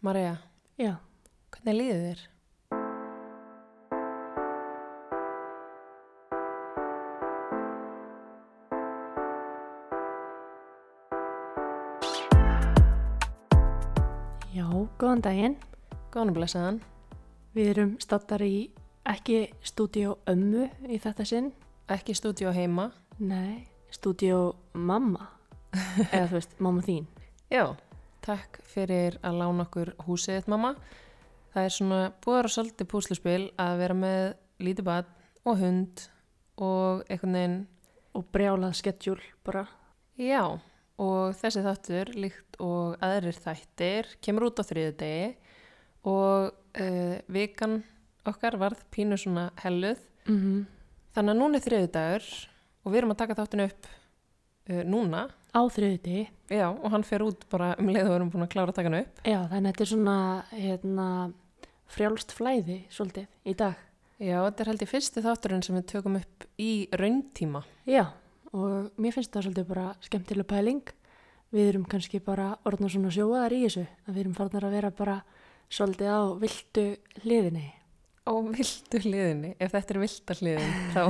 Marja, 0.00 0.36
Já, 0.80 0.92
hvernig 1.52 1.76
líður 1.76 2.04
þér? 2.04 2.20
já, 14.54 14.66
góðan 14.98 15.22
daginn. 15.24 15.56
Góðan 16.10 16.32
og 16.32 16.38
blessaðan. 16.38 16.80
Við 17.54 17.70
erum 17.74 17.92
stattar 18.02 18.42
í 18.44 18.70
ekki 19.08 19.50
stúdíó 19.66 20.16
ömmu 20.30 20.68
í 20.88 20.98
þetta 21.02 21.26
sinn. 21.26 21.52
Ekki 21.90 22.14
stúdíu 22.14 22.52
heima. 22.54 22.90
Nei, 23.18 23.66
stúdíó 23.92 24.54
mamma. 24.74 25.28
Eða 26.14 26.26
þú 26.30 26.38
veist, 26.38 26.56
mamma 26.62 26.82
þín. 26.86 27.06
Já, 27.50 27.64
takk 28.24 28.60
fyrir 28.66 29.18
að 29.26 29.40
lána 29.40 29.66
okkur 29.66 29.94
húsið 30.06 30.40
þitt 30.40 30.50
mamma. 30.52 30.74
Það 31.50 31.66
er 31.66 31.74
svona 31.74 32.00
búið 32.22 32.38
að 32.40 32.52
svolítið 32.54 32.90
púsluspil 32.92 33.42
að 33.58 33.76
vera 33.82 33.96
með 33.98 34.24
lítið 34.62 34.86
bad 34.86 35.12
og 35.44 35.60
hund 35.60 36.04
og 36.60 37.04
einhvern 37.08 37.38
veginn, 37.38 37.60
Og 38.10 38.24
brjálað 38.34 38.72
skedjúl 38.74 39.20
bara. 39.46 39.68
já, 40.18 40.58
og 40.98 41.34
þessi 41.38 41.62
þáttur 41.62 42.08
líkt 42.18 42.56
og 42.58 42.96
aðrir 43.00 43.38
þættir 43.38 44.08
kemur 44.20 44.48
út 44.48 44.58
á 44.58 44.64
þriðu 44.66 44.96
degi 44.98 45.28
og 46.10 46.50
uh, 46.50 47.14
vikan 47.30 47.84
okkar 48.26 48.58
varð 48.58 48.82
pínu 48.90 49.16
svona 49.16 49.52
helluð. 49.62 50.02
Mm 50.26 50.38
-hmm. 50.40 50.66
Þannig 51.14 51.30
að 51.30 51.38
núna 51.38 51.56
er 51.56 51.64
þriðu 51.64 51.92
dagur 51.92 52.26
og 52.84 52.92
við 52.92 52.98
erum 52.98 53.10
að 53.10 53.20
taka 53.22 53.34
þáttinu 53.34 53.64
upp 53.64 53.86
uh, 54.70 54.82
núna 54.84 55.28
Á 55.50 55.60
þriðuti. 55.66 56.24
Já, 56.50 56.66
og 56.70 56.88
hann 56.92 57.04
fer 57.06 57.24
út 57.26 57.44
bara 57.50 57.72
um 57.80 57.90
leið 57.90 58.08
og 58.08 58.16
erum 58.16 58.30
búin 58.32 58.46
að 58.46 58.52
klára 58.54 58.72
að 58.72 58.78
taka 58.78 58.90
hann 58.90 59.00
upp. 59.00 59.22
Já, 59.26 59.38
þannig 59.50 59.60
að 59.60 59.70
þetta 59.70 59.84
er 59.84 59.90
svona, 59.92 60.16
hérna, 60.54 61.06
frjálst 61.90 62.34
flæði 62.36 62.78
svolítið 62.92 63.26
í 63.50 63.56
dag. 63.58 63.82
Já, 64.20 64.36
þetta 64.44 64.62
er 64.62 64.70
held 64.70 64.84
ég 64.84 64.92
fyrsti 64.92 65.24
þátturinn 65.24 65.64
sem 65.64 65.78
við 65.78 65.86
tökum 65.94 66.20
upp 66.20 66.46
í 66.60 66.70
rauntíma. 67.00 67.64
Já, 67.88 68.04
og 68.52 68.90
mér 69.00 69.16
finnst 69.16 69.32
það 69.34 69.46
svolítið 69.48 69.68
bara 69.72 69.86
skemmtileg 70.04 70.50
pæling. 70.50 70.94
Við 71.50 71.72
erum 71.72 71.86
kannski 71.90 72.20
bara 72.22 72.52
orðna 72.68 72.92
svona 72.92 73.10
sjóaðar 73.14 73.56
í 73.56 73.64
þessu. 73.64 73.86
Að 74.06 74.14
við 74.14 74.22
erum 74.22 74.36
farnar 74.38 74.68
að 74.68 74.76
vera 74.76 74.90
bara 74.94 75.16
svolítið 75.70 76.12
á 76.14 76.20
viltu 76.44 76.84
hliðinni. 77.24 77.66
Á 78.30 78.34
vildu 78.46 79.00
hliðinni, 79.02 79.48
ef 79.58 79.72
þetta 79.74 79.94
er 79.96 80.00
vilda 80.04 80.36
hliðin, 80.38 80.76
þá, 80.94 81.02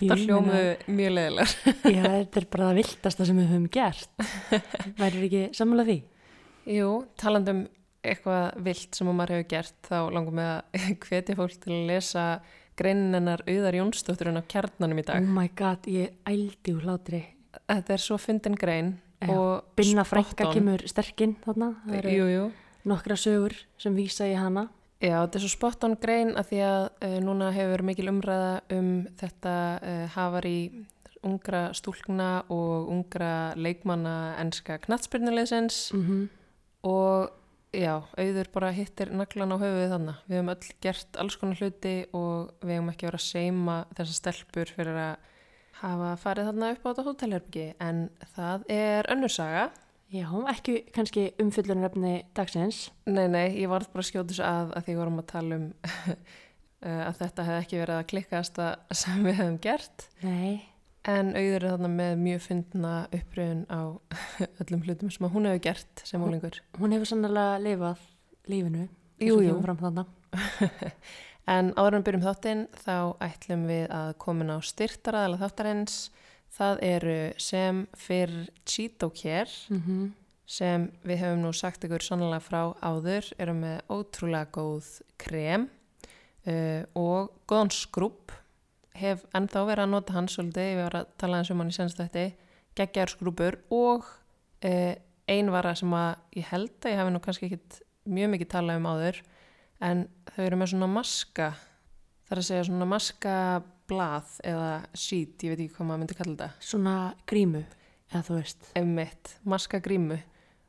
Ég 0.00 0.08
þá 0.08 0.22
hljómu 0.22 0.62
mjög 0.96 1.12
leðilegar. 1.18 1.52
Já, 1.92 2.02
þetta 2.06 2.40
er 2.40 2.46
bara 2.54 2.70
það 2.70 2.78
viltasta 2.80 3.26
sem 3.28 3.40
við 3.42 3.50
höfum 3.52 3.68
gert. 3.76 4.26
Værir 5.02 5.26
ekki 5.28 5.42
sammála 5.58 5.86
því? 5.90 5.98
Jú, 6.72 6.88
talandum 7.20 7.62
eitthvað 8.02 8.58
vilt 8.66 8.98
sem 8.98 9.10
að 9.12 9.18
maður 9.20 9.34
hefur 9.36 9.48
gert, 9.52 9.76
þá 9.86 9.96
langum 10.16 10.40
við 10.40 10.48
að 10.48 10.82
hvetja 11.06 11.38
fólk 11.38 11.60
til 11.62 11.76
að 11.76 11.86
lesa 11.92 12.26
greinin 12.80 13.14
hennar 13.18 13.44
Auðar 13.46 13.76
Jónsdótturinn 13.78 14.40
á 14.40 14.44
kjarnanum 14.50 15.02
í 15.02 15.06
dag. 15.06 15.22
Oh 15.22 15.36
my 15.36 15.48
god, 15.58 15.86
ég 15.92 16.16
ældi 16.26 16.74
úr 16.74 16.86
hlátri. 16.88 17.22
Þetta 17.68 17.94
er 17.98 18.02
svo 18.02 18.16
fyndin 18.18 18.56
grein 18.58 18.94
Binna 19.76 20.02
on. 20.48 20.54
kemur 20.56 20.82
sterkinn 20.88 21.36
þarna. 21.44 21.68
Það 21.84 21.98
eru 22.00 22.14
Jú, 22.16 22.24
jú. 22.32 22.46
nokkra 22.90 23.14
sögur 23.20 23.54
sem 23.78 23.94
vísa 23.94 24.26
í 24.26 24.32
hana. 24.34 24.66
Já, 25.02 25.16
þetta 25.18 25.38
er 25.38 25.42
svo 25.42 25.50
spot 25.50 25.84
on 25.88 25.96
grein 25.98 26.36
að 26.38 26.52
því 26.52 26.58
að 26.68 26.82
uh, 27.02 27.16
núna 27.26 27.50
hefur 27.54 27.82
mikil 27.86 28.08
umræða 28.12 28.52
um 28.76 28.90
þetta 29.18 29.54
uh, 29.82 30.04
hafar 30.14 30.46
í 30.46 30.58
ungra 31.26 31.68
stúlkna 31.74 32.44
og 32.50 32.90
ungra 32.90 33.54
leikmanna 33.58 34.36
enska 34.42 34.78
knattspyrnulegsins 34.82 35.90
Mm 35.94 36.30
og 36.82 37.30
já, 37.72 38.02
auður 38.18 38.48
bara 38.52 38.72
hittir 38.74 39.12
naglan 39.14 39.54
á 39.54 39.56
höfuðið 39.56 39.92
þannig. 39.94 40.22
Við 40.26 40.36
hefum 40.36 40.52
öll 40.54 40.72
gert 40.82 41.18
alls 41.22 41.36
konar 41.38 41.60
hluti 41.60 41.94
og 42.12 42.50
við 42.62 42.74
hefum 42.74 42.90
ekki 42.92 43.06
verið 43.06 43.20
að 43.20 43.28
seima 43.28 43.76
þessar 43.94 44.18
stelpur 44.18 44.72
fyrir 44.76 44.98
að 44.98 45.28
hafa 45.82 46.10
farið 46.22 46.50
þarna 46.50 46.72
upp 46.74 46.82
á 46.82 46.88
þetta 46.90 47.06
hótelherbyggi 47.06 47.68
en 47.82 48.02
það 48.34 48.66
er 48.74 49.10
önnur 49.14 49.32
saga. 49.32 49.70
Já, 50.12 50.26
ekki 50.52 50.82
kannski 50.92 51.30
umfyllunarefni 51.40 52.18
dagsins. 52.36 52.90
Nei, 53.08 53.24
nei, 53.32 53.46
ég 53.62 53.70
varð 53.72 53.88
bara 53.94 54.04
að 54.04 54.28
þessu 54.28 54.44
að 54.44 54.74
að 54.76 54.84
því 54.88 54.96
vorum 54.98 55.22
að 55.22 55.30
tala 55.30 55.56
um 55.56 55.64
uh, 55.88 56.10
að 57.08 57.16
þetta 57.22 57.46
hefði 57.48 57.62
ekki 57.62 57.80
verið 57.80 57.96
að 57.96 58.10
klikkast 58.12 58.60
sem 59.00 59.24
við 59.24 59.38
hefum 59.40 59.56
gert 59.64 60.06
Nei, 60.20 60.60
en 61.08 61.32
auður 61.32 61.56
er 61.56 61.68
þarna 61.70 61.92
með 61.96 62.14
mjög 62.26 62.44
fyndna 62.44 62.92
uppröðun 63.08 63.64
á 63.72 63.80
öllum 64.66 64.84
hlutum 64.84 65.14
sem 65.14 65.28
að 65.28 65.36
hún 65.38 65.48
hefur 65.48 65.64
gert 65.70 66.04
sem 66.12 66.26
ólingur. 66.28 66.60
hún 66.76 66.96
hefur 66.96 67.12
sannlega 67.14 67.58
lifað 67.64 68.06
lífinu. 68.52 68.88
Jú, 69.22 69.38
jú. 69.46 69.60
En 71.50 71.72
áður 71.74 71.96
en 71.96 72.04
byrjum 72.06 72.22
þáttinn 72.22 72.60
þá 72.84 72.96
ætlum 73.24 73.64
við 73.66 73.88
að 73.90 74.12
komin 74.22 74.52
á 74.54 74.62
styrtaraðala 74.62 75.40
þáttarins. 75.40 75.96
Það 76.52 76.82
eru 76.84 77.20
sem 77.40 77.86
fyrir 77.96 78.50
Cheeto-Care 78.68 79.72
Mm 79.72 80.10
sem 80.52 80.88
við 81.06 81.22
hefum 81.22 81.44
nú 81.44 81.52
sagt 81.56 81.84
ykkur 81.86 82.04
sannlega 82.04 82.42
frá 82.42 82.60
áður, 82.84 83.28
eru 83.40 83.54
með 83.56 83.78
ótrúlega 83.92 84.50
góð 84.52 84.88
krem 85.20 85.68
uh, 86.46 86.82
og 86.98 87.32
góðan 87.48 87.72
skrúb. 87.74 88.34
Hef 88.98 89.24
ennþá 89.32 89.64
verið 89.70 89.86
að 89.86 89.94
nota 89.94 90.16
hann 90.16 90.28
svolítið, 90.28 90.72
ég 90.74 90.82
var 90.82 90.98
að 91.00 91.14
tala 91.22 91.40
eins 91.40 91.52
um 91.52 91.62
hann 91.62 91.72
í 91.72 91.76
senst 91.76 92.00
þetta, 92.00 92.26
geggjar 92.76 93.12
skrúbur 93.14 93.60
og 93.72 94.04
uh, 94.04 94.94
ein 95.30 95.52
vara 95.54 95.72
sem 95.78 95.92
að 95.96 96.40
ég 96.42 96.50
held 96.50 96.74
að 96.82 96.92
ég 96.92 97.00
hef 97.00 97.12
nú 97.14 97.22
kannski 97.24 97.48
ekkit 97.48 97.80
mjög 98.12 98.34
mikið 98.34 98.52
talað 98.52 98.82
um 98.82 98.90
áður, 98.92 99.22
en 99.82 100.06
þau 100.34 100.42
eru 100.44 100.58
með 100.58 100.74
svona 100.74 100.90
maska, 100.90 101.52
það 102.26 102.36
er 102.36 102.42
að 102.42 102.48
segja 102.50 102.66
svona 102.68 102.90
maskablað 103.82 104.40
eða 104.44 104.82
sheet, 104.94 105.42
ég 105.42 105.52
veit 105.52 105.60
ekki 105.60 105.74
hvað 105.76 105.86
maður 105.86 106.00
myndi 106.02 106.16
kalla 106.16 106.32
þetta. 106.32 106.48
Svona 106.60 107.14
grímu, 107.26 107.64
eða 108.10 108.22
þú 108.26 108.36
veist. 108.38 108.68
emmitt, 108.74 109.38
maskagrímu 109.44 110.18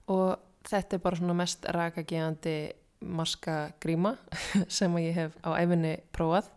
og 0.07 0.40
þetta 0.68 0.96
er 0.96 1.03
bara 1.03 1.16
svona 1.19 1.34
mest 1.34 1.66
rakageðandi 1.66 2.73
maskagríma 3.03 4.18
sem 4.68 4.91
að 4.96 5.06
ég 5.06 5.16
hef 5.16 5.38
á 5.44 5.50
æfinni 5.59 5.97
prófað. 6.12 6.50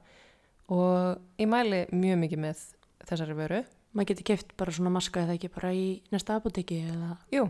Og 0.68 1.20
ég 1.38 1.46
mæli 1.48 1.86
mjög 1.92 2.18
mikið 2.24 2.42
með 2.42 2.64
þessari 3.06 3.36
vöru. 3.36 3.62
Maður 3.92 4.08
getur 4.10 4.26
keft 4.32 4.56
bara 4.56 4.72
svona 4.72 4.90
maska 4.90 5.22
eða 5.22 5.36
ekki 5.36 5.52
bara 5.54 5.70
í 5.72 6.02
næsta 6.12 6.36
apoteki 6.36 6.80
eða... 6.90 7.16
Jú, 7.32 7.46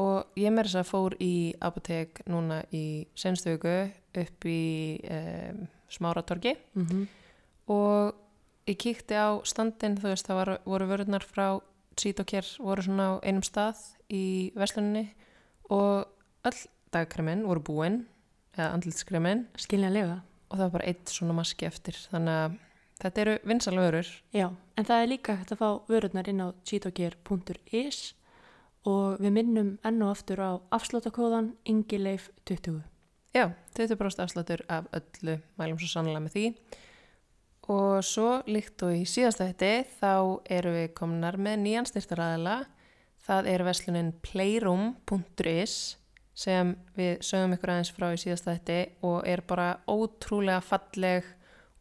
og 0.00 0.40
ég 0.40 0.50
með 0.50 0.70
þess 0.70 0.80
að 0.80 0.88
fór 0.88 1.16
í 1.22 1.34
apotek 1.60 2.24
núna 2.26 2.62
í 2.72 3.04
senstu 3.14 3.52
viku 3.54 3.76
upp 4.24 4.48
í 4.48 4.62
um, 5.10 5.66
Smáratorgi. 5.92 6.56
Mm 6.74 7.04
og 7.70 8.23
ég 8.66 8.78
kíkti 8.80 9.16
á 9.16 9.38
standin, 9.44 9.98
þú 10.00 10.10
veist, 10.12 10.28
það 10.28 10.40
var, 10.40 10.50
voru 10.64 10.90
vörunar 10.90 11.24
frá 11.26 11.46
Sítokjær 12.00 12.46
voru 12.58 12.82
svona 12.82 13.06
á 13.06 13.12
einum 13.22 13.44
stað 13.46 13.78
í 14.10 14.50
vesluninni 14.58 15.04
og 15.70 16.08
öll 16.46 16.60
dagkremin 16.94 17.44
voru 17.46 17.62
búin 17.62 18.00
eða 18.56 18.72
andlitskremin 18.74 19.44
Skiljanlega. 19.58 20.22
og 20.50 20.58
það 20.58 20.64
var 20.64 20.74
bara 20.74 20.88
eitt 20.90 21.12
svona 21.12 21.36
maski 21.36 21.68
eftir. 21.68 21.98
Þannig 22.10 22.40
að 22.40 22.56
þetta 23.02 23.22
eru 23.24 23.36
vinsalvörur 23.44 24.10
Já, 24.34 24.48
en 24.50 24.88
það 24.88 25.02
er 25.02 25.10
líka 25.12 25.36
hægt 25.38 25.54
að 25.54 25.62
fá 25.62 25.68
vörurnar 25.90 26.30
inn 26.30 26.42
á 26.42 26.48
cheatocare.is 26.66 28.00
og 28.84 29.20
við 29.22 29.36
minnum 29.38 29.70
enn 29.86 30.02
og 30.04 30.12
aftur 30.16 30.42
á 30.42 30.50
afsláttakóðan 30.74 31.54
ingileif20. 31.64 32.82
já, 33.34 33.52
20% 33.74 34.22
afsláttur 34.22 34.66
af 34.68 34.90
öllu. 34.92 35.40
Mælum 35.58 35.78
svo 35.78 35.88
sannlega 35.88 36.20
með 36.26 36.34
því 36.34 36.46
og 37.72 38.04
svo 38.04 38.38
líkt 38.50 38.82
og 38.84 38.94
í 38.96 39.04
síðasta 39.08 39.48
þetta 39.50 39.72
þá 40.00 40.14
eru 40.52 40.72
við 40.74 40.88
komnar 40.98 41.38
með 41.40 41.60
nýjan 41.64 41.88
styrtaræðila 41.88 42.56
það 43.24 43.48
er 43.54 43.64
veslunin 43.64 44.10
playroom.is 44.24 45.76
sem 46.34 46.74
við 46.96 47.22
sögum 47.24 47.54
ykkur 47.54 47.72
aðeins 47.74 47.92
frá 47.94 48.08
í 48.10 48.20
síðasta 48.20 48.56
þetta 48.56 48.78
og 49.06 49.16
er 49.30 49.44
bara 49.46 49.68
ótrúlega 49.88 50.60
falleg 50.64 51.26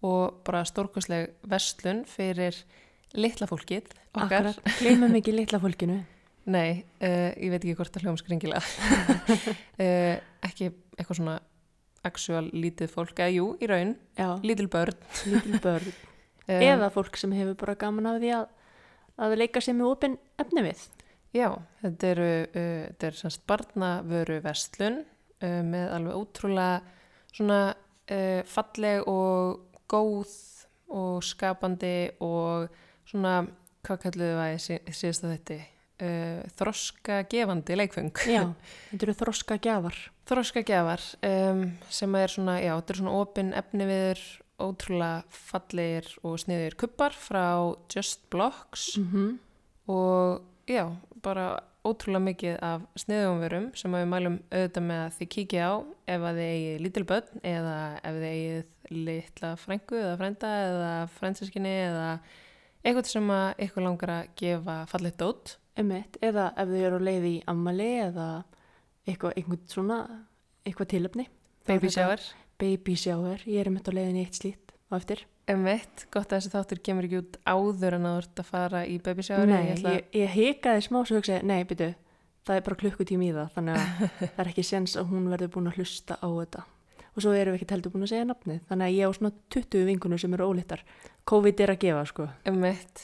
og 0.03 0.39
bara 0.45 0.63
stórkosleg 0.67 1.33
veslun 1.49 2.03
fyrir 2.09 2.57
litla 3.17 3.47
fólkið 3.49 3.87
okkar. 4.13 4.51
Akkurat, 4.51 4.75
gleymum 4.79 5.15
ekki 5.19 5.33
litla 5.35 5.59
fólkinu. 5.63 6.01
Nei, 6.53 6.83
uh, 6.99 7.31
ég 7.39 7.53
veit 7.53 7.61
ekki 7.61 7.75
hvort 7.79 7.93
það 7.95 8.07
hljóma 8.07 8.19
skringilega. 8.19 8.61
uh, 9.79 10.15
ekki 10.47 10.69
eitthvað 10.97 11.19
svona 11.19 11.37
actual 12.03 12.47
lítið 12.53 12.89
fólk, 12.91 13.13
eða 13.19 13.31
jú, 13.37 13.45
í 13.63 13.69
raun, 13.69 13.93
Já, 14.19 14.27
lítil 14.43 14.67
börn. 14.73 14.97
lítil 15.29 15.59
börn. 15.63 15.93
Um, 16.43 16.59
Eða 16.59 16.89
fólk 16.91 17.15
sem 17.15 17.31
hefur 17.31 17.53
bara 17.55 17.73
gaman 17.79 18.03
af 18.09 18.17
því 18.19 18.31
að, 18.35 18.49
að 19.23 19.33
leika 19.39 19.61
sér 19.63 19.77
með 19.77 19.91
opinn 19.93 20.17
efni 20.43 20.59
við. 20.65 20.81
Já, 21.31 21.45
þetta 21.79 22.09
eru, 22.09 22.25
uh, 22.49 22.81
þetta 22.89 23.07
er 23.07 23.15
semst 23.15 23.45
barnavöru 23.47 24.41
vestlun 24.43 24.97
uh, 25.05 25.61
með 25.63 25.93
alveg 25.95 26.17
ótrúlega 26.19 26.81
svona 27.31 27.59
uh, 27.71 28.41
falleg 28.51 29.07
og 29.07 29.79
góð 29.87 30.33
og 30.99 31.23
skapandi 31.23 31.93
og 32.27 32.67
svona, 33.07 33.37
hvað 33.87 34.03
kalluðu 34.03 34.35
það 34.41 34.51
í 34.51 34.59
sí- 34.67 34.83
síðasta 34.99 35.31
þetta? 35.31 35.61
Uh, 36.03 36.43
þroska 36.59 37.23
gefandi 37.31 37.79
leikfeng. 37.79 38.11
Já, 38.27 38.45
þetta 38.91 39.07
eru 39.07 39.17
þroska 39.23 39.59
gjafar. 39.63 39.99
Þroska 40.29 40.63
gefar 40.67 41.03
um, 41.23 41.65
sem 41.91 42.19
er 42.19 42.35
svona, 42.35 42.59
já, 42.63 42.73
þetta 42.77 42.95
er 42.95 43.01
svona 43.01 43.17
opin 43.23 43.55
efni 43.57 43.87
viður, 43.89 44.21
ótrúlega 44.63 45.23
fallegir 45.33 46.11
og 46.23 46.37
sniðir 46.39 46.77
kuppar 46.79 47.15
frá 47.17 47.73
Just 47.91 48.21
Blocks 48.31 48.93
Mm 49.01 49.33
og 49.87 50.41
já, 50.67 50.87
bara 51.23 51.59
ótrúlega 51.83 52.23
mikið 52.23 52.59
af 52.63 52.83
sniðumverum 52.95 53.65
sem 53.75 53.91
við 53.91 54.05
mælum 54.07 54.37
auðvitað 54.53 54.85
með 54.87 55.01
að 55.01 55.17
þið 55.17 55.29
kíkja 55.35 55.65
á 55.67 55.73
ef 56.13 56.27
að 56.29 56.39
þið 56.39 56.51
eigið 56.53 56.83
lítil 56.85 57.03
börn 57.09 57.41
eða 57.43 57.75
ef 57.99 58.19
þið 58.19 58.27
eigið 58.29 59.01
litla 59.09 59.49
frængu 59.59 59.99
eða 59.99 60.13
frænda 60.21 60.53
eða 60.67 60.93
frændseskinni 61.17 61.73
eða 61.89 62.07
eitthvað 62.83 63.11
sem 63.11 63.33
að 63.35 63.65
ykkur 63.67 63.87
langar 63.87 64.13
að 64.15 64.31
gefa 64.39 64.77
fallit 64.91 65.19
dót. 65.19 65.57
Emmett, 65.79 66.17
eða 66.21 66.51
ef 66.59 66.69
þau 66.69 66.81
eru 66.85 66.99
á 67.01 67.07
leið 67.07 67.23
í 67.25 67.35
ammali 67.49 67.89
eða 68.03 68.27
eitthvað, 69.07 69.35
eitthvað 69.39 69.61
svona, 69.73 69.99
eitthvað 70.67 70.91
tilöfni. 70.93 71.27
Baby 71.67 71.89
shower. 71.93 72.21
Baby 72.61 72.95
shower, 72.99 73.41
ég 73.49 73.63
er 73.63 73.69
um 73.71 73.79
þetta 73.79 73.93
á 73.95 73.97
leiðin 73.97 74.19
í 74.19 74.25
eitt 74.27 74.37
slít 74.37 74.73
á 74.91 74.93
eftir. 74.99 75.23
Emmett, 75.49 76.05
gott 76.13 76.29
að 76.31 76.37
þessi 76.39 76.51
þáttur 76.53 76.81
kemur 76.85 77.07
ekki 77.07 77.19
út 77.19 77.39
áður 77.43 77.97
en 77.97 78.05
að 78.07 78.13
þú 78.13 78.21
ert 78.21 78.41
að 78.43 78.51
fara 78.51 78.83
í 78.87 78.99
baby 79.03 79.25
shower. 79.25 79.49
Nei, 79.49 79.73
ég, 79.73 80.05
ég 80.15 80.35
hikaði 80.37 80.85
smá 80.85 80.99
svo 81.01 81.17
hugsaði, 81.17 81.47
nei, 81.49 81.65
byrju, 81.67 81.89
það 82.47 82.59
er 82.59 82.67
bara 82.67 82.79
klukkutími 82.83 83.31
í 83.31 83.33
það, 83.35 83.49
þannig 83.57 83.81
að 83.81 84.05
það 84.21 84.39
er 84.45 84.51
ekki 84.53 84.67
séns 84.69 84.95
að 84.99 85.09
hún 85.11 85.25
verður 85.33 85.51
búin 85.57 85.71
að 85.73 85.81
hlusta 85.81 86.19
á 86.21 86.27
þetta. 86.29 86.63
Og 87.13 87.25
svo 87.25 87.33
erum 87.37 87.53
við 87.53 87.59
ekki 87.59 87.75
heldur 87.75 87.93
búin 87.93 88.05
að 88.07 88.13
segja 88.13 88.29
nafnið, 88.29 88.61
þannig 88.69 88.87
að 88.87 88.95
ég 88.95 89.11
á 89.11 89.17
svona 89.17 89.33
20 89.53 89.89
vingunum 89.89 90.21
sem 90.21 90.37
eru 90.37 90.47
ólittar. 90.49 90.85
COVID 91.29 91.65
er 91.65 91.73
að 91.75 91.83
gefa, 91.83 92.05
sko. 92.09 92.29
Emmett. 92.49 93.03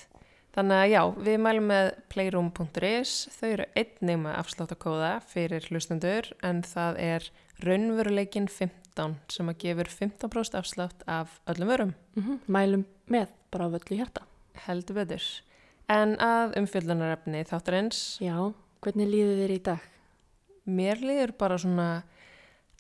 Þannig 0.56 0.80
að 0.82 0.90
já, 0.92 1.02
við 1.28 1.36
mælum 1.46 1.68
með 1.70 1.88
playroom.is, 2.10 3.12
þau 3.38 3.50
eru 3.54 3.66
einnig 3.78 4.18
með 4.24 4.38
afsláttakóða 4.40 5.12
fyrir 5.30 5.68
hlustendur 5.70 6.32
en 6.44 6.64
það 6.66 6.98
er 7.06 7.28
raunveruleikin 7.64 8.48
15 8.50 9.14
sem 9.30 9.52
að 9.52 9.60
gefur 9.62 9.92
15% 9.94 10.58
afslátt 10.60 11.06
af 11.08 11.38
öllum 11.54 11.70
vörum, 11.70 11.94
Mm 12.18 12.40
Mælum 12.48 12.86
með, 13.08 13.28
bara 13.54 13.70
á 13.70 13.74
völlu 13.78 14.00
hjarta. 14.00 14.26
heldur 14.66 14.96
betur. 14.98 15.24
En 15.90 16.18
að 16.18 16.58
umfyllunarefni 16.60 17.46
þáttarins, 17.48 18.02
Já, 18.22 18.36
hvernig 18.82 19.08
líður 19.10 19.40
þér 19.44 19.54
í 19.56 19.62
dag? 19.64 19.80
mér 20.66 21.00
líður 21.02 21.32
bara 21.38 21.58
svona 21.58 22.04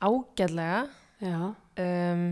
ágæðlega, 0.01 0.87
Já, 1.21 1.39
um, 1.83 2.25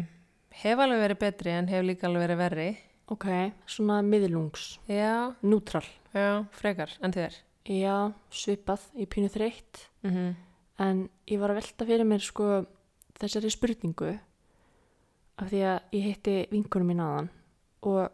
hef 0.57 0.79
alveg 0.79 1.01
verið 1.05 1.19
betri 1.19 1.51
en 1.51 1.67
hef 1.67 1.83
líka 1.85 2.07
alveg 2.07 2.23
verið 2.27 2.37
verri. 2.41 2.67
Ok, 3.07 3.27
svona 3.65 4.01
miðlungs, 4.03 4.79
Já, 4.87 5.33
nútral. 5.43 5.85
já, 6.13 6.45
frekar, 6.51 6.91
en 7.01 7.11
þér. 7.13 7.33
Já, 7.67 8.13
svipað, 8.31 8.81
ég 8.95 9.09
pínu 9.11 9.29
þreytt, 9.29 9.87
Mm 10.03 10.35
en 10.77 11.07
ég 11.29 11.39
var 11.41 11.49
að 11.53 11.61
velta 11.61 11.85
fyrir 11.89 12.05
mér 12.05 12.21
sko 12.21 12.47
þessari 13.17 13.49
spurningu 13.49 14.11
af 15.37 15.49
því 15.51 15.61
að 15.65 15.95
ég 15.97 16.05
hitti 16.11 16.35
vinkunum 16.51 16.91
mín 16.91 17.01
aðan 17.01 17.29
og 17.81 18.11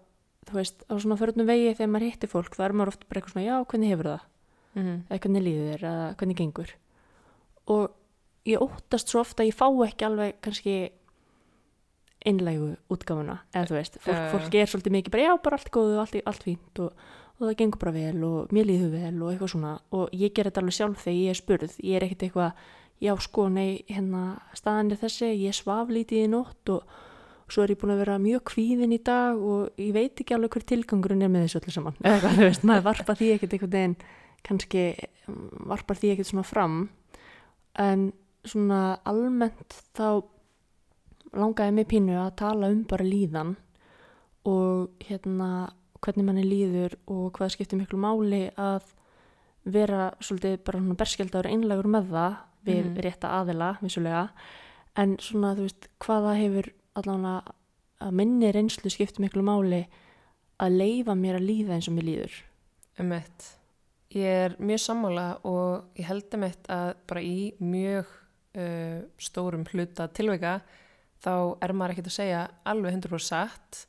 þú 0.47 0.59
veist, 0.59 0.83
á 0.87 0.93
svona 0.99 1.17
förnum 1.19 1.47
vegi 1.47 1.73
þegar 1.73 1.91
maður 1.91 2.07
hitti 2.09 2.29
fólk, 2.31 2.55
það 2.55 2.65
er 2.65 2.75
maður 2.79 2.93
oft 2.93 3.05
bara 3.07 3.19
eitthvað 3.19 3.35
svona, 3.35 3.45
já, 3.47 3.55
hvernig 3.71 3.93
hefur 3.93 4.09
það? 4.11 4.23
-hmm. 4.75 4.97
Eða 5.09 5.19
hvernig 5.23 5.43
líður 5.43 5.69
þér, 5.73 5.83
eða 5.91 6.15
hvernig 6.17 6.37
gengur? 6.37 6.73
Og 7.67 7.91
ég 8.45 8.61
óttast 8.61 9.07
svo 9.07 9.19
ofta 9.21 9.43
að 9.43 9.47
ég 9.47 9.55
fá 9.55 9.67
ekki 9.87 10.05
alveg 10.05 10.41
kannski 10.41 10.75
einlægu 12.27 12.69
útgáfuna, 12.93 13.39
eða 13.53 13.69
þú 13.69 13.77
veist, 13.77 13.97
fólk, 14.03 14.23
fólk 14.31 14.55
er 14.59 14.71
svolítið 14.71 14.95
mikið 14.97 15.15
bara, 15.15 15.25
já, 15.27 15.33
bara 15.45 15.59
allt 15.59 15.71
góðu, 15.75 15.97
allt, 16.01 16.17
allt 16.29 16.45
fínt 16.47 16.81
og, 16.83 17.05
og 17.37 17.45
það 17.47 17.57
gengur 17.61 17.81
bara 17.83 17.95
vel 17.95 18.23
og 18.27 18.53
mér 18.55 18.69
líður 18.69 18.93
vel 18.93 19.15
og 19.17 19.31
eitthvað 19.31 19.53
svona. 19.53 19.73
Og 19.97 20.13
ég 20.15 20.35
ger 20.35 20.49
þetta 20.49 20.63
alveg 20.63 20.77
sjálf 20.77 21.03
þegar 21.03 21.19
ég 21.19 21.33
er 21.33 21.39
spurð, 21.39 21.77
ég 21.83 21.97
er 21.97 22.07
ekkert 22.07 22.27
eitthvað, 22.27 22.65
já, 23.03 23.13
sko, 23.27 23.47
nei, 23.51 23.69
hérna, 23.91 24.23
staðan 24.55 24.93
er 24.95 25.01
þessi, 25.03 25.31
ég 25.43 25.57
svaf 25.57 25.91
lítið 25.91 26.23
í 26.23 26.31
nótt 26.31 26.73
og 26.73 26.97
svo 27.51 27.65
er 27.65 27.75
ég 27.75 27.81
búin 27.81 27.93
að 27.93 28.03
vera 28.05 28.19
mjög 28.23 28.45
kvíðin 28.53 28.95
í 28.95 29.01
dag 29.03 29.37
og 29.37 29.79
ég 29.81 29.93
veit 29.93 30.19
ekki 30.23 30.35
alveg 30.37 30.55
hver 30.55 30.67
tilgangurinn 30.71 31.25
er 31.25 31.31
með 31.33 31.47
þessu 31.47 31.59
öllu 31.59 31.75
saman, 31.75 31.97
eða 32.01 32.15
eitthvað, 32.15 32.37
þú 32.37 32.47
veist, 32.47 32.65
maður 32.69 32.85
varpa 32.87 33.15
því 33.19 33.31
ekkert 33.35 33.55
einhvern 33.57 33.75
veginn, 33.75 33.97
kannski 34.47 34.83
varpar 35.69 35.99
því 35.99 36.13
ekkert 36.13 36.29
svona 36.31 36.45
fram. 36.47 36.77
En 37.79 38.11
svona 38.47 38.79
almennt 39.07 39.77
þá 39.95 40.23
langaði 41.33 41.73
mig 41.73 41.87
pínu 41.91 42.15
að 42.19 42.35
tala 42.41 42.69
um 42.73 42.83
bara 42.89 43.05
líðan 43.05 43.55
og 44.45 44.89
hérna 45.07 45.49
hvernig 46.03 46.25
manni 46.27 46.43
líður 46.43 46.97
og 47.07 47.31
hvað 47.37 47.53
skiptir 47.55 47.79
miklu 47.79 47.99
máli 48.03 48.49
að 48.59 48.83
vera 49.63 50.09
svolítið 50.19 50.57
bara 50.67 50.79
svona 50.81 50.97
berskjaldar 50.99 51.47
einlegur 51.47 51.87
með 51.87 52.09
það 52.11 52.35
við 52.67 52.85
Mhm. 52.85 52.97
rétta 53.05 53.29
aðila 53.39 53.69
vissulega 53.81 54.29
en 54.97 55.17
svona 55.17 55.55
þú 55.55 55.61
veist 55.67 55.87
hvaða 55.99 56.33
hefur 56.37 56.71
allavega 56.95 57.53
að 58.01 58.11
minni 58.11 58.51
reynslu 58.51 58.89
skiptir 58.91 59.23
miklu 59.23 59.41
máli 59.43 59.85
að 60.59 60.77
leifa 60.77 61.15
mér 61.15 61.35
að 61.39 61.47
líða 61.47 61.73
eins 61.77 61.87
og 61.87 61.95
mér 61.95 62.03
líður 62.09 62.33
Emmett. 62.99 63.57
Ég 64.13 64.21
er 64.45 64.55
mjög 64.59 64.79
sammála 64.79 65.39
og 65.43 65.85
ég 65.97 66.05
held 66.05 66.29
emmett 66.33 66.67
að 66.69 66.93
bara 67.07 67.21
í 67.21 67.53
mjög 67.59 68.05
uh, 68.55 69.01
stórum 69.17 69.63
hluta 69.65 70.07
tilveika 70.13 70.61
þá 71.23 71.33
er 71.63 71.73
maður 71.73 71.95
ekkert 71.95 72.11
að 72.11 72.17
segja 72.17 72.43
alveg 72.69 72.97
100% 72.97 73.27
satt 73.27 73.83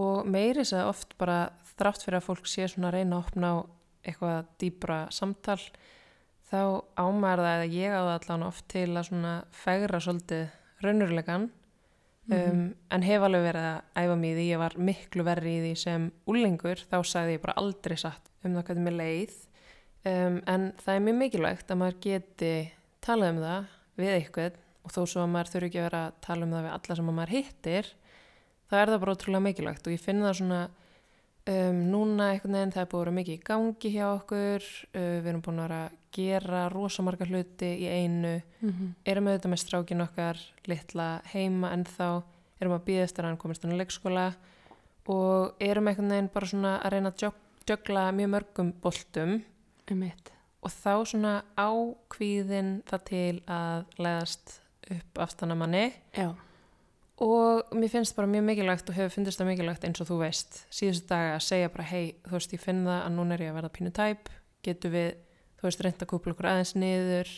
og 0.00 0.26
meiri 0.26 0.60
þess 0.60 0.76
að 0.78 0.90
oft 0.90 1.16
bara 1.20 1.38
þrátt 1.74 2.04
fyrir 2.04 2.20
að 2.20 2.28
fólk 2.28 2.48
sé 2.50 2.68
svona 2.70 2.90
að 2.90 2.98
reyna 2.98 3.18
að 3.18 3.24
opna 3.24 3.50
á 3.50 3.56
eitthvað 4.04 4.48
dýbra 4.60 4.98
samtal 5.14 5.60
þá 6.50 6.60
ámar 7.00 7.40
það 7.40 7.52
eða 7.56 7.68
ég 7.72 7.94
á 7.94 8.00
það 8.00 8.14
allan 8.18 8.46
oft 8.48 8.66
til 8.70 8.88
að 8.92 9.06
svona 9.08 9.34
fegra 9.54 10.00
svolítið 10.02 10.44
raunurlegan 10.84 11.48
um, 12.32 12.66
en 12.74 13.06
hef 13.06 13.24
alveg 13.24 13.46
verið 13.48 13.68
að 13.70 14.04
æfa 14.04 14.18
mig 14.20 14.34
í 14.34 14.36
því, 14.36 14.46
ég 14.50 14.62
var 14.62 14.76
miklu 14.90 15.26
verri 15.26 15.56
í 15.56 15.62
því 15.64 15.72
sem 15.80 16.06
úlengur, 16.30 16.84
þá 16.90 16.98
sagði 17.06 17.36
ég 17.36 17.44
bara 17.44 17.56
aldrei 17.60 17.96
satt 18.00 18.30
um 18.44 18.56
það 18.56 18.66
hvernig 18.68 18.86
mér 18.88 18.98
leið. 19.00 19.36
Um, 20.04 20.40
en 20.50 20.68
það 20.82 20.94
er 20.94 21.04
mjög 21.06 21.18
mikilvægt 21.22 21.72
að 21.72 21.80
maður 21.80 22.00
geti 22.04 22.52
talað 23.04 23.32
um 23.32 23.42
það 23.44 23.70
við 24.00 24.14
eitthvað 24.18 24.60
og 24.84 24.92
þó 24.92 25.02
svo 25.02 25.24
að 25.24 25.32
maður 25.32 25.52
þurfi 25.54 25.70
ekki 25.70 25.80
að 25.80 25.88
vera 25.88 26.06
að 26.06 26.16
tala 26.26 26.46
um 26.46 26.54
það 26.54 26.66
við 26.66 26.74
alla 26.76 26.96
sem 26.98 27.10
að 27.10 27.18
maður 27.18 27.34
hittir 27.34 27.92
þá 28.68 28.74
er 28.80 28.92
það 28.92 29.02
bara 29.04 29.14
ótrúlega 29.16 29.46
mikilvægt 29.48 29.86
og 29.86 29.94
ég 29.94 30.02
finn 30.02 30.24
það 30.24 30.38
svona 30.40 30.60
um, 31.48 31.82
núna 31.92 32.30
einhvern 32.32 32.58
veginn 32.58 32.74
það 32.74 32.84
er 32.84 32.90
búið 32.92 33.00
að 33.00 33.04
vera 33.04 33.16
mikið 33.18 33.36
í 33.38 33.44
gangi 33.48 33.92
hjá 33.94 34.06
okkur 34.10 34.66
uh, 34.68 35.16
við 35.24 35.30
erum 35.32 35.44
búin 35.44 35.60
að 35.60 35.68
vera 35.68 35.80
að 35.84 36.00
gera 36.14 36.62
rosamarga 36.70 37.28
hluti 37.28 37.70
í 37.74 37.88
einu 37.90 38.36
mm 38.38 38.70
-hmm. 38.70 38.90
erum 39.04 39.28
auðvitað 39.28 39.50
með 39.50 39.62
strákin 39.64 40.04
okkar 40.04 40.42
litla 40.70 41.08
heima 41.32 41.72
en 41.72 41.84
þá 41.84 42.22
erum 42.60 42.76
að 42.76 42.84
býða 42.86 43.06
eftir 43.08 43.24
að 43.24 43.28
hann 43.28 43.40
komist 43.42 43.64
á 43.64 43.68
leikskóla 43.68 44.26
og 45.06 45.56
erum 45.60 45.88
einhvern 45.88 46.12
veginn 46.12 46.30
bara 46.32 46.46
svona 46.46 46.78
að 46.80 46.92
reyna 46.92 47.10
að 47.10 47.32
joggla 47.68 48.12
mjög 48.12 48.30
mörgum 48.30 48.72
boltum 48.80 49.42
Einmitt. 49.90 50.32
og 50.62 50.70
þá 50.70 50.94
svona 51.04 51.34
ákvíðin 51.56 52.82
það 52.88 53.04
til 53.04 53.42
að 53.46 53.84
leiðast 53.98 54.60
upp 54.90 55.20
aftan 55.24 55.54
að 55.54 55.60
manni 55.62 55.84
Já, 56.16 56.32
og 57.24 57.74
mér 57.76 57.92
finnst 57.92 58.16
bara 58.16 58.26
mjög 58.30 58.46
mikilvægt 58.48 58.88
og 58.90 58.96
hefur 58.98 59.12
finnst 59.14 59.38
það 59.38 59.50
mikilvægt 59.52 59.84
eins 59.86 60.02
og 60.02 60.08
þú 60.08 60.16
veist 60.24 60.64
síðustu 60.74 61.12
daga 61.12 61.36
að 61.36 61.44
segja 61.46 61.70
bara 61.70 61.86
hei 61.92 62.16
þú 62.24 62.34
veist 62.34 62.56
ég 62.56 62.62
finn 62.62 62.82
það 62.86 63.00
að 63.04 63.14
núna 63.14 63.36
er 63.36 63.44
ég 63.44 63.52
að 63.52 63.58
verða 63.60 63.74
pínu 63.76 63.92
tæp. 63.94 64.32
Getur 64.64 64.94
við 64.94 65.10
þú 65.60 65.68
veist 65.68 65.84
reynda 65.84 66.04
að 66.04 66.10
kúpla 66.10 66.34
okkur 66.34 66.50
aðeins 66.50 66.74
niður 66.74 67.30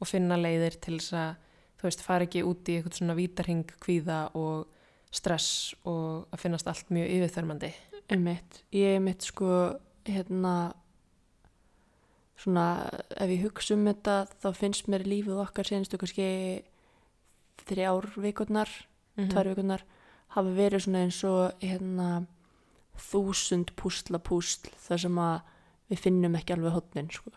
og 0.00 0.10
finna 0.10 0.40
leiðir 0.40 0.76
til 0.82 0.98
þess 0.98 1.14
að 1.20 1.30
þú 1.80 1.86
veist 1.86 2.04
fara 2.04 2.26
ekki 2.26 2.42
út 2.44 2.68
í 2.68 2.76
eitthvað 2.76 2.98
svona 2.98 3.16
vítarhing 3.16 3.74
kvíða 3.80 4.18
og 4.36 4.66
stress 5.14 5.76
og 5.88 6.26
að 6.34 6.42
finnast 6.42 6.68
allt 6.70 6.90
mjög 6.92 7.14
yfirþörmandi? 7.16 7.70
Einmitt. 8.10 8.62
Ég 8.74 8.96
er 8.96 9.02
mitt 9.04 9.24
sko, 9.26 9.78
hérna, 10.06 10.72
svona, 12.40 12.66
ef 13.14 13.30
ég 13.30 13.46
hugsa 13.46 13.76
um 13.76 13.86
þetta, 13.86 14.24
þá 14.42 14.48
finnst 14.58 14.90
mér 14.90 15.06
lífið 15.06 15.40
okkar 15.44 15.70
senstu 15.70 15.98
kannski 16.00 16.28
þrjár 17.68 18.10
vikurnar, 18.16 18.68
Mhm. 19.16 19.28
tvær 19.32 19.48
vikurnar, 19.54 19.82
hafa 20.28 20.48
verið 20.54 20.84
svona 20.86 21.04
eins 21.04 21.24
og, 21.24 21.52
hérna, 21.60 22.26
þúsund 22.96 23.72
púsla 23.76 24.18
púsl, 24.22 24.68
þar 24.88 25.00
sem 25.00 25.16
að 25.16 25.40
við 25.90 25.98
finnum 26.04 26.36
ekki 26.38 26.54
alveg 26.56 26.72
hotnin, 26.76 27.10
sko. 27.10 27.30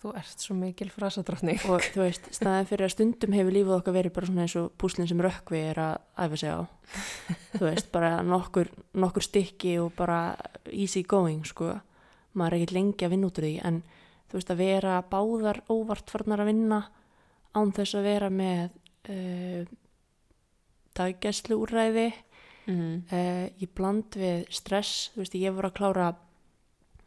Þú 0.00 0.14
ert 0.16 0.40
svo 0.40 0.54
mikil 0.56 0.88
frasadrottning 0.88 1.58
Og 1.68 1.82
þú 1.92 2.00
veist, 2.06 2.30
staðin 2.32 2.64
fyrir 2.70 2.86
að 2.86 2.92
stundum 2.94 3.34
hefur 3.36 3.52
lífið 3.52 3.74
okkar 3.76 3.92
verið 3.98 4.12
bara 4.16 4.26
svona 4.30 4.44
eins 4.46 4.54
og 4.56 4.70
púslinn 4.80 5.06
sem 5.10 5.18
rökkvi 5.20 5.58
er 5.60 5.74
að 5.76 5.98
æfa 6.16 6.38
sig 6.38 6.50
á. 6.56 6.60
þú 7.58 7.64
veist, 7.68 7.90
bara 7.92 8.22
nokkur, 8.22 8.70
nokkur 8.94 9.22
stykki 9.22 9.74
og 9.78 9.92
bara 9.96 10.36
easy 10.72 11.02
going, 11.02 11.44
sko. 11.44 11.80
Maður 12.34 12.52
er 12.52 12.58
ekkert 12.62 12.72
lengi 12.78 13.04
að 13.04 13.10
vinna 13.10 13.26
út 13.28 13.38
úr 13.42 13.44
því, 13.44 13.60
en 13.64 13.82
þú 14.30 14.38
veist, 14.38 14.50
að 14.54 14.56
vera 14.56 15.02
báðar 15.02 15.60
óvart 15.68 16.08
farnar 16.08 16.40
að 16.40 16.46
vinna 16.54 16.80
án 17.54 17.72
þess 17.74 17.94
að 17.98 18.02
vera 18.08 18.30
með 18.30 18.70
uh, 19.08 19.62
daggæslu 20.98 21.56
úrræði, 21.62 22.10
mm. 22.66 22.96
uh, 23.12 23.46
í 23.56 23.68
bland 23.74 24.18
við 24.18 24.44
stress, 24.52 25.10
þú 25.14 25.24
veist, 25.24 25.38
ég 25.38 25.56
voru 25.56 25.70
að 25.70 25.78
klára 25.78 26.10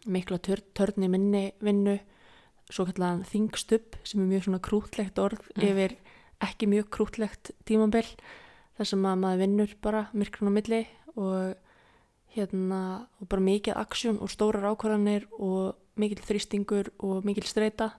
mikla 0.10 0.40
tör, 0.44 0.64
törn 0.76 1.06
í 1.06 1.12
minni 1.12 1.44
vinnu 1.64 2.00
svo 2.72 2.88
kallan 2.90 3.24
þingstubb 3.28 3.98
sem 4.08 4.24
er 4.24 4.32
mjög 4.32 4.48
svona 4.48 4.64
krútlegt 4.64 5.20
orð 5.22 5.44
Mm. 5.56 5.64
yfir 5.68 5.98
ekki 6.44 6.68
mjög 6.68 6.90
krútlegt 6.90 7.52
tímabil 7.66 8.08
þar 8.78 8.86
sem 8.90 9.06
að 9.06 9.20
maður 9.22 9.42
vinnur 9.44 9.76
bara 9.82 10.10
myrkrun 10.14 10.50
á 10.50 10.54
milli 10.58 10.88
og 11.16 11.56
hérna 12.34 13.08
og 13.22 13.30
bara 13.30 13.42
mikið 13.42 13.78
aksjón 13.78 14.20
og 14.20 14.32
stórar 14.32 14.66
ákvarðanir 14.74 15.28
og 15.38 15.76
mikil 15.96 16.24
þrýstingur 16.24 16.90
og 17.00 17.24
mikil 17.24 17.46
streyta 17.46 17.92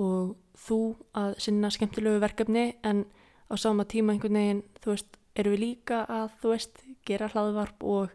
og 0.00 0.34
þú 0.58 0.78
að 1.18 1.36
sinna 1.42 1.70
skemmtilegu 1.70 2.22
verkefni 2.22 2.72
en 2.82 3.04
á 3.50 3.54
sama 3.60 3.84
tíma 3.84 4.14
einhvern 4.14 4.38
veginn 4.38 4.62
þú 4.82 4.94
veist, 4.94 5.18
erum 5.34 5.54
við 5.54 5.62
líka 5.64 6.04
að 6.10 6.34
þú 6.42 6.52
veist, 6.54 6.82
gera 7.06 7.28
hlaðvarp 7.30 7.84
og 7.84 8.14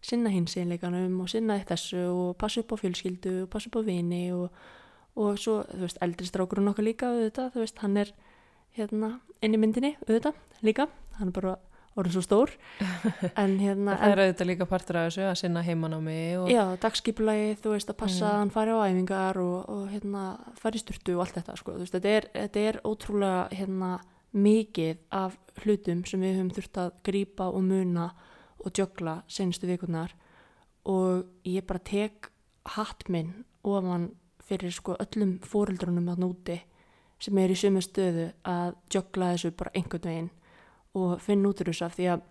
sinna 0.00 0.32
hins 0.32 0.56
einleikanum 0.56 1.18
og 1.20 1.28
sinna 1.28 1.58
þessu 1.68 2.02
og 2.08 2.36
passa 2.40 2.62
upp 2.62 2.72
á 2.72 2.80
fjölskyldu 2.80 3.34
og 3.44 3.50
passa 3.52 3.68
upp 3.68 3.80
á 3.84 3.86
vini 3.86 4.30
og, 4.32 4.48
og 5.16 5.38
svo, 5.38 5.60
þú 5.68 5.84
veist, 5.84 6.00
eldri 6.00 6.28
strákurinn 6.28 6.70
okkar 6.72 6.86
líka 6.86 7.10
auðvitað, 7.10 7.52
þú 7.54 7.64
veist, 7.64 7.82
hann 7.84 7.98
er 8.00 8.14
hérna 8.78 9.10
inn 9.42 9.56
í 9.56 9.60
myndinni 9.60 9.96
auðvitað 10.06 10.40
líka, 10.64 10.88
hann 11.18 11.30
er 11.30 11.36
bara 11.36 11.56
orðin 12.00 12.14
svo 12.16 12.22
stór. 12.24 12.52
En 13.42 13.56
hérna 13.60 13.96
það 14.00 14.12
er 14.14 14.22
auðvitað 14.24 14.48
líka 14.50 14.66
partur 14.70 14.98
af 15.00 15.08
þessu 15.10 15.24
að 15.28 15.34
sinna 15.40 15.62
heimanámi 15.66 16.16
og 16.40 16.50
Já, 16.52 16.62
dagskipulagi, 16.82 17.50
þú 17.62 17.74
veist, 17.74 17.90
að 17.92 17.98
passa 18.02 18.26
Mm. 18.30 18.38
hann 18.40 18.50
fari 18.54 18.70
á 18.76 18.78
æfingar 18.88 19.40
og, 19.42 19.68
og 19.68 19.84
hérna, 19.92 20.24
fari 20.60 20.78
styrtu 20.82 21.14
og 21.16 21.24
allt 21.26 21.36
þetta, 21.40 21.56
sko, 21.60 21.76
veist, 21.78 21.94
þetta 21.96 22.14
er, 22.18 22.28
þetta 22.34 22.64
er 22.70 22.80
ótrúlega, 22.84 23.44
hérna, 23.60 23.92
mikið 24.32 24.98
af 25.10 25.36
hlutum 25.64 26.04
sem 26.06 26.20
við 26.22 26.36
höfum 26.38 26.50
þurft 26.54 26.78
að 26.78 26.90
grípa 27.08 27.48
og 27.50 27.62
muna 27.66 28.10
og 28.60 28.72
djögla 28.76 29.22
senustu 29.26 29.66
vikurnar. 29.66 30.12
Og 30.86 31.24
ég 31.44 31.64
bara 31.66 31.80
tek 31.82 32.28
hatt 32.76 33.08
minn 33.08 33.44
ofan 33.66 34.10
fyrir, 34.46 34.70
sko, 34.72 34.94
öllum 35.02 35.38
fóreldrunum 35.42 36.08
að 36.12 36.22
núti 36.22 36.60
sem 37.20 37.36
er 37.42 37.52
í 37.52 37.56
sömu 37.58 37.82
stöðu 37.84 38.30
að 38.48 38.76
djögla 38.90 39.32
þessu 39.34 39.50
bara 39.56 39.70
einhvern 39.76 40.06
veginn 40.08 40.30
og 40.98 41.20
finna 41.22 41.50
út 41.50 41.62
úr 41.62 41.70
þessu 41.70 41.86
af 41.86 41.96
því 41.98 42.08
að 42.14 42.24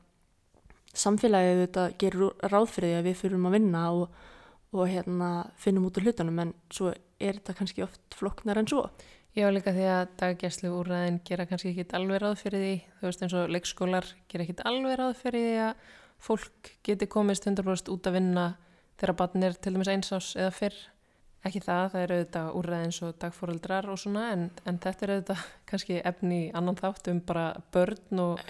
samfélagið 0.99 1.61
þetta 1.63 1.85
gerur 2.01 2.49
ráð 2.49 2.67
fyrir 2.73 2.89
því 2.89 2.97
að 2.97 3.07
við 3.07 3.21
fyrirum 3.21 3.47
að 3.47 3.55
vinna 3.55 3.83
og, 3.93 4.17
og 4.73 4.89
hérna, 4.89 5.29
finnum 5.61 5.87
út 5.87 5.99
úr 5.99 6.09
hlutunum 6.09 6.43
en 6.43 6.53
svo 6.73 6.91
er 6.91 7.39
þetta 7.39 7.55
kannski 7.59 7.85
oft 7.85 8.19
flokknar 8.19 8.59
en 8.59 8.69
svo. 8.69 8.83
Já, 9.37 9.45
líka 9.53 9.71
því 9.75 9.85
að 9.93 10.13
daggæslu 10.19 10.71
úrræðin 10.73 11.19
gera 11.27 11.45
kannski 11.47 11.71
ekki 11.71 11.85
alveg 11.95 12.23
ráð 12.23 12.39
fyrir 12.41 12.63
því, 12.63 12.75
þú 12.97 13.05
veist 13.05 13.23
eins 13.23 13.35
og 13.37 13.51
leikskólar 13.53 14.07
gera 14.31 14.45
ekki 14.45 14.55
alveg 14.65 14.97
ráð 14.97 15.11
fyrir 15.19 15.45
því 15.45 15.59
að 15.67 15.83
fólk 16.25 16.71
geti 16.83 17.07
komist 17.07 17.45
100% 17.47 17.91
út 17.93 18.09
að 18.09 18.17
vinna 18.17 18.45
þegar 18.99 19.15
barn 19.21 19.45
er 19.45 19.55
til 19.55 19.75
dæmis 19.75 19.91
einsás 19.93 20.31
eða 20.35 20.55
fyrr. 20.55 20.79
Ekki 21.47 21.61
það, 21.63 21.85
það 21.93 22.01
eru 22.03 22.15
auðvitað 22.17 22.49
úrræðin 22.59 22.91
svo 22.97 23.09
dagfóreldrar 23.21 23.85
og 23.93 23.99
svona 24.01 24.25
en, 24.33 24.41
en 24.67 24.79
þetta 24.83 25.05
er 25.05 25.13
auðvitað 25.15 25.43
kannski 25.71 26.01
efni 26.03 26.39
annan 26.53 26.75
þátt 26.75 27.07
um 27.13 27.21
bara 27.25 27.45
börn 27.73 28.19
og, 28.25 28.41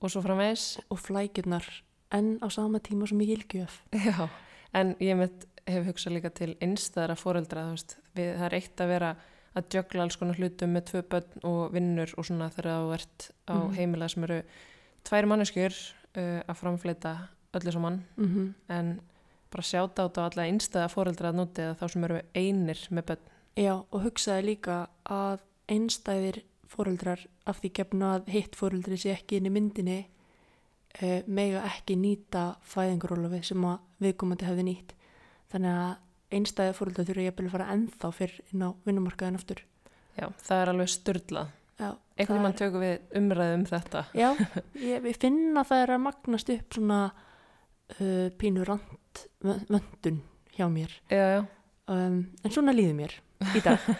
og 0.00 0.12
svo 0.12 0.22
framvegs. 0.22 0.78
og 0.90 1.00
flækjurnar 1.02 1.66
en 2.14 2.36
á 2.38 2.46
sama 2.54 2.78
tíma 2.78 3.06
svo 3.10 3.16
mikið 3.18 3.38
ilgjöf. 3.40 3.80
Já, 3.92 4.28
en 4.78 4.94
ég 5.02 5.16
mitt 5.18 5.46
hef 5.66 5.88
hugsað 5.88 6.14
líka 6.14 6.30
til 6.30 6.52
einstæðara 6.62 7.16
við, 8.14 8.36
það 8.38 8.46
er 8.46 8.54
eitt 8.54 8.80
að 8.80 8.88
vera 8.94 9.10
að 9.56 9.68
jögla 9.74 10.02
alls 10.04 10.16
konar 10.20 10.36
hlutum 10.38 10.70
með 10.76 10.84
tvö 10.92 11.02
börn 11.10 11.42
og 11.48 11.72
vinnur 11.74 12.12
og 12.20 12.24
svona 12.28 12.50
þegar 12.54 12.84
þú 12.84 12.92
ert 12.94 13.30
á 13.50 13.54
Mhm. 13.56 13.74
heimila 13.74 14.08
sem 14.08 14.22
eru 14.24 14.42
tvær 15.02 15.26
manneskjur 15.26 15.74
uh, 16.16 16.40
að 16.46 16.54
framfleita 16.60 17.16
öllu 17.56 17.72
saman 17.72 18.04
Mm 18.16 18.54
en 18.68 19.00
bara 19.52 19.66
sjáta 19.66 20.06
á 20.06 20.08
alla 20.26 20.46
einstæða 20.46 20.90
fóreldra 20.92 21.30
að 21.32 21.38
núti 21.40 21.64
eða 21.64 21.78
þá 21.80 21.86
sem 21.92 22.06
eru 22.08 22.20
einir 22.34 22.82
með 22.90 23.08
börn. 23.10 23.32
Já, 23.56 23.72
og 23.78 24.02
hugsaði 24.04 24.46
líka 24.50 24.78
að 25.08 25.44
einstæðir 25.72 26.42
fóreldrar 26.70 27.22
af 27.46 27.60
því 27.62 27.72
gefna 27.78 28.12
að 28.16 28.30
hitt 28.34 28.58
fóreldri 28.58 28.98
sé 29.00 29.14
ekki 29.14 29.38
inn 29.38 29.48
í 29.48 29.54
myndinni 29.54 29.98
uh, 30.04 31.20
mega 31.26 31.62
ekki 31.70 31.96
nýta 32.00 32.48
fæðingarólafi 32.66 33.42
sem 33.50 33.68
að 33.68 33.78
viðkomandi 34.04 34.48
hefði 34.48 34.66
nýtt. 34.70 34.96
Þannig 35.52 35.78
að 35.84 36.36
einstæðir 36.36 36.76
fóreldrar 36.76 37.08
þurfa 37.08 37.28
ég 37.28 37.38
að 37.50 37.54
fara 37.54 37.70
ennþá 37.76 38.12
fyrr 38.16 38.34
inn 38.50 38.66
á 38.66 38.68
vinnumarkaðin 38.88 39.38
aftur. 39.38 39.62
Já, 40.16 40.26
það 40.42 40.62
er 40.62 40.72
alveg 40.72 40.92
Einhvern 42.16 42.40
það 42.40 42.46
veginn 42.46 42.60
tökum 42.60 42.82
við 42.82 43.16
umræðu 43.20 43.56
um 43.58 43.64
þetta. 43.68 44.02
Já, 44.16 44.28
ég, 44.90 45.08
ég 45.10 45.18
finna 45.20 45.64
það 45.68 45.82
er 45.82 45.92
að 45.96 46.04
magnast 46.06 46.52
upp 46.54 46.78
svona 46.78 47.00
uh, 47.12 48.28
pínu 48.40 48.64
rand 48.68 48.94
vöndun 49.44 50.20
hjá 50.56 50.68
mér. 50.72 50.92
Já, 51.10 51.24
já. 51.36 51.40
Um, 51.86 52.22
en 52.42 52.52
svona 52.54 52.74
líður 52.74 52.96
mér 52.98 53.18
í 53.54 53.62
dag. 53.64 53.82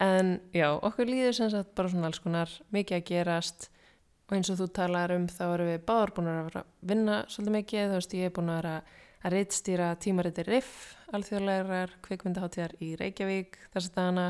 En 0.00 0.38
já, 0.56 0.70
okkur 0.80 1.10
líður 1.10 1.34
sem 1.36 1.50
sagt 1.52 1.74
bara 1.76 1.90
svona 1.92 2.08
alls 2.08 2.22
konar 2.24 2.52
mikið 2.72 2.96
að 2.96 3.08
gerast 3.10 3.66
og 4.30 4.36
eins 4.38 4.48
og 4.48 4.56
þú 4.60 4.68
talar 4.78 5.12
um 5.12 5.26
þá 5.28 5.42
erum 5.50 5.68
við 5.68 5.82
báðar 5.90 6.12
búin 6.16 6.30
að 6.30 6.56
vinna 6.88 7.18
svolítið 7.28 7.56
mikið, 7.58 7.82
þú 7.90 7.98
veist 7.98 8.14
ég 8.16 8.30
er 8.30 8.34
búin 8.38 8.48
að 8.48 8.60
vera 8.60 8.74
að 9.20 9.34
reitstýra 9.34 9.88
tímariti 10.00 10.44
RIF, 10.46 10.70
alþjóðlegar 11.12 11.92
kvikmyndaháttíðar 12.06 12.76
í 12.80 12.94
Reykjavík 12.96 13.58
þess 13.74 13.90
að 13.90 13.98
dana 13.98 14.26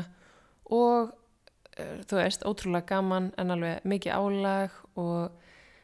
og 0.67 1.13
uh, 1.13 1.97
þú 2.09 2.19
veist, 2.19 2.43
ótrúlega 2.43 2.89
gaman 2.91 3.31
en 3.39 3.55
alveg 3.55 3.87
mikið 3.87 4.17
álag 4.17 4.75
og 4.99 5.37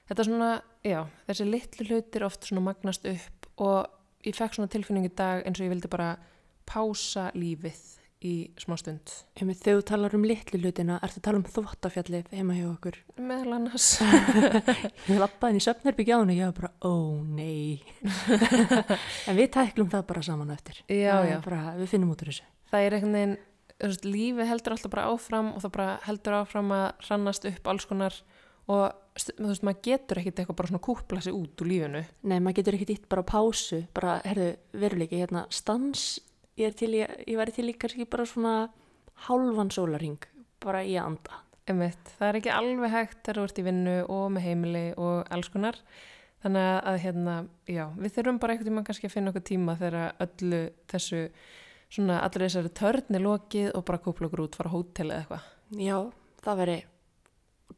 þetta 0.09 0.27
svona, 0.27 0.51
já, 0.83 1.05
þessi 1.29 1.47
litlu 1.47 1.87
hlutir 1.87 2.27
oft 2.27 2.49
svona 2.49 2.65
magnast 2.67 3.07
upp 3.07 3.47
og 3.63 3.85
ég 4.27 4.35
fekk 4.37 4.57
svona 4.57 4.71
tilfinning 4.71 5.07
í 5.07 5.13
dag 5.15 5.45
eins 5.47 5.59
og 5.61 5.67
ég 5.67 5.73
vildi 5.73 5.91
bara 5.91 6.15
pása 6.67 7.29
lífið 7.37 7.85
í 8.25 8.33
smá 8.57 8.73
stund. 8.79 9.11
Þegar 9.37 9.77
þú 9.77 9.83
talar 9.85 10.15
um 10.17 10.23
litlu 10.25 10.59
hlutina, 10.61 10.97
ertu 11.05 11.19
að 11.19 11.25
tala 11.27 11.39
um 11.39 11.45
þvóttafjallið 11.45 12.31
heima 12.33 12.55
hjá 12.57 12.65
okkur. 12.71 12.97
Meðal 13.21 13.57
annars. 13.59 13.89
Ég 15.09 15.19
lappaði 15.21 15.53
inn 15.53 15.59
í 15.61 16.07
hann 16.09 16.31
og 16.33 16.39
ég 16.39 16.49
var 16.49 16.55
bara, 16.57 16.71
ó 16.81 16.93
nei. 17.21 17.83
en 19.29 19.37
við 19.37 19.51
tæklum 19.53 19.91
það 19.93 20.07
bara 20.09 20.25
saman 20.25 20.55
eftir. 20.55 20.81
Já, 20.89 21.13
Það 21.13 21.27
er 21.27 21.31
já. 21.31 21.37
Bara, 21.45 21.61
við 21.77 21.93
finnum 21.93 22.15
út 22.15 22.25
úr 22.25 22.33
þessu. 22.33 22.49
Það 22.71 22.87
er 22.87 22.97
einhvern 22.97 23.17
veginn, 23.19 23.37
lífið 24.17 24.49
heldur 24.49 24.75
alltaf 24.75 24.95
bara 24.95 25.07
áfram 25.13 25.53
og 25.53 25.61
það 25.63 25.75
bara 25.77 25.89
heldur 26.07 26.39
áfram 26.39 26.73
að 26.73 26.87
hrannast 27.05 27.47
upp 27.51 27.69
alls 27.69 27.85
konar 27.87 28.17
og 28.67 29.07
þú 29.17 29.47
veist, 29.49 29.65
maður 29.65 29.83
getur 29.87 30.21
ekkit 30.21 30.41
eitthvað 30.41 30.59
bara 30.59 30.71
svona 30.71 30.83
kúpla 30.83 31.21
sig 31.23 31.35
út 31.35 31.63
úr 31.63 31.69
lífinu. 31.71 32.03
Nei, 32.27 32.37
maður 32.37 32.59
getur 32.59 32.77
ekki 32.77 32.89
dýtt 32.91 33.07
bara 33.09 33.25
pásu, 33.27 33.81
bara, 33.95 34.17
herðu, 34.27 34.49
veruleiki, 34.77 35.21
hérna, 35.23 35.45
stans, 35.53 36.07
ég 36.59 36.69
er 36.69 36.77
til, 36.77 36.91
í, 36.97 37.01
ég 37.01 37.39
væri 37.39 37.55
til 37.55 37.69
í 37.71 37.75
kannski 37.79 38.07
bara 38.09 38.27
svona 38.29 38.55
hálfan 39.27 39.71
sólaring, 39.73 40.27
bara 40.63 40.83
í 40.85 40.97
að 40.97 41.13
anda. 41.13 41.41
Einmitt, 41.67 42.13
það 42.15 42.29
er 42.29 42.39
ekki 42.39 42.51
alveg 42.55 42.93
hægt 42.93 43.23
þegar 43.25 43.39
þú 43.39 43.47
ert 43.47 43.57
í 43.59 43.65
vinnu 43.65 43.95
og 44.13 44.27
með 44.31 44.45
heimili 44.45 44.85
og 44.95 45.31
alls 45.35 45.49
konar. 45.51 45.79
Þannig 46.45 46.67
að, 46.77 46.99
hérna, 47.03 47.37
já, 47.67 47.83
við 47.97 48.13
þurfum 48.15 48.37
bara 48.39 48.53
einhvern 48.53 48.69
tíma 48.69 48.83
kannski 48.87 49.09
að 49.09 49.15
finna 49.15 49.33
okkur 49.33 49.43
tíma 49.49 49.73
þegar 49.79 50.21
öllu 50.23 50.59
þessu, 50.91 51.23
svona 51.89 52.19
allir 52.21 52.45
þessari 52.45 52.71
törni 52.77 53.23
lokið 53.23 53.71
og 53.73 53.87
bara 53.87 54.03
kúpla 54.05 54.29
okkur 54.29 54.43
út, 54.45 54.59
fara 54.59 54.71
hótel 54.71 55.09
eða 55.09 55.23
eitthvað. 55.23 55.49
Já, 55.81 55.97
það 56.45 56.61
veri 56.61 56.77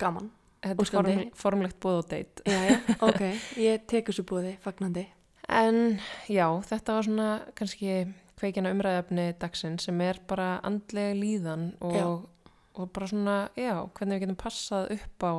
gaman. 0.04 0.30
Þetta 0.60 0.84
er 0.84 0.90
form, 0.92 1.22
formlegt 1.40 1.78
bóð 1.80 2.02
og 2.02 2.10
deitt. 2.12 2.42
Já, 2.44 2.60
já, 2.68 2.80
ok, 3.08 3.22
ég 3.64 3.86
tek 3.88 4.10
þessu 4.12 4.26
búði, 4.28 4.58
fagnandi. 4.64 5.06
En 5.50 6.00
já, 6.30 6.46
þetta 6.68 6.98
var 6.98 7.08
svona 7.08 7.30
kannski 7.58 7.94
kveikina 8.40 8.72
umræðafni 8.74 9.32
dagsinn 9.40 9.80
sem 9.82 10.00
er 10.04 10.20
bara 10.28 10.60
andlega 10.68 11.16
líðan 11.18 11.72
og, 11.84 12.28
og 12.76 12.92
bara 12.96 13.10
svona, 13.10 13.38
já, 13.60 13.74
hvernig 13.96 14.20
við 14.20 14.26
getum 14.26 14.40
passað 14.40 14.94
upp 14.96 15.26
á 15.26 15.34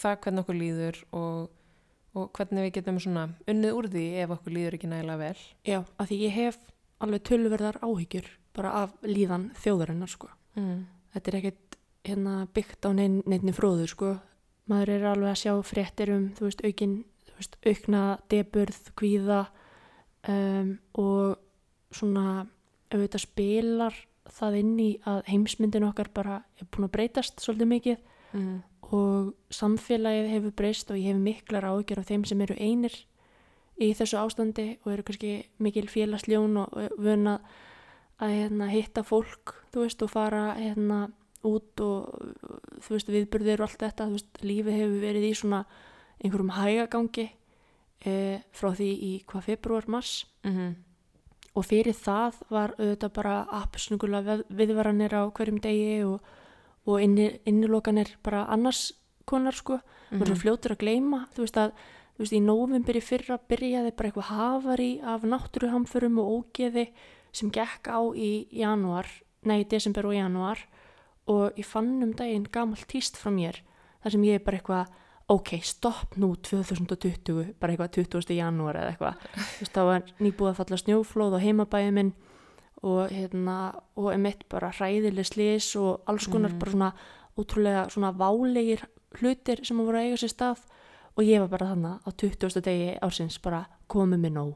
það 0.00 0.18
hvernig 0.24 0.44
okkur 0.44 0.58
líður 0.58 1.00
og, 1.16 1.38
og 2.16 2.28
hvernig 2.36 2.66
við 2.66 2.74
getum 2.78 3.00
svona 3.02 3.28
unnið 3.50 3.78
úr 3.78 3.88
því 3.92 4.04
ef 4.24 4.34
okkur 4.36 4.56
líður 4.56 4.76
ekki 4.78 4.90
nægilega 4.90 5.22
vel. 5.22 5.46
Já, 5.68 5.78
af 5.84 6.10
því 6.10 6.20
ég 6.24 6.36
hef 6.36 6.60
alveg 7.00 7.24
tölverðar 7.28 7.80
áhyggjur 7.84 8.28
bara 8.56 8.72
af 8.84 8.96
líðan 9.06 9.50
þjóðarinnar, 9.60 10.10
sko. 10.10 10.30
Mm. 10.58 10.82
Þetta 11.14 11.30
er 11.30 11.38
ekkert 11.40 11.78
hérna, 12.06 12.34
byggt 12.54 12.86
á 12.86 12.90
neinn, 12.96 13.20
neinni 13.30 13.54
fróður, 13.56 13.90
sko. 13.92 14.10
Maður 14.68 14.88
er 14.96 15.04
alveg 15.10 15.30
að 15.30 15.40
sjá 15.40 15.54
fréttir 15.66 16.10
um, 16.14 16.28
þú 16.36 16.44
veist, 16.48 16.60
aukin, 16.64 17.04
þú 17.26 17.36
veist, 17.38 17.56
aukna 17.66 18.02
deburð, 18.30 18.80
kvíða 18.98 19.40
um, 20.28 20.78
og 20.94 21.38
svona, 21.96 22.46
auðvitað 22.92 23.24
spilar 23.24 23.96
það 24.30 24.56
inn 24.60 24.74
í 24.78 24.90
að 25.10 25.22
heimsmyndin 25.26 25.88
okkar 25.88 26.10
bara 26.14 26.42
er 26.60 26.68
búin 26.70 26.86
að 26.86 26.92
breytast 26.98 27.40
svolítið 27.42 27.72
mikið 27.74 28.06
Mm. 28.30 28.62
og 28.94 29.32
samfélagið 29.50 30.28
hefur 30.30 30.52
breyst 30.54 30.90
og 30.92 30.96
ég 31.00 31.08
hef 31.10 31.16
miklar 31.18 31.64
ágjör 31.66 31.98
af 31.98 32.06
þeim 32.06 32.22
sem 32.24 32.40
eru 32.44 32.54
einir 32.62 32.94
í 33.82 33.88
þessu 33.90 34.20
ástandi 34.20 34.78
og 34.84 34.92
eru 34.92 35.02
kannski 35.02 35.32
mikil 35.58 35.88
félagsljón 35.90 36.54
og 36.62 36.76
vöna 36.94 37.40
að 38.22 38.30
hérna, 38.36 38.68
hitta 38.70 39.02
fólk 39.02 39.56
þú 39.72 39.82
veist, 39.82 40.02
og 40.06 40.12
fara 40.14 40.54
hérna, 40.54 41.08
út 41.46 41.80
og 41.80 42.08
þú 42.84 42.96
veist, 42.96 43.08
viðburðir 43.08 43.62
og 43.62 43.68
allt 43.68 43.82
þetta, 43.82 44.06
þú 44.06 44.18
veist, 44.18 44.42
lífið 44.44 44.78
hefur 44.80 45.00
verið 45.00 45.24
í 45.30 45.34
svona 45.34 45.64
einhverjum 46.20 46.54
hægagangi 46.56 47.26
e, 48.04 48.14
frá 48.52 48.70
því 48.76 48.90
í 49.08 49.12
hvað 49.28 49.46
februar, 49.48 49.88
mars. 49.88 50.26
Mm 50.44 50.76
og 51.54 51.66
fyrir 51.66 51.96
það 51.96 52.42
var 52.52 52.74
auðvitað 52.78 53.14
bara 53.16 53.36
appsnugulega 53.60 54.38
viðvaranir 54.54 55.14
á 55.16 55.22
hverjum 55.34 55.60
degi 55.62 56.02
og, 56.06 56.20
og 56.86 57.02
inni, 57.02 57.30
innilokanir 57.48 58.14
bara 58.24 58.46
annars 58.52 58.90
konar 59.26 59.54
sko, 59.54 59.78
mm 59.78 59.80
-hmm. 59.80 60.18
maður 60.18 60.42
fljótur 60.42 60.72
að 60.72 60.82
gleima 60.82 61.26
þú 61.34 61.40
veist 61.44 61.56
að, 61.56 61.70
þú 62.14 62.18
veist, 62.18 62.32
í 62.32 62.40
nóvumbyrji 62.40 63.00
fyrra 63.00 63.38
byrjaði 63.48 63.92
bara 63.96 64.08
eitthvað 64.08 64.32
hafari 64.32 65.00
af 65.02 65.22
náttúruhamförum 65.22 66.18
og 66.18 66.30
ógeði 66.30 66.92
sem 67.32 67.50
gekk 67.50 67.88
á 67.88 68.00
í 68.14 68.46
januar 68.50 69.06
nei, 69.42 69.64
desember 69.64 70.06
og 70.06 70.14
januar 70.14 70.58
og 71.30 71.58
ég 71.58 71.66
fann 71.66 72.00
um 72.02 72.14
daginn 72.16 72.48
gamalt 72.52 72.88
týst 72.90 73.18
frá 73.20 73.30
mér 73.34 73.60
þar 74.02 74.16
sem 74.16 74.26
ég 74.26 74.40
er 74.40 74.44
bara 74.44 74.60
eitthvað 74.60 74.98
ok, 75.30 75.52
stopp 75.62 76.16
nú 76.18 76.32
2020, 76.42 77.54
bara 77.60 77.74
eitthvað 77.74 77.92
20. 78.00 78.34
janúar 78.34 78.78
eða 78.80 78.94
eitthvað, 78.94 79.26
þú 79.54 79.62
veist, 79.62 79.76
þá 79.76 79.82
var 79.86 80.08
nýbúið 80.18 80.50
að 80.50 80.58
falla 80.58 80.80
snjóflóð 80.80 81.36
á 81.38 81.44
heimabæði 81.44 81.94
minn 81.94 82.12
og 82.80 83.12
hérna, 83.12 83.56
og 84.00 84.10
emitt 84.14 84.46
bara 84.50 84.72
hræðileg 84.74 85.28
slis 85.28 85.68
og 85.78 86.00
alls 86.10 86.26
konar 86.32 86.54
mm. 86.54 86.60
bara 86.62 86.74
svona 86.74 86.90
ótrúlega 87.38 87.84
svona 87.92 88.12
válegir 88.16 88.86
hlutir 89.20 89.62
sem 89.66 89.78
voru 89.78 90.00
að 90.00 90.08
eiga 90.08 90.20
sér 90.22 90.32
stað 90.32 90.64
og 91.14 91.26
ég 91.26 91.42
var 91.44 91.52
bara 91.52 91.70
þannig 91.74 92.06
á 92.06 92.08
20. 92.24 92.62
degi 92.64 92.94
ársins 93.04 93.38
bara 93.42 93.66
komið 93.90 94.24
mér 94.24 94.34
nóg, 94.38 94.54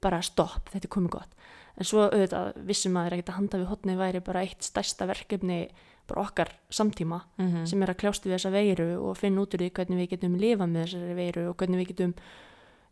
bara 0.00 0.22
stopp, 0.24 0.70
þetta 0.72 0.88
er 0.88 0.94
komið 0.94 1.16
gott, 1.18 1.34
en 1.74 1.88
svo 1.88 2.06
auðvitað 2.06 2.62
vissum 2.68 2.96
að 2.96 3.02
það 3.02 3.10
er 3.10 3.16
ekkert 3.18 3.32
að 3.34 3.40
handa 3.40 3.60
við 3.60 3.72
hotni 3.72 3.98
væri 3.98 4.24
bara 4.24 4.44
eitt 4.46 4.64
stærsta 4.64 5.08
verkefni 5.10 5.60
bara 6.06 6.20
okkar 6.20 6.50
samtíma 6.70 7.20
mm 7.38 7.48
-hmm. 7.48 7.66
sem 7.66 7.82
er 7.82 7.90
að 7.90 8.00
kljást 8.00 8.26
við 8.26 8.34
þessa 8.34 8.50
veiru 8.50 8.88
og 9.08 9.16
finna 9.16 9.40
út 9.40 9.54
úr 9.54 9.60
því 9.60 9.70
hvernig 9.70 9.98
við 9.98 10.10
getum 10.10 10.36
lifað 10.36 10.68
með 10.68 10.82
þessari 10.84 11.14
veiru 11.14 11.48
og 11.48 11.56
hvernig 11.56 11.78
við 11.78 11.88
getum 11.88 12.14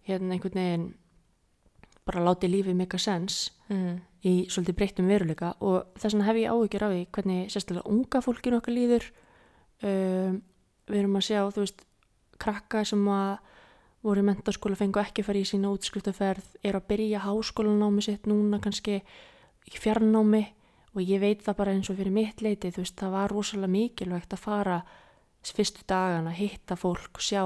hérna 0.09 0.33
einhvern 0.35 0.54
veginn 0.54 0.95
bara 2.04 2.25
látið 2.25 2.50
lífið 2.50 2.75
mega 2.75 2.99
sens 2.99 3.52
mm 3.69 3.76
-hmm. 3.76 4.00
í 4.25 4.49
svolítið 4.49 4.75
breyttum 4.75 5.07
veruleika 5.07 5.54
og 5.61 5.87
þess 5.95 6.14
vegna 6.14 6.25
hef 6.25 6.37
ég 6.37 6.50
áhyggjur 6.50 6.83
af 6.83 6.92
því 6.92 7.07
hvernig 7.12 7.50
sérstaklega 7.50 7.88
unga 7.88 8.21
fólkinu 8.21 8.57
okkar 8.57 8.75
líður 8.75 9.04
um, 9.83 10.42
við 10.87 10.99
erum 10.99 11.16
að 11.16 11.26
sjá 11.28 11.50
þú 11.50 11.61
veist 11.61 11.85
krakka 12.38 12.85
sem 12.85 13.09
að 13.09 13.38
voru 14.02 14.21
í 14.21 14.26
mentaskóla 14.26 14.76
fengu 14.76 15.00
ekki 15.00 15.23
að 15.23 15.26
fara 15.26 15.38
í 15.38 15.45
sína 15.45 15.71
útskriftaferð 15.71 16.57
er 16.64 16.75
að 16.75 16.88
byrja 16.88 17.23
háskólanámi 17.23 18.02
sitt 18.02 18.26
núna 18.26 18.59
kannski 18.59 19.02
í 19.71 19.78
fjarnámi 19.78 20.42
og 20.92 21.00
ég 21.02 21.22
veit 21.22 21.44
það 21.44 21.58
bara 21.58 21.75
eins 21.76 21.90
og 21.90 21.99
fyrir 21.99 22.14
mitt 22.14 22.42
leiti 22.44 22.72
þú 22.72 22.84
veist 22.84 22.99
það 23.00 23.14
var 23.14 23.32
rosalega 23.32 23.72
mikilvægt 23.72 24.34
að 24.37 24.42
fara 24.42 24.82
fyrstu 25.42 25.87
dagana, 25.88 26.30
hitta 26.30 26.76
fólk 26.78 27.18
sjá 27.18 27.42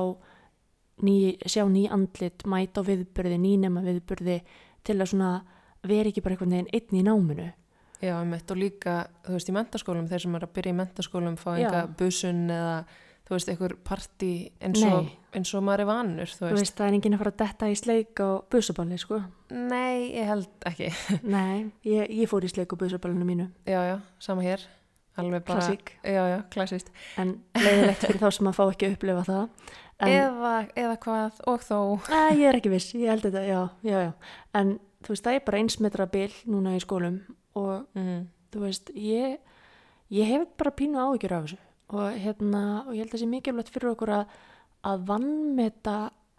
ný, 1.06 1.36
sjá 1.48 1.64
ný 1.68 1.86
andlit, 1.92 2.44
mæta 2.44 2.82
á 2.84 2.88
viðbörði 2.88 3.38
nýnema 3.40 3.84
viðbörði 3.86 4.40
til 4.84 4.98
að 4.98 5.12
svona 5.12 5.30
veri 5.86 6.12
ekki 6.12 6.24
bara 6.24 6.36
einhvern 6.36 6.56
veginn 6.56 6.74
einn 6.74 7.00
í 7.00 7.06
náminu. 7.06 7.48
Já, 8.02 8.12
ég 8.12 8.28
mitt 8.28 8.50
og 8.52 8.60
líka 8.60 8.96
þú 9.24 9.38
veist 9.38 9.48
í 9.48 9.56
mentaskólum, 9.56 10.08
þeir 10.10 10.24
sem 10.26 10.36
er 10.36 10.44
að 10.44 10.54
byrja 10.58 10.74
í 10.74 10.78
mentaskólum 10.82 11.38
fá 11.40 11.50
einhver 11.54 11.92
busun 11.96 12.42
eða 12.52 12.76
þú 13.26 13.34
veist, 13.34 13.50
einhver 13.50 13.74
parti 13.86 14.30
eins, 14.62 14.82
eins 15.34 15.52
og 15.56 15.64
maður 15.66 15.84
er 15.84 15.88
vanur 15.90 16.30
þú 16.30 16.46
veist. 16.46 16.54
þú 16.54 16.60
veist, 16.60 16.76
það 16.78 16.88
er 16.88 16.96
enginn 16.98 17.16
að 17.16 17.22
fara 17.22 17.32
að 17.34 17.40
detta 17.42 17.70
í 17.70 17.76
sleik 17.78 18.22
á 18.22 18.28
busaballi, 18.52 18.98
sko. 19.02 19.20
Nei, 19.50 20.14
ég 20.14 20.30
held 20.30 20.68
ekki. 20.70 20.90
Nei, 21.36 21.66
ég, 21.86 22.12
ég 22.22 22.30
fór 22.30 22.46
í 22.46 22.52
sleik 22.52 22.74
á 22.74 22.76
busaballinu 22.78 23.26
mínu. 23.28 23.48
Já, 23.68 23.80
já, 23.90 23.96
sama 24.22 24.46
hér. 24.46 24.66
Bara, 25.16 25.40
Klassík. 25.40 25.94
Já, 26.04 26.22
já, 26.28 26.42
klassíkt 26.52 26.90
En 27.16 27.38
leiðilegt 27.56 28.02
fyrir 28.04 28.18
þá 28.20 28.26
sem 28.36 28.48
að 28.50 28.56
fá 28.58 28.64
ekki 28.66 28.84
að 28.84 28.96
upplifa 28.98 29.22
það. 29.24 29.70
En, 29.96 30.10
eða, 30.12 30.50
eða 30.76 30.98
hvað, 31.06 31.38
og 31.48 31.64
þó. 31.64 31.78
Æ, 32.12 32.18
Ég 32.36 32.50
er 32.50 32.58
ekki 32.58 32.72
viss, 32.74 32.90
ég 32.92 33.08
held 33.08 33.24
þetta, 33.24 33.44
já, 33.48 33.62
já, 33.88 33.96
já. 34.04 34.10
En 34.60 34.74
þú 35.06 35.14
veist, 35.14 35.24
það 35.24 35.38
er 35.38 35.46
bara 35.46 35.62
einsmetra 35.62 36.08
bil 36.12 36.28
núna 36.44 36.74
í 36.76 36.82
skólum 36.84 37.16
og 37.56 37.86
mm. 37.96 38.20
þú 38.52 38.66
veist, 38.66 38.92
ég 38.92 39.38
ég 40.12 40.28
hef 40.28 40.44
bara 40.60 40.74
pínu 40.76 41.00
áhyggjur 41.00 41.36
af 41.38 41.46
þessu 41.46 41.62
og, 41.94 42.18
hérna, 42.18 42.62
og 42.86 42.94
ég 42.94 43.04
held 43.04 43.10
að 43.10 43.16
það 43.16 43.22
sé 43.22 43.30
mikilvægt 43.30 43.72
fyrir 43.74 43.92
okkur 43.92 44.12
að, 44.18 44.36
að 44.90 45.04
vannmeta 45.10 45.96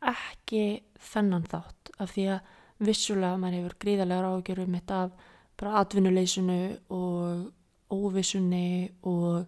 ekki 0.07 0.63
þennan 1.11 1.47
þátt 1.49 1.93
af 1.97 2.13
því 2.13 2.27
að 2.35 2.53
vissulega 2.87 3.39
mann 3.41 3.55
hefur 3.57 3.77
gríðarlega 3.81 4.33
ágjörum 4.35 4.75
þetta 4.77 4.99
af 5.05 5.31
bara 5.57 5.79
atvinnuleysinu 5.81 6.59
og 6.93 7.47
óvissunni 7.93 8.91
og 9.07 9.47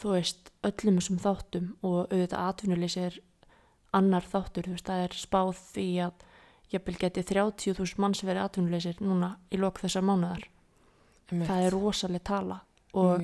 þú 0.00 0.14
veist 0.16 0.50
öllum 0.66 0.98
þessum 0.98 1.20
þáttum 1.22 1.68
og 1.86 1.98
auðvitað 2.10 2.42
atvinnuleysi 2.42 3.04
er 3.06 3.20
annar 3.96 4.26
þáttur, 4.26 4.66
þú 4.66 4.74
veist 4.74 4.88
það 4.90 5.04
er 5.04 5.16
spáð 5.20 5.52
því 5.70 5.86
að 6.08 6.26
jafnvel 6.72 6.96
geti 7.04 7.24
30.000 7.30 8.02
manns 8.02 8.24
verið 8.26 8.48
atvinnuleysir 8.48 9.00
núna 9.04 9.36
í 9.54 9.60
lok 9.60 9.78
þessar 9.84 10.04
mánuðar 10.08 10.48
það 11.30 11.66
er 11.68 11.76
rosalega 11.76 12.26
tala 12.32 12.60
og 12.96 13.22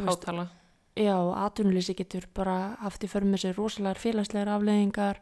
hátala 0.00 0.48
já, 0.96 1.16
atvinnuleysi 1.44 1.94
getur 1.94 2.26
bara 2.34 2.76
haft 2.80 3.04
í 3.04 3.10
förmið 3.10 3.44
sér 3.44 3.58
rosalegar 3.58 3.98
félagslegar 3.98 4.54
afleðingar 4.56 5.20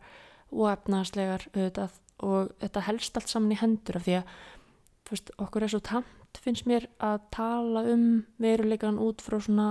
og 0.50 0.70
efnaðslegar 0.72 1.48
auðvitað, 1.54 1.98
og 2.24 2.54
þetta 2.60 2.86
helst 2.88 3.16
allt 3.16 3.28
saman 3.28 3.52
í 3.52 3.60
hendur 3.60 3.98
af 4.00 4.06
því 4.06 4.16
að 4.20 4.32
veist, 5.10 5.30
okkur 5.38 5.64
er 5.64 5.72
svo 5.72 5.80
tamt 5.84 6.40
finnst 6.42 6.68
mér 6.68 6.86
að 7.02 7.20
tala 7.34 7.82
um 7.90 8.04
veruleikan 8.40 9.00
út 9.02 9.22
frá 9.24 9.38
svona 9.42 9.68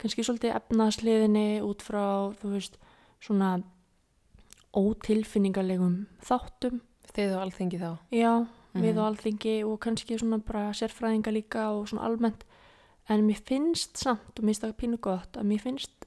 kannski 0.00 0.24
svolítið 0.24 0.56
efnaðsliðinni 0.56 1.60
út 1.66 1.82
frá 1.84 2.32
þú 2.40 2.54
veist 2.54 2.78
svona 3.20 3.58
ótilfinningarlegum 4.76 6.04
þáttum 6.24 6.80
Þið 7.10 7.32
og 7.34 7.40
alþingi 7.42 7.78
þá? 7.80 7.90
Já, 8.14 8.32
mm 8.38 8.46
-hmm. 8.46 8.82
við 8.82 8.98
og 8.98 9.06
alþingi 9.06 9.64
og 9.64 9.80
kannski 9.80 10.18
svona 10.18 10.38
bara 10.38 10.70
sérfræðinga 10.72 11.30
líka 11.30 11.70
og 11.70 11.88
svona 11.88 12.06
almennt 12.06 12.44
en 13.08 13.26
mér 13.26 13.40
finnst 13.46 13.98
samt 14.00 14.38
og 14.38 14.44
mér 14.44 14.52
finnst 14.52 14.64
það 14.66 14.78
pínu 14.82 15.00
gott 15.02 15.38
að 15.40 15.48
mér 15.50 15.62
finnst 15.64 16.06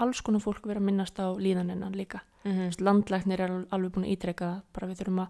alls 0.00 0.22
konar 0.24 0.42
fólk 0.44 0.66
vera 0.68 0.80
að 0.80 0.88
minnast 0.88 1.18
á 1.20 1.28
líðaninnan 1.36 1.96
líka. 1.96 2.20
Mm 2.44 2.52
-hmm. 2.52 2.80
landlæknir 2.80 3.40
er 3.40 3.50
alveg 3.70 3.92
búin 3.92 4.06
að 4.06 4.12
ítreka 4.12 4.62
bara 4.72 4.86
við 4.86 4.98
þurfum 5.00 5.18
að 5.18 5.28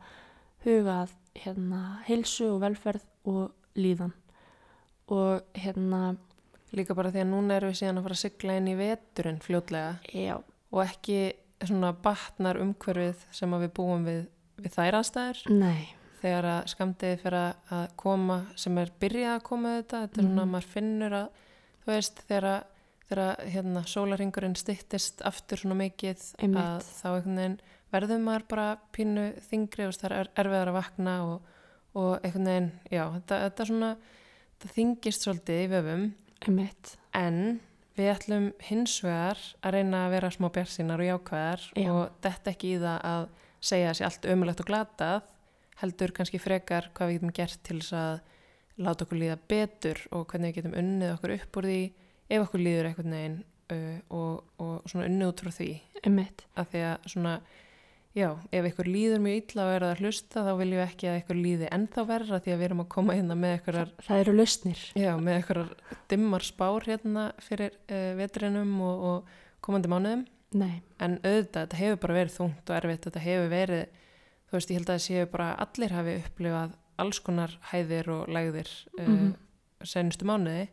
huga 0.64 1.02
að 1.02 1.10
hérna 1.34 2.02
heilsu 2.06 2.44
og 2.54 2.60
velferð 2.60 3.04
og 3.24 3.52
líðan. 3.74 4.12
Og 5.08 5.42
hérna 5.54 6.16
líka 6.72 6.94
bara 6.94 7.10
því 7.10 7.20
að 7.20 7.30
núna 7.30 7.54
erum 7.54 7.70
við 7.70 7.78
síðan 7.78 7.98
að 7.98 8.02
fara 8.02 8.12
að 8.12 8.24
sigla 8.24 8.56
inn 8.56 8.68
í 8.68 8.76
veturinn 8.76 9.40
fljótlega. 9.40 9.98
Já. 10.12 10.42
og 10.72 10.84
ekki 10.84 11.32
svona 11.66 11.92
batnar 11.92 12.56
umhverfið 12.56 13.16
sem 13.32 13.50
við 13.50 13.72
búum 13.72 14.04
við, 14.04 14.28
við 14.56 14.70
þær 14.70 14.94
aðstæður. 14.94 15.50
Nei 15.50 15.99
þegar 16.20 16.48
að 16.50 16.60
skamdegi 16.74 17.20
fyrir 17.22 17.38
að 17.76 17.86
koma 18.00 18.40
sem 18.60 18.78
er 18.82 18.92
byrjað 19.00 19.36
að 19.36 19.46
koma 19.46 19.74
þetta 19.78 20.02
þetta 20.04 20.20
er 20.20 20.26
svona 20.26 20.42
að 20.42 20.46
mm. 20.46 20.54
maður 20.54 20.70
finnur 20.74 21.16
að 21.20 21.42
þú 21.80 21.92
veist 21.92 22.22
þegar, 22.28 22.48
þegar 23.08 23.44
hérna, 23.54 23.84
sólaringurinn 23.88 24.56
stittist 24.58 25.24
aftur 25.26 25.62
svona 25.62 25.78
mikið 25.80 26.26
Einmitt. 26.40 26.60
að 26.62 26.90
þá 26.90 27.08
einhvern 27.10 27.40
veginn 27.40 27.58
verður 27.90 28.22
maður 28.24 28.46
bara 28.52 28.68
pínu 28.94 29.26
þingri 29.48 29.88
og 29.88 29.96
það 29.98 30.16
er 30.18 30.32
erfiðar 30.44 30.70
að 30.70 30.78
vakna 30.78 31.16
og, 31.26 31.56
og 31.98 32.12
einhvern 32.20 32.50
veginn, 32.52 32.70
já, 32.86 33.02
þetta, 33.16 33.40
þetta 33.46 33.68
svona 33.72 33.90
það 34.60 34.76
þingist 34.76 35.26
svolítið 35.26 35.64
í 35.64 35.66
vöfum 35.72 36.06
Einmitt. 36.46 36.94
en 37.16 37.42
við 37.98 38.12
ætlum 38.14 38.46
hins 38.64 39.00
vegar 39.04 39.40
að 39.64 39.76
reyna 39.76 40.06
að 40.06 40.14
vera 40.14 40.32
smá 40.32 40.48
björnsínar 40.54 41.02
og 41.02 41.10
jákvæðar 41.10 41.66
já. 41.74 41.90
og 41.92 42.22
þetta 42.24 42.54
ekki 42.54 42.74
í 42.76 42.80
það 42.80 43.04
að 43.10 43.26
segja 43.60 43.90
þessi 43.90 44.06
allt 44.06 44.28
ömulegt 44.32 44.62
og 44.62 44.70
glatað 44.70 45.28
heldur 45.80 46.12
kannski 46.16 46.40
frekar 46.42 46.90
hvað 46.94 47.10
við 47.10 47.18
getum 47.18 47.34
gert 47.40 47.62
til 47.66 47.78
þess 47.80 47.96
að 48.00 48.20
láta 48.80 49.04
okkur 49.04 49.20
líða 49.20 49.38
betur 49.50 50.02
og 50.16 50.26
hvernig 50.30 50.52
við 50.52 50.60
getum 50.60 50.76
unnið 50.80 51.14
okkur 51.14 51.34
upp 51.36 51.58
úr 51.60 51.70
því 51.70 51.80
ef 52.30 52.44
okkur 52.44 52.62
líður 52.64 52.90
eitthvað 52.90 53.10
neginn 53.14 53.40
uh, 53.74 53.98
og, 54.16 54.44
og 54.62 54.90
svona 54.90 55.08
unnið 55.10 55.32
út 55.32 55.42
frá 55.44 55.52
því 55.56 55.72
Emmett. 56.06 56.46
af 56.56 56.70
því 56.72 56.84
að 56.88 57.10
svona 57.12 57.34
já, 58.16 58.28
ef 58.50 58.68
ykkur 58.70 58.88
líður 58.90 59.22
mjög 59.22 59.38
illa 59.42 59.66
og 59.66 59.74
er 59.76 59.86
að 59.86 60.02
hlusta 60.02 60.44
þá 60.46 60.50
viljum 60.58 60.80
við 60.80 60.86
ekki 60.86 61.10
að 61.10 61.20
ykkur 61.20 61.38
líði 61.38 61.70
ennþá 61.76 62.04
verra 62.08 62.40
því 62.40 62.54
að 62.54 62.60
við 62.60 62.68
erum 62.68 62.82
að 62.84 62.90
koma 62.96 63.16
hérna 63.18 63.36
með 63.38 63.56
ykkur 63.58 63.80
það 64.08 64.24
eru 64.24 64.36
lausnir 64.38 64.82
já, 64.98 65.10
með 65.20 65.40
ykkur 65.42 65.62
dimmar 66.10 66.46
spár 66.46 66.88
hérna 66.88 67.30
fyrir 67.44 67.76
uh, 67.86 68.12
vetrinum 68.18 68.76
og, 68.86 69.06
og 69.10 69.64
komandi 69.64 69.92
mánuðum 69.92 70.26
Nei. 70.50 70.80
en 70.98 71.20
auðvitað, 71.22 71.68
þetta 71.68 71.78
hefur 71.78 72.00
bara 72.02 72.16
verið 72.16 72.36
þungt 72.40 72.70
og 72.70 72.78
erfitt 72.80 73.04
þetta 73.06 73.20
hefur 73.22 73.52
verið 73.52 73.98
þú 74.50 74.58
veist, 74.58 74.70
ég 74.70 74.80
held 74.80 74.88
að 74.90 74.96
það 74.96 75.04
séu 75.06 75.26
bara 75.30 75.50
allir 75.64 75.94
hafi 75.94 76.16
upplifað 76.24 76.74
alls 77.00 77.20
konar 77.24 77.54
hæðir 77.70 78.10
og 78.12 78.28
lægðir 78.28 78.70
mm 78.98 79.06
-hmm. 79.06 79.30
uh, 79.30 79.86
senustu 79.86 80.26
mánuði 80.26 80.68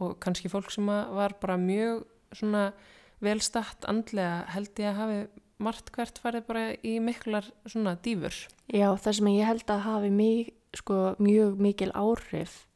og 0.00 0.18
kannski 0.20 0.48
fólk 0.48 0.70
sem 0.70 0.86
var 0.86 1.36
bara 1.40 1.56
mjög 1.56 2.04
svona 2.32 2.72
velstatt 3.20 3.84
andlega 3.84 4.44
held 4.48 4.78
ég 4.78 4.88
að 4.88 4.96
hafi 4.96 5.28
margt 5.58 5.92
hvert 5.92 6.18
farið 6.18 6.46
bara 6.46 6.72
í 6.82 7.00
miklar 7.00 7.44
svona 7.66 7.96
dýfur. 7.96 8.48
Já, 8.72 8.96
það 8.96 9.12
sem 9.12 9.26
ég 9.26 9.46
held 9.46 9.70
að 9.70 9.80
hafi 9.80 10.10
mjög, 10.10 10.52
sko, 10.74 11.14
mjög 11.18 11.58
mikil 11.58 11.90
áhrif 11.92 12.66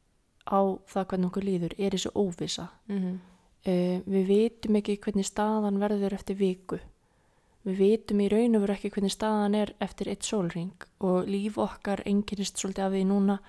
á 0.45 0.61
það 0.85 1.07
hvernig 1.07 1.27
okkur 1.27 1.43
líður 1.43 1.73
er 1.77 1.91
þessu 1.91 2.11
óvisa. 2.15 2.67
Mm 2.87 2.99
-hmm. 2.99 3.17
uh, 3.67 4.01
við 4.05 4.27
veitum 4.27 4.75
ekki 4.75 4.97
hvernig 4.97 5.25
staðan 5.25 5.79
verður 5.79 6.13
eftir 6.13 6.35
viku 6.35 6.79
við 7.65 7.79
vitum 7.81 8.21
í 8.21 8.29
raun 8.29 8.57
og 8.57 8.65
veru 8.65 8.75
ekki 8.75 8.91
hvernig 8.93 9.13
staðan 9.13 9.57
er 9.57 9.71
eftir 9.81 10.11
eitt 10.11 10.25
sólring 10.27 10.75
og 11.05 11.29
líf 11.29 11.57
okkar 11.61 12.03
einkennist 12.05 12.61
svolítið 12.61 12.85
af 12.85 12.93
því 12.93 13.05
núna 13.09 13.39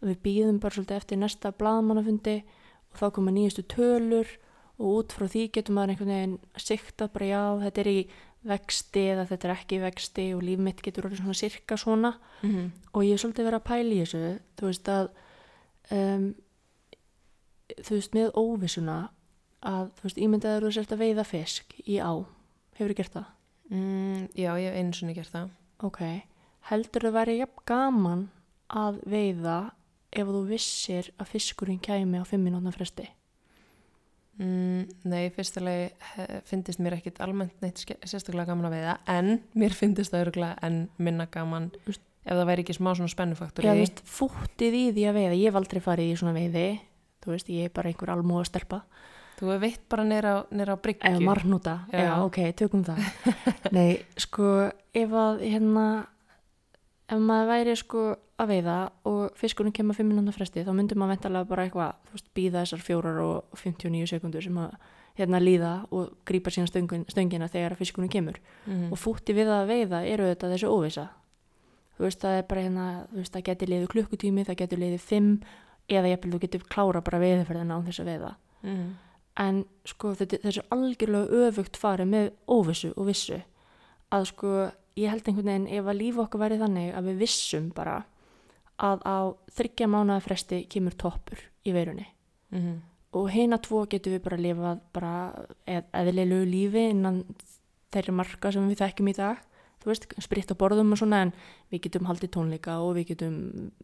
að 0.00 0.12
við 0.12 0.20
býðum 0.26 0.60
bara 0.62 0.76
svolítið 0.76 1.00
eftir 1.00 1.20
næsta 1.20 1.52
blaðmannafundi 1.58 2.36
og 2.92 3.00
þá 3.00 3.06
koma 3.16 3.34
nýjastu 3.34 3.64
tölur 3.74 4.30
og 4.78 4.86
út 4.90 5.14
frá 5.14 5.26
því 5.30 5.48
getur 5.54 5.74
maður 5.74 5.94
einhvern 5.94 6.14
veginn 6.14 6.38
siktað 6.58 7.12
bara 7.14 7.30
já, 7.30 7.42
þetta 7.64 7.82
er 7.82 7.90
í 7.90 7.98
vexti 8.44 9.04
eða 9.14 9.26
þetta 9.30 9.48
er 9.48 9.54
ekki 9.54 9.76
í 9.76 9.82
vexti 9.82 10.24
og 10.36 10.42
líf 10.44 10.62
mitt 10.62 10.82
getur 10.84 11.08
orðið 11.08 11.22
svona 11.22 11.38
sirka 11.38 11.76
svona 11.80 12.14
mm 12.42 12.50
-hmm. 12.50 12.70
og 12.92 13.04
ég 13.04 13.12
er 13.12 13.22
svolítið 13.22 13.46
verið 13.48 13.60
að 13.60 13.68
pæla 13.70 13.94
í 13.94 14.00
þessu 14.02 14.38
þú 14.56 14.66
veist 14.66 14.88
að 14.88 15.08
um, 15.90 16.34
þú 17.82 17.94
veist 17.94 18.14
með 18.14 18.30
óvissuna 18.34 18.98
að 19.64 19.86
þú 19.96 20.02
veist 20.02 20.18
ímyndaður 20.18 20.66
þú 20.66 20.72
sért 20.72 20.92
að 20.92 21.02
veiða 21.04 21.24
fisk 21.24 21.74
í 21.88 21.96
á 21.98 22.12
hefur 22.76 22.92
þið 22.92 22.96
gert 22.96 23.12
það? 23.12 23.26
Mm, 23.74 24.28
Já, 24.38 24.52
ég 24.60 24.70
hef 24.70 24.78
einu 24.80 24.94
sinni 24.96 25.16
gert 25.16 25.32
það. 25.34 25.50
Ok, 25.84 26.00
heldur 26.70 27.08
það 27.08 27.16
væri 27.18 27.38
jafn 27.40 27.64
gaman 27.68 28.22
að 28.70 29.02
veiða 29.10 29.58
ef 30.14 30.30
þú 30.30 30.40
vissir 30.48 31.10
að 31.18 31.32
fiskurinn 31.34 31.82
kæmi 31.82 32.22
á 32.22 32.24
5 32.24 32.40
minútna 32.46 32.72
fresti? 32.74 33.08
mm, 34.38 34.86
Nei, 35.10 35.28
fyrstulega 35.34 36.40
finnist 36.48 36.80
mér 36.82 36.96
ekkit 36.98 37.20
almennt 37.24 37.60
neitt 37.62 37.82
sérstaklega 37.82 38.48
gaman 38.50 38.68
að 38.70 38.76
veiða 38.78 38.94
en 39.14 39.30
mér 39.58 39.76
finnist 39.76 40.14
það 40.14 40.26
örgulega 40.28 40.58
en 40.66 40.80
minna 40.98 41.26
gaman 41.30 41.68
ef 41.84 41.98
það 42.32 42.46
væri 42.48 42.64
ekki 42.64 42.76
smá 42.78 42.92
svona 42.96 43.12
spennufaktor 43.12 43.66
Já, 43.66 43.74
þú 43.74 43.82
veist, 43.84 44.02
fúttið 44.08 44.78
í 44.78 44.84
því 44.96 45.06
að 45.10 45.18
veiða, 45.18 45.38
ég 45.38 45.50
hef 45.50 45.58
aldrei 45.60 45.82
farið 45.84 46.12
í 46.12 46.16
svona 46.20 46.34
veiði, 46.38 46.66
þú 47.24 47.34
veist, 47.34 47.50
ég 47.52 47.68
er 47.68 47.74
bara 47.76 47.90
einhver 47.92 48.14
almúa 48.14 48.46
stelpa, 48.48 48.80
Þú 49.34 49.48
hefur 49.50 49.62
veitt 49.64 49.84
bara 49.90 50.04
neyra 50.06 50.34
á, 50.34 50.38
á 50.46 50.76
bryggju 50.78 51.10
eða 51.10 51.22
marnúta, 51.26 51.76
já. 51.90 52.04
Já. 52.06 52.12
ok, 52.22 52.40
tökum 52.58 52.84
það. 52.86 53.00
Nei, 53.76 53.88
sko, 54.20 54.50
ef 54.94 55.16
að, 55.24 55.42
hérna, 55.42 55.86
ef 57.10 57.22
maður 57.22 57.50
væri 57.50 57.76
sko 57.78 58.04
að 58.38 58.50
veiða 58.50 58.76
og 59.10 59.38
fiskurinn 59.38 59.74
kemur 59.74 59.98
5 59.98 60.10
minúna 60.10 60.34
fresti, 60.34 60.62
þá 60.66 60.72
myndir 60.74 60.98
maður 60.98 61.16
ventalega 61.16 61.50
bara 61.50 61.66
eitthvað, 61.66 61.98
þú 62.08 62.18
veist, 62.18 62.30
býða 62.34 62.62
þessar 62.64 62.86
fjórar 62.86 63.20
og 63.22 63.58
59 63.58 64.10
sekundur 64.10 64.46
sem 64.46 64.62
að, 64.62 64.78
hérna, 65.18 65.42
líða 65.42 65.74
og 65.94 66.14
grípa 66.26 66.50
síðan 66.54 66.70
stöngun, 66.70 67.04
stöngina 67.10 67.50
þegar 67.50 67.76
fiskurinn 67.78 68.10
kemur. 68.10 68.40
mm. 68.66 68.88
og 68.90 68.98
fútti 68.98 69.34
við 69.36 69.52
að 69.54 69.68
veiða 69.70 70.02
eru 70.10 70.30
þetta 70.30 70.50
þessu 70.54 70.70
óvisa 70.74 71.08
þú 71.94 72.06
veist 72.08 72.22
það 72.24 72.38
er 72.38 72.46
bara 72.50 72.64
hérna 72.64 72.86
þú 73.10 73.20
veist 73.20 73.34
það 73.36 73.46
getur 73.48 73.70
liðið 73.70 73.90
klukkutími, 73.94 74.44
það 74.46 74.60
getur 74.62 74.82
liðið 74.82 75.04
fimm 75.04 75.30
eða 75.90 76.10
jafnvel 76.14 76.34
þú 76.34 76.40
getur 79.34 79.42
að 79.42 79.44
en 79.44 79.64
sko 79.88 80.14
þetta, 80.14 80.38
þessu 80.44 80.64
algjörlega 80.74 81.44
öfugt 81.48 81.78
farið 81.80 82.10
með 82.12 82.26
óvissu 82.46 82.92
og 82.94 83.08
vissu 83.08 83.40
að 84.14 84.26
sko 84.30 84.50
ég 84.98 85.10
held 85.10 85.26
einhvern 85.26 85.50
veginn 85.50 85.70
ef 85.74 85.88
að 85.90 86.00
líf 86.00 86.18
okkar 86.22 86.44
væri 86.44 86.58
þannig 86.60 86.90
að 86.94 87.08
við 87.10 87.22
vissum 87.24 87.70
bara 87.74 88.02
að 88.78 89.02
á 89.06 89.18
þryggja 89.54 89.88
mánuða 89.90 90.22
fresti 90.22 90.60
kemur 90.70 90.94
toppur 90.98 91.40
í 91.64 91.74
veirunni. 91.74 92.06
Mm. 92.54 92.82
og 93.18 93.30
heina 93.34 93.56
tvo 93.58 93.80
getum 93.90 94.12
við 94.14 94.20
bara 94.22 94.36
lifað 94.38 94.78
bara 94.94 95.12
eð, 95.66 95.88
eðlilegu 95.90 96.44
lífi 96.46 96.84
innan 96.92 97.24
þeirri 97.94 98.14
marka 98.14 98.52
sem 98.54 98.68
við 98.68 98.82
þekkjum 98.82 99.10
í 99.10 99.14
dag. 99.18 99.40
Þú 99.82 99.90
veist, 99.90 100.06
spritt 100.22 100.50
á 100.54 100.58
borðum 100.58 100.94
og 100.94 101.00
svona 101.00 101.20
en 101.26 101.32
við 101.70 101.84
getum 101.86 102.06
haldið 102.06 102.32
tónleika 102.34 102.78
og 102.82 102.94
við 102.96 103.10
getum 103.12 103.36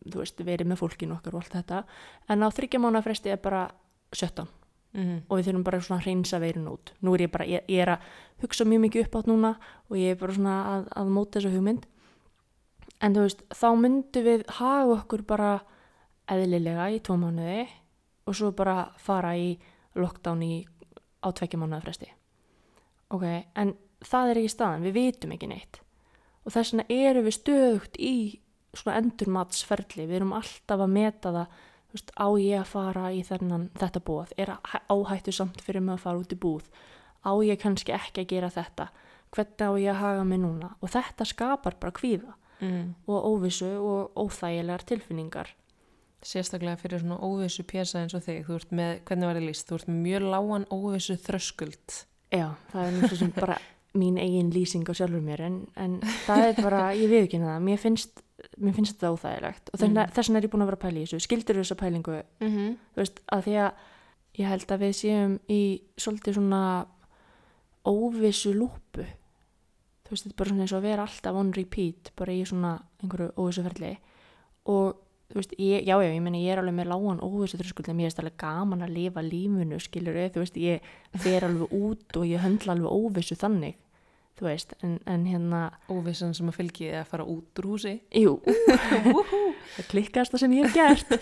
þú 0.07 0.23
veist, 0.23 0.43
verið 0.47 0.71
með 0.71 0.81
fólkinu 0.83 1.19
okkar 1.19 1.35
og 1.35 1.43
allt 1.43 1.57
þetta. 1.59 1.83
En 2.31 2.47
á 2.47 2.49
þryggja 2.51 2.83
mánuða 2.83 3.05
fresti 3.07 3.35
er 3.35 3.43
bara 3.43 3.67
17 4.15 4.47
Mm. 4.91 5.21
og 5.29 5.39
við 5.39 5.47
þurfum 5.47 5.63
bara 5.63 5.79
svona 5.87 6.01
að 6.01 6.07
hreinsa 6.09 6.39
veirun 6.43 6.71
út. 6.73 6.91
Nú 6.99 7.13
er 7.15 7.23
ég 7.23 7.31
bara, 7.31 7.45
ég, 7.47 7.63
ég 7.71 7.83
er 7.85 7.93
að 7.93 8.07
hugsa 8.43 8.65
mjög 8.67 8.81
mikið 8.85 9.05
upp 9.05 9.19
átt 9.21 9.29
núna 9.31 9.53
og 9.87 9.99
ég 10.01 10.17
er 10.17 10.19
bara 10.19 10.35
svona 10.35 10.55
að, 10.73 10.89
að 10.99 11.13
móta 11.15 11.39
þessu 11.39 11.53
hugmynd. 11.55 11.85
En 13.01 13.15
þú 13.15 13.27
veist, 13.29 13.45
þá 13.55 13.69
myndum 13.79 14.27
við 14.27 14.43
hafa 14.59 14.97
okkur 14.97 15.23
bara 15.29 15.53
eðlilega 16.31 16.89
í 16.91 16.99
tvo 17.07 17.17
mánuði 17.23 17.69
og 18.27 18.37
svo 18.37 18.51
bara 18.57 18.91
fara 18.99 19.37
í 19.39 19.53
lockdown 19.95 20.43
í 20.43 20.55
á 21.23 21.29
tvekja 21.31 21.61
mánuða 21.63 21.85
fresti. 21.87 22.11
Ok, 23.15 23.25
en 23.31 23.75
það 24.07 24.33
er 24.33 24.43
ekki 24.43 24.53
staðan, 24.57 24.85
við 24.87 24.99
vitum 24.99 25.35
ekki 25.37 25.51
neitt. 25.51 25.81
Og 26.43 26.55
þess 26.55 26.75
vegna 26.75 26.87
erum 27.07 27.27
við 27.27 27.37
stöðugt 27.39 27.99
í 28.03 28.15
svona 28.75 29.01
endurmatsferli, 29.01 30.07
við 30.07 30.21
erum 30.21 30.35
alltaf 30.35 30.83
að 30.83 30.95
meta 30.95 31.35
það 31.35 31.59
veist, 31.93 32.11
á 32.17 32.27
ég 32.39 32.61
að 32.61 32.71
fara 32.73 33.11
í 33.13 33.23
þennan, 33.27 33.69
þetta 33.79 34.01
bóð, 34.07 34.33
er 34.39 34.53
áhættu 34.89 35.33
samt 35.33 35.61
fyrir 35.65 35.81
mig 35.83 35.95
að 35.99 36.05
fara 36.07 36.19
út 36.23 36.33
í 36.35 36.39
búð, 36.41 36.67
á 37.27 37.33
ég 37.45 37.61
kannski 37.61 37.93
ekki 37.93 38.25
að 38.25 38.31
gera 38.35 38.51
þetta, 38.51 38.89
hvernig 39.31 39.63
á 39.67 39.71
ég 39.79 39.91
að 39.95 40.01
haga 40.03 40.25
mig 40.25 40.41
núna? 40.43 40.75
Og 40.83 40.91
þetta 40.91 41.25
skapar 41.27 41.77
bara 41.81 41.93
kvíða 41.93 42.35
Mm. 42.61 42.95
og 43.09 43.25
óvissu 43.25 43.65
og 43.81 44.11
óþægilegar 44.21 44.83
tilfinningar. 44.85 45.49
Sérstaklega 46.21 46.77
fyrir 46.77 47.01
svona 47.01 47.17
óvissu 47.25 47.63
pjesa 47.65 48.03
eins 48.03 48.13
og 48.13 48.21
þig, 48.27 48.43
þú 48.45 48.55
ert 48.59 48.71
með, 48.77 48.91
hvernig 49.09 49.25
var 49.31 49.39
ég 49.41 49.47
líst, 49.49 49.65
þú 49.71 49.79
ert 49.79 49.89
með 49.89 50.01
mjög 50.05 50.27
lágan 50.35 50.67
óvissu 50.77 51.17
þröskuld. 51.17 51.95
Já, 52.31 52.51
það 52.75 52.83
er 52.85 52.93
náttúrulega 52.99 53.19
sem 53.23 53.33
bara 53.39 53.57
mín 54.01 54.19
eigin 54.21 54.51
lýsing 54.53 54.85
á 54.85 54.93
sjálfur 54.93 55.25
mér 55.25 55.41
en, 55.47 55.57
en 55.81 55.95
það 56.27 56.45
er 56.51 56.61
bara, 56.61 56.83
ég 56.93 57.09
við 57.09 57.25
ekki 57.31 57.41
það, 57.41 57.57
mér 57.71 57.81
finnst, 57.81 58.21
mér 58.59 58.75
finnst 58.77 58.97
þetta 58.97 59.13
óþægilegt. 59.15 59.71
Og 59.73 59.79
þess 59.81 59.89
Mm. 59.89 59.95
vegna 60.17 60.39
er 60.39 60.47
ég 60.47 60.51
búin 60.51 60.63
að 60.63 60.71
vera 60.71 60.77
að 60.77 60.85
pæla 60.85 61.01
í 61.01 61.05
þessu, 61.07 61.21
skildur 61.21 61.61
þessa 61.61 61.77
pælingu? 61.77 62.23
Mm 62.41 62.49
-hmm. 62.49 62.77
veist, 62.97 63.21
að 63.33 63.43
því 63.45 63.55
að 63.65 63.73
ég 64.39 64.47
held 64.47 64.67
að 64.71 64.81
við 64.81 64.95
séum 65.01 65.39
í 65.49 65.63
svolítið 65.97 66.35
svona 66.35 66.87
óvissu 67.87 68.53
lúpu. 68.55 69.05
Þú 70.05 70.11
veist, 70.11 70.25
þetta 70.27 70.35
er 70.35 70.41
bara 70.41 70.51
svona 70.51 70.63
eins 70.63 70.73
og 70.73 70.81
að 70.81 70.89
vera 70.89 71.03
alltaf 71.07 71.35
on 71.35 71.53
repeat, 71.53 72.11
bara 72.17 72.33
í 72.33 72.43
svona 72.45 72.83
einhverju 73.03 73.33
óvissu 73.37 73.63
ferli 73.63 73.99
og 74.71 74.97
þú 75.31 75.39
veist, 75.39 75.53
ég, 75.59 75.85
já, 75.87 75.95
já, 76.03 76.11
ég 76.11 76.23
meina, 76.25 76.41
ég 76.43 76.53
er 76.53 76.59
alveg 76.59 76.75
með 76.75 76.91
lágan 76.91 77.23
óvissu 77.23 77.59
þröskuld, 77.61 77.89
en 77.89 77.97
mér 77.97 78.11
er 78.11 78.25
alveg 78.25 78.37
gaman 78.37 78.83
að 78.83 78.95
lifa 78.97 79.23
lífinu, 79.23 79.79
skilur 79.79 80.19
þú 80.35 80.43
veist, 80.43 80.59
ég 80.59 80.81
fer 81.23 81.47
alveg 81.47 81.71
út 81.71 82.19
og 82.19 82.27
ég 82.27 82.43
höndla 82.43 82.75
alveg 82.75 82.91
óvissu 82.91 83.39
þannig, 83.39 83.79
þú 84.41 84.49
veist 84.49 84.73
en, 84.81 84.97
en 85.07 85.27
hérna, 85.29 85.61
Óvissan 85.93 86.33
sem 86.37 86.49
að 86.49 86.57
fylgi 86.57 86.89
að 86.97 87.11
fara 87.13 87.27
út 87.29 87.61
úr 87.61 87.69
húsi. 87.75 87.99
jú. 88.17 88.39
Það 89.77 89.89
klikkast 89.93 90.33
það 90.33 90.43
sem 90.43 90.55
ég 90.57 90.67
hef 90.67 90.75
gert. 90.75 91.13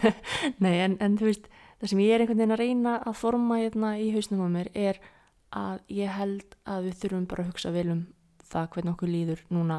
Nei 0.64 0.74
en, 0.82 0.98
en 1.00 1.14
þú 1.20 1.30
veist 1.30 1.46
það 1.78 1.92
sem 1.92 2.02
ég 2.02 2.14
er 2.14 2.24
einhvern 2.24 2.42
veginn 2.42 2.56
að 2.56 2.62
reyna 2.62 2.96
að 3.06 3.16
forma 3.20 3.60
hérna 3.62 3.94
í 4.02 4.10
hausnum 4.12 4.42
á 4.44 4.48
mér 4.58 4.70
er 4.74 4.98
að 5.56 5.80
ég 5.96 6.12
held 6.12 6.56
að 6.68 6.88
við 6.88 6.98
þurfum 7.02 7.28
bara 7.30 7.44
að 7.44 7.52
hugsa 7.52 7.72
vel 7.72 7.86
um 7.94 8.02
það 8.48 8.70
hvernig 8.74 8.94
okkur 8.96 9.12
líður 9.12 9.44
núna. 9.54 9.78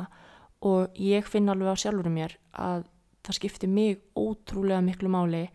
Og 0.65 0.98
ég 1.00 1.28
finn 1.30 1.52
alveg 1.52 1.76
á 1.76 1.82
sjálfur 1.84 2.10
mér 2.13 2.38
að 2.56 2.88
það 3.28 3.38
skiptir 3.38 3.72
mig 3.72 4.00
ótrúlega 4.18 4.82
miklu 4.84 5.12
máli 5.12 5.46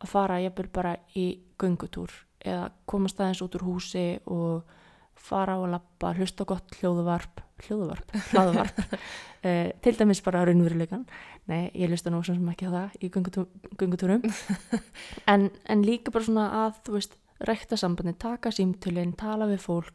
að 0.00 0.12
fara 0.12 0.40
jafnvel 0.40 0.68
bara 0.72 0.94
í 1.16 1.26
göngutúr 1.60 2.12
eða 2.40 2.70
komast 2.88 3.20
aðeins 3.20 3.42
út 3.44 3.56
úr 3.58 3.66
húsi 3.66 4.04
og 4.30 4.76
fara 5.20 5.56
á 5.56 5.60
að 5.60 5.72
lappa, 5.76 6.14
hlusta 6.16 6.46
gott 6.48 6.76
hljóðuvarp 6.80 7.44
hljóðuvarp, 7.60 8.14
hlaðuvarp 8.32 8.78
uh, 8.80 9.68
til 9.84 9.94
dæmis 9.98 10.22
bara 10.24 10.44
raunveruleikan 10.48 11.04
nei, 11.50 11.70
ég 11.74 11.90
hlusta 11.90 12.12
nú 12.12 12.22
sem 12.24 12.38
sem 12.38 12.50
ekki 12.52 12.68
á 12.68 12.72
það 12.74 12.98
í 13.00 13.10
göngutú, 13.12 13.46
göngutúrum. 13.80 14.26
En, 15.30 15.48
en 15.70 15.82
líka 15.86 16.12
bara 16.14 16.26
svona 16.26 16.46
að 16.64 16.78
þú 16.86 16.96
veist, 16.96 17.16
rekta 17.48 17.78
sambandi, 17.80 18.14
taka 18.20 18.52
símtölin 18.54 19.16
tala 19.18 19.48
við 19.50 19.62
fólk 19.64 19.92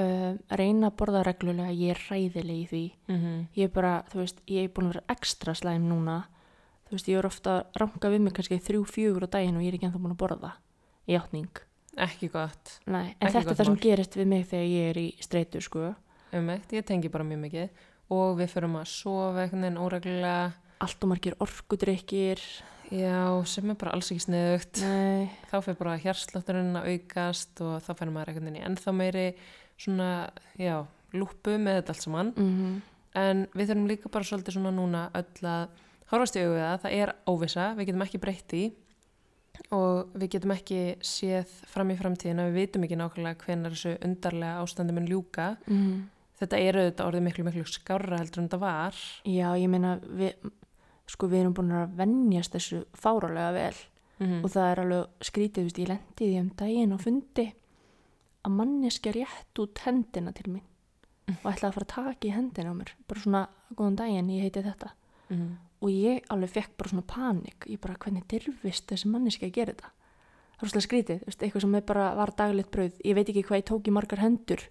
uh, 0.00 0.34
reyna 0.58 0.90
að 0.90 0.96
borða 1.00 1.24
reglulega, 1.28 1.72
ég 1.72 1.94
er 1.94 2.04
ræðileg 2.08 2.60
í 2.62 2.68
því. 2.70 2.84
Mm 3.08 3.18
-hmm. 3.18 3.42
ég 3.56 3.68
er 3.68 3.74
bara, 3.74 3.94
þú 4.12 4.22
veist, 4.22 4.42
ég 4.46 4.64
er 4.64 4.72
búin 4.74 4.88
að 4.88 4.94
vera 4.94 5.16
ekstra 5.16 5.54
slæm 5.54 5.88
núna. 5.88 6.22
Þú 6.88 6.96
veist, 6.96 7.08
ég 7.08 7.18
er 7.18 7.26
ofta 7.26 7.50
að 7.58 7.66
ranka 7.80 8.10
við 8.10 8.20
mig 8.20 8.32
kannski 8.32 8.58
þrjú, 8.58 8.84
fjögur 8.84 9.26
á 9.26 9.32
daginn 9.34 9.56
og 9.56 9.62
ég 9.62 9.68
er 9.68 9.74
ekki 9.74 9.86
ennþá 9.86 10.02
búin 10.02 10.16
að 10.16 10.22
borða 10.24 10.52
í 11.08 11.16
átning 11.16 11.71
Ekki 12.00 12.28
gott. 12.32 12.78
Nei, 12.88 13.12
en 13.20 13.26
Ekki 13.28 13.32
þetta 13.36 13.50
er 13.52 13.56
það 13.58 13.64
sem 13.68 13.74
mál. 13.74 13.82
gerist 13.84 14.14
við 14.16 14.26
mig 14.32 14.46
þegar 14.48 14.68
ég 14.72 14.90
er 14.92 14.98
í 15.02 15.06
streitu, 15.20 15.60
sko. 15.60 15.94
Umveitt, 16.32 16.72
ég 16.72 16.84
tengi 16.88 17.10
bara 17.12 17.24
mjög 17.28 17.42
mikið. 17.44 17.68
Og 18.12 18.36
við 18.38 18.48
förum 18.54 18.76
að 18.80 18.86
sofa 18.88 19.42
einhvern 19.44 19.66
veginn 19.66 19.80
óreglulega. 19.82 20.52
Allt 20.82 21.04
og 21.04 21.08
margir 21.12 21.36
orkudrykkir. 21.40 22.40
Já, 22.92 23.44
sem 23.48 23.70
er 23.72 23.76
bara 23.80 23.92
alls 23.96 24.10
ekki 24.12 24.24
sniðugt. 24.26 24.80
Nei, 24.84 25.30
Þá 25.50 25.54
fyrir 25.64 25.78
bara 25.78 25.98
hjarslátturinn 26.02 26.76
að 26.76 26.88
aukast 26.92 27.60
og 27.64 27.78
þá 27.84 27.92
fyrir 27.96 28.12
maður 28.12 28.32
einhvern 28.32 28.48
veginn 28.50 28.60
í 28.60 28.66
ennþá 28.68 28.92
meiri 28.96 29.26
svona, 29.80 30.08
já, 30.60 30.74
lúpu 31.16 31.54
með 31.60 31.78
þetta 31.82 31.94
allt 31.96 32.02
saman. 32.08 32.32
mm 32.36 32.80
En 33.14 33.42
við 33.52 33.68
þurfum 33.68 33.88
líka 33.90 34.08
bara 34.08 34.24
svolítið 34.24 34.54
svona 34.56 34.70
núna 34.72 35.00
öll 35.12 35.44
að 35.44 35.68
horfast 36.08 36.36
í 36.36 36.40
auðvitað 36.46 36.62
það. 36.70 36.78
Það 36.80 36.94
er 36.96 37.10
óvisa, 37.28 37.64
við 37.76 37.86
getum 37.90 38.04
ekki 38.06 38.20
breytt 38.22 38.54
í 38.56 38.62
og 39.70 40.08
við 40.18 40.28
getum 40.34 40.50
ekki 40.56 40.80
séð 41.00 41.46
fram 41.70 41.90
í 41.90 41.96
framtíðina. 41.96 42.48
Við 42.50 42.58
vitum 42.60 42.84
ekki 42.84 42.98
nákvæmlega 43.00 43.44
hvenar 43.46 43.70
þessu 43.76 43.94
undarlega 44.04 44.58
ástandi 44.64 44.92
mun 44.96 45.06
ljúka. 45.08 45.56
mm. 45.66 46.02
Þetta 46.42 46.58
er 46.58 46.74
auðvitað 46.80 47.06
orðið 47.06 47.22
miklu, 47.22 47.44
miklu 47.46 47.62
skárra 47.70 48.16
heldur 48.18 48.40
en 48.42 48.48
þetta 48.48 48.58
var. 48.58 48.96
Já, 49.30 49.48
ég 49.54 49.68
meina, 49.70 49.92
við, 50.02 50.32
sko, 51.06 51.28
við 51.30 51.40
erum 51.44 51.54
búin 51.54 51.70
að 51.78 51.92
vennjast 52.00 52.52
þessu 52.56 52.84
fárálega 52.98 53.52
vel 53.52 53.74
Mm 54.22 54.44
og 54.44 54.50
það 54.52 54.66
er 54.72 54.80
alveg 54.82 55.24
skrítið, 55.26 55.54
þú 55.56 55.62
veist, 55.66 55.78
ég 55.78 55.88
lendi 55.88 56.26
því 56.28 56.40
um 56.40 56.48
daginn 56.60 56.92
og 56.94 57.00
fundi 57.02 57.46
að 58.44 58.52
manneskja 58.54 59.12
rétt 59.16 59.58
út 59.58 59.78
hendina 59.86 60.32
til 60.32 60.52
mín. 60.52 60.62
og 61.28 61.46
ætlaði 61.52 61.68
að 61.70 61.74
fara 61.74 61.86
að 61.86 61.94
taka 61.94 62.28
í 62.28 62.32
hendina 62.34 62.70
á 62.70 62.74
mér 62.74 62.90
bara 63.08 63.20
svona, 63.20 63.48
góðan 63.74 63.96
daginn, 63.96 64.28
ég 64.30 64.42
heiti 64.42 64.62
þetta 64.62 64.90
Mhm. 65.30 65.56
Og 65.82 65.90
ég 65.90 66.22
alveg 66.30 66.52
fekk 66.52 66.76
bara 66.78 66.92
svona 66.92 67.06
panik. 67.08 67.66
Ég 67.66 67.80
bara, 67.82 67.98
hvernig 67.98 68.24
dirfist 68.30 68.86
þessi 68.90 69.10
manneski 69.10 69.48
að 69.48 69.56
gera 69.56 69.74
þetta? 69.74 69.90
Það 70.52 70.62
var 70.62 70.70
svolítið 70.70 70.86
skrítið, 70.86 71.22
veist, 71.26 71.42
eitthvað 71.42 71.64
sem 71.64 71.74
er 71.74 71.86
bara 71.88 72.06
var 72.14 72.32
daglegt 72.38 72.70
brauð, 72.70 72.98
ég 73.02 73.16
veit 73.18 73.30
ekki 73.32 73.42
hvað 73.48 73.60
ég 73.60 73.68
tók 73.72 73.88
í 73.90 73.94
margar 73.96 74.22
hendur 74.22 74.62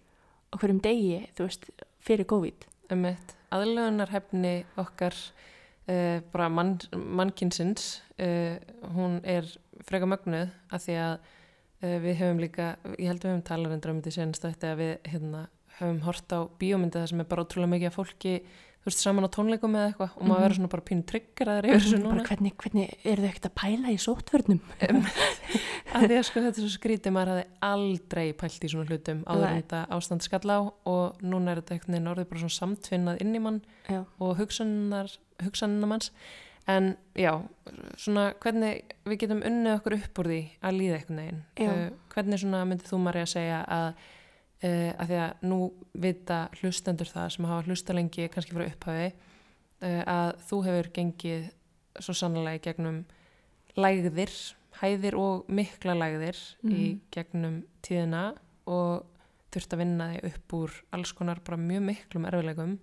á 0.51 0.55
hverjum 0.61 0.79
degi, 0.83 1.17
þú 1.35 1.47
veist 1.47 1.67
fyrir 1.99 2.27
COVID. 2.31 2.67
Emmett, 2.95 3.35
aðlöðunarhefni 3.51 4.53
okkar 4.79 5.17
uh, 5.17 6.23
bara 6.31 6.47
mann, 6.51 6.77
mannkinsins 6.95 7.99
uh, 8.15 8.55
hún 8.95 9.19
er 9.27 9.47
freka 9.87 10.07
mögnuð 10.07 10.51
af 10.71 10.85
því 10.85 10.97
að 11.03 11.13
uh, 11.19 11.97
við 12.07 12.19
höfum 12.21 12.41
líka, 12.45 12.73
ég 12.95 13.11
held 13.11 13.25
við 13.25 13.33
höfum 13.33 13.45
talað 13.51 13.75
um 13.75 13.99
þetta 13.99 14.15
senast 14.15 14.47
að 14.47 14.79
við 14.79 14.93
hérna, 15.11 15.45
höfum 15.81 16.03
hort 16.07 16.35
á 16.35 16.39
bíómyndi 16.61 16.99
það 16.99 17.09
sem 17.11 17.23
er 17.23 17.31
bara 17.31 17.43
ótrúlega 17.43 17.75
mikið 17.75 17.91
af 17.91 17.99
fólki 17.99 18.35
þú 18.81 18.89
veist, 18.89 19.01
saman 19.05 19.25
á 19.25 19.29
tónleikum 19.29 19.75
eða 19.77 19.87
eitthvað 19.91 20.15
og 20.17 20.23
maður 20.25 20.31
Mhm. 20.31 20.43
verður 20.43 20.57
svona 20.57 20.69
bara 20.73 20.85
pínu 20.89 21.03
tryggaraður 21.11 21.65
yfir 21.69 21.81
þessu 21.85 21.99
bara 22.01 22.15
núna. 22.15 22.25
hvernig, 22.27 22.53
hvernig 22.57 22.93
eru 23.05 23.21
þau 23.21 23.29
ekkert 23.31 23.49
að 23.49 23.55
pæla 23.61 23.91
í 23.93 23.97
sótvörnum 24.01 24.61
af 25.93 26.01
því 26.07 26.15
að 26.17 26.23
sko 26.25 26.41
þetta 26.41 26.57
er 26.57 26.65
svo 26.65 26.71
skrítið 26.77 27.13
maður 27.13 27.31
hafði 27.33 27.45
aldrei 27.67 28.27
pælt 28.33 28.63
í 28.65 28.71
svona 28.71 28.87
hlutum 28.89 29.23
áður 29.27 29.47
en 29.51 29.61
þetta 29.61 29.81
ástand 29.97 30.25
skall 30.25 30.49
á 30.49 30.59
og 30.89 31.21
núna 31.21 31.51
er 31.53 31.61
þetta 31.61 31.75
einhvern 31.77 31.93
veginn 31.97 32.11
orðið 32.13 32.29
bara 32.31 32.43
svona 32.45 32.57
samtvinnað 32.59 33.21
inn 33.21 33.35
í 33.35 33.41
mann 33.43 33.61
já, 33.89 34.01
og 34.19 34.37
hugsanina 34.37 35.87
manns. 35.89 36.11
En 36.69 36.95
já, 37.17 37.31
svona 37.97 38.33
hvernig 38.39 38.83
við 39.09 39.17
getum 39.23 39.41
unnið 39.41 39.79
okkur 39.79 39.95
upp 39.97 40.19
úr 40.21 40.27
því 40.29 40.41
að 40.61 40.75
líða 40.77 40.97
einhvern 40.99 41.21
veginn. 41.21 41.39
Já. 41.57 41.69
uh, 41.71 41.89
hvernig 42.13 42.39
svona 42.43 42.65
myndið 42.69 42.91
þú 42.91 42.99
Marja 43.01 43.23
að 43.25 43.31
segja 43.33 43.61
að 43.65 43.87
uh, 44.63 44.91
að 45.01 45.07
því 45.11 45.19
að 45.25 45.43
nú 45.51 45.59
vita 45.93 46.39
hlustendur 46.61 47.09
það 47.11 47.29
sem 47.35 47.45
hafa 47.49 47.67
hlusta 47.67 47.93
lengi 47.97 48.27
kannski 48.33 48.55
frá 48.55 48.65
upphafi 48.67 49.07
uh, 49.11 50.03
að 50.05 50.31
þú 50.49 50.61
hefur 50.67 50.91
gengið 50.97 51.49
svo 51.99 52.13
sannlega 52.15 52.55
í 52.59 52.63
gegnum 52.69 53.01
lægðir, 53.79 54.31
hæðir 54.81 55.15
og 55.19 55.45
mikla 55.51 55.93
lægðir 55.97 56.37
í 56.63 56.71
Mhm. 56.71 57.01
gegnum 57.11 57.57
tíðina 57.83 58.23
og 58.67 59.05
þurft 59.51 59.73
að 59.75 59.81
vinna 59.83 60.05
þig 60.13 60.25
upp 60.31 60.53
úr 60.53 60.71
alls 60.95 61.11
konar 61.13 61.39
bara 61.43 61.57
mjög 61.59 61.81
miklum 61.89 62.25
erfilegum 62.29 62.77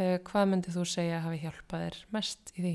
uh, 0.00 0.18
hvað 0.26 0.48
myndið 0.50 0.76
þú 0.78 0.84
segja 0.90 1.20
hafi 1.22 1.38
hjálpað 1.44 1.84
þér 1.86 2.00
mest 2.12 2.52
í 2.56 2.62
því? 2.62 2.74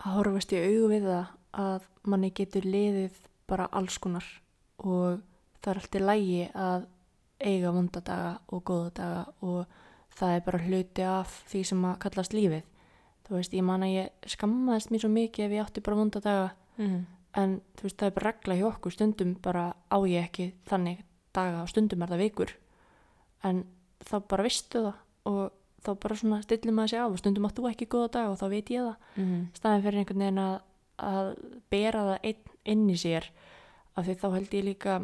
að 0.00 0.14
horfast 0.16 0.52
í 0.56 0.60
augu 0.64 0.88
við 0.94 1.02
það 1.10 1.26
að 1.60 1.82
manni 2.08 2.30
getur 2.32 2.64
liðið 2.64 3.18
bara 3.50 3.66
alls 3.76 3.98
konar 4.00 4.24
og 4.78 5.20
það 5.60 5.70
er 5.74 5.80
alltaf 5.82 6.00
lægi 6.08 6.42
að 6.54 6.86
eiga 7.40 7.70
vondadaga 7.72 8.38
og 8.52 8.64
góða 8.68 8.90
daga 8.94 9.22
og 9.42 9.66
það 10.18 10.34
er 10.36 10.40
bara 10.46 10.58
hluti 10.64 11.02
af 11.06 11.34
því 11.50 11.62
sem 11.64 11.84
að 11.88 11.98
kallast 12.04 12.32
lífið. 12.36 12.62
Þú 13.28 13.36
veist, 13.38 13.52
ég 13.54 13.62
man 13.64 13.84
að 13.86 13.94
ég 13.94 14.28
skammaðist 14.34 14.90
mér 14.90 15.00
svo 15.04 15.10
mikið 15.14 15.44
ef 15.46 15.52
ég 15.56 15.64
átti 15.66 15.80
bara 15.86 15.96
vondadaga 16.00 16.50
Mm. 16.80 17.06
en 17.36 17.60
þú 17.76 17.82
veist, 17.84 17.96
það 18.00 18.06
er 18.06 18.14
bara 18.16 18.30
regla 18.32 18.54
hjá 18.56 18.66
okkur. 18.72 18.92
Stundum 18.92 19.34
bara 19.42 19.74
á 19.92 19.98
ég 20.08 20.24
ekki 20.24 20.52
þannig 20.66 21.02
daga 21.34 21.62
og 21.62 21.68
stundum 21.68 22.02
er 22.02 22.08
það 22.08 22.22
vikur. 22.24 22.50
En 23.44 23.64
þá 24.04 24.14
bara 24.28 24.42
vistu 24.46 24.78
það 24.82 24.94
og 25.30 25.52
þá 25.84 25.90
bara 26.00 26.16
svona 26.16 26.42
stillir 26.42 26.72
maður 26.74 26.88
sig 26.88 26.98
af 27.00 27.10
og 27.12 27.18
stundum 27.18 27.46
átt 27.46 27.56
þú 27.58 27.68
ekki 27.70 27.86
góða 27.86 28.10
daga 28.16 28.30
og 28.32 28.38
þá 28.40 28.48
veit 28.50 28.70
ég 28.70 28.82
það. 28.88 28.96
Mm. 29.16 29.46
staðin 29.54 29.82
fyrir 29.84 29.98
einhvern 30.00 30.18
veginn 30.24 30.42
að, 30.44 30.56
að 30.98 31.30
bera 31.70 32.02
það 32.08 32.18
einn 32.24 32.56
inn 32.64 32.90
í 32.90 32.96
sér 33.00 33.30
af 33.96 34.04
því 34.06 34.14
þá 34.20 34.26
held 34.34 34.50
ég 34.58 34.64
líka 34.64 34.98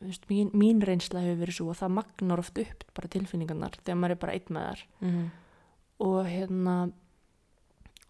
veist, 0.00 0.28
mín, 0.30 0.50
mín 0.54 0.80
reynsla 0.84 1.20
hefur 1.24 1.40
verið 1.42 1.56
svo 1.58 1.68
og 1.72 1.76
það 1.80 1.94
magnar 1.98 2.38
oft 2.42 2.58
upp 2.62 2.84
bara 2.94 3.08
tilfinningarnar 3.08 3.76
þegar 3.82 3.98
maður 3.98 4.14
er 4.16 4.20
bara 4.22 4.32
einn 4.38 4.54
með 4.54 4.66
þar 4.68 4.82
Mm. 5.02 5.30
og 6.00 6.26
hérna 6.26 6.74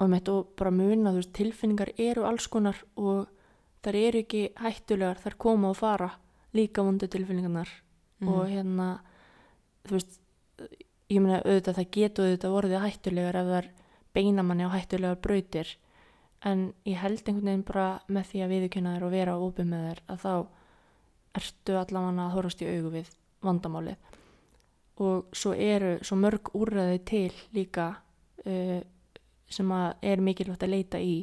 og, 0.01 0.09
meitt, 0.13 0.29
og 0.29 0.51
bara 0.57 0.71
muna 0.71 1.11
þú 1.13 1.21
veist, 1.23 1.33
tilfinningar 1.35 1.93
eru 1.99 2.25
alls 2.29 2.47
konar 2.53 2.77
og 2.97 3.27
þær 3.83 3.95
eru 3.97 4.23
ekki 4.25 4.43
hættulegar 4.61 5.19
þær 5.23 5.37
koma 5.39 5.71
og 5.71 5.77
fara 5.77 6.11
líka 6.55 6.83
vondu 6.85 7.07
tilfinningarnar 7.09 7.69
Mm. 8.21 8.29
og 8.29 8.49
hérna 8.51 8.87
þú 9.87 9.93
veist 9.95 10.21
ég 11.09 11.21
meina 11.23 11.39
auðvitað 11.45 11.77
það 11.79 11.91
getur 11.95 12.25
auðvitað 12.27 12.55
vorðið 12.57 12.83
hættulegar 12.85 13.37
ef 13.41 13.47
þar 13.53 13.69
beina 14.15 14.43
manni 14.43 14.65
á 14.67 14.75
hættulegar 14.75 15.21
brautir 15.23 15.77
en 16.45 16.73
ég 16.85 16.97
held 16.99 17.23
einhvern 17.23 17.45
veginn 17.47 17.63
bara 17.65 18.01
með 18.09 18.25
því 18.33 18.43
að 18.45 18.53
viðkynna 18.55 18.95
þér 18.97 19.05
og 19.07 19.11
vera 19.15 19.37
opið 19.39 19.67
með 19.71 19.87
þér 19.89 20.01
að 20.09 20.19
þá 20.25 20.35
ertu 21.37 21.77
allavega 21.79 22.27
að 22.27 22.35
horfast 22.37 22.63
í 22.65 22.71
augu 22.71 22.93
við 22.95 23.11
vandamálið. 23.45 23.97
Og 25.05 25.35
svo 25.37 25.55
eru 25.55 25.97
svo 26.03 26.19
mörg 26.19 26.51
úrræði 26.59 27.01
til 27.07 27.33
líka 27.55 27.91
uh, 28.45 28.81
sem 29.49 29.73
að 29.73 30.09
er 30.11 30.23
mikilvægt 30.25 30.67
að 30.67 30.75
leita 30.75 31.01
í. 31.01 31.23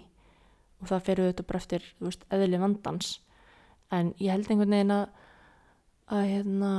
Og 0.81 0.89
það 0.91 1.05
fer 1.07 1.21
auðvitað 1.21 1.49
bara 1.49 1.61
eftir 1.63 1.87
veist, 1.99 2.25
eðli 2.33 2.61
vandans. 2.61 3.19
En 3.93 4.13
ég 4.19 4.31
held 4.33 4.49
einhvern 4.49 4.75
veginn 4.75 4.95
að 4.95 5.05
að 6.05 6.27
hérna 6.29 6.71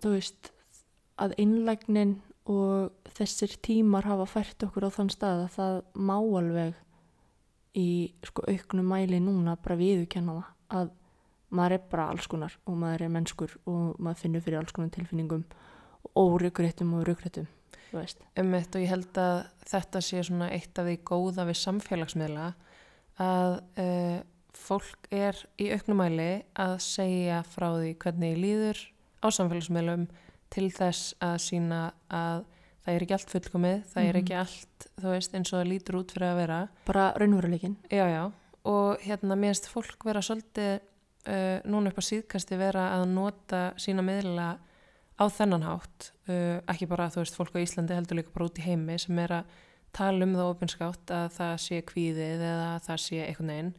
þú 0.00 0.14
veist 0.14 0.52
að 1.20 1.34
innlægnin 1.42 2.14
og 2.50 3.10
þessir 3.14 3.54
tímar 3.62 4.08
hafa 4.08 4.26
fært 4.26 4.64
okkur 4.66 4.88
á 4.88 4.90
þann 4.94 5.12
stað 5.12 5.44
að 5.44 5.52
það 5.56 5.76
má 6.08 6.16
alveg 6.16 6.80
í 7.78 7.88
sko 8.26 8.44
auknum 8.48 8.88
mæli 8.88 9.20
núna 9.22 9.54
bara 9.60 9.78
viðurkenna 9.80 10.38
það 10.38 10.80
að 10.80 10.90
maður 11.52 11.76
er 11.76 11.82
bara 11.92 12.08
alls 12.12 12.26
konar 12.30 12.54
og 12.66 12.76
maður 12.80 13.04
er 13.06 13.12
mennskur 13.12 13.54
og 13.68 13.98
maður 14.02 14.22
finnur 14.24 14.44
fyrir 14.44 14.58
alls 14.62 14.72
konar 14.74 14.92
tilfinningum 14.94 15.44
og 16.18 16.40
röggréttum 16.42 16.94
og 16.98 17.06
veist. 17.92 18.22
Emmett 18.40 18.74
og 18.74 18.80
ég 18.82 18.88
held 18.88 19.18
að 19.20 19.42
þetta 19.68 20.00
sé 20.04 20.22
svona 20.24 20.48
eitt 20.54 20.78
af 20.80 20.86
því 20.88 20.96
góða 21.08 21.44
við 21.50 21.58
samfélagsmiðla 21.60 22.46
að 23.20 23.56
uh, 23.78 24.18
fólk 24.56 25.08
er 25.12 25.38
í 25.60 25.68
auknumæli 25.74 26.30
að 26.60 26.74
segja 26.84 27.42
frá 27.48 27.68
því 27.76 27.92
hvernig 28.02 28.38
líður 28.40 28.80
á 29.20 29.28
samfélagsmiðlum 29.32 30.06
til 30.52 30.68
þess 30.72 31.14
að 31.24 31.36
sína 31.46 31.82
að 32.12 32.44
það 32.82 32.94
er 32.96 33.04
ekki 33.04 33.14
allt 33.16 33.32
fullkomið, 33.32 33.82
það 33.92 34.02
er 34.08 34.16
Mhm. 34.16 34.22
ekki 34.22 34.38
allt 34.40 34.86
þú 34.98 35.08
veist 35.14 35.34
eins 35.38 35.52
og 35.52 35.60
það 35.60 35.70
lítur 35.70 35.98
út 36.00 36.12
fyrir 36.12 36.28
að 36.32 36.40
vera 36.42 36.60
bara 36.88 37.04
raunveruleikin 37.20 37.76
og 38.64 38.98
hérna 39.06 39.36
mér 39.38 39.52
finnst 39.54 39.68
fólk 39.70 40.04
vera 40.04 40.20
svolítið 40.20 40.80
uh, 41.28 41.58
núna 41.68 41.92
upp 41.92 42.00
á 42.00 42.04
síðkasti 42.04 42.58
vera 42.60 42.88
að 42.96 43.06
nota 43.12 43.62
sína 43.80 44.04
miðla 44.06 44.48
á 45.20 45.24
þennan 45.30 45.66
hátt, 45.66 46.12
uh, 46.28 46.58
ekki 46.72 46.88
bara 46.90 47.10
þú 47.12 47.22
veist 47.22 47.36
fólk 47.38 47.54
á 47.54 47.62
Íslandi 47.62 47.94
heldur 47.94 48.18
líka 48.18 48.34
bara 48.34 48.48
út 48.48 48.58
í 48.58 48.66
heimi 48.66 48.98
sem 48.98 49.18
er 49.22 49.36
að 49.42 49.56
tala 49.92 50.24
um 50.24 50.32
það 50.38 50.50
opinskátt 50.54 51.10
að 51.12 51.26
það 51.36 51.56
sé 51.66 51.82
kvíðið 51.84 52.46
eða 52.48 52.68
að 52.74 52.86
það 52.86 53.02
sé 53.04 53.18
einhvern 53.26 53.52
veginn 53.52 53.72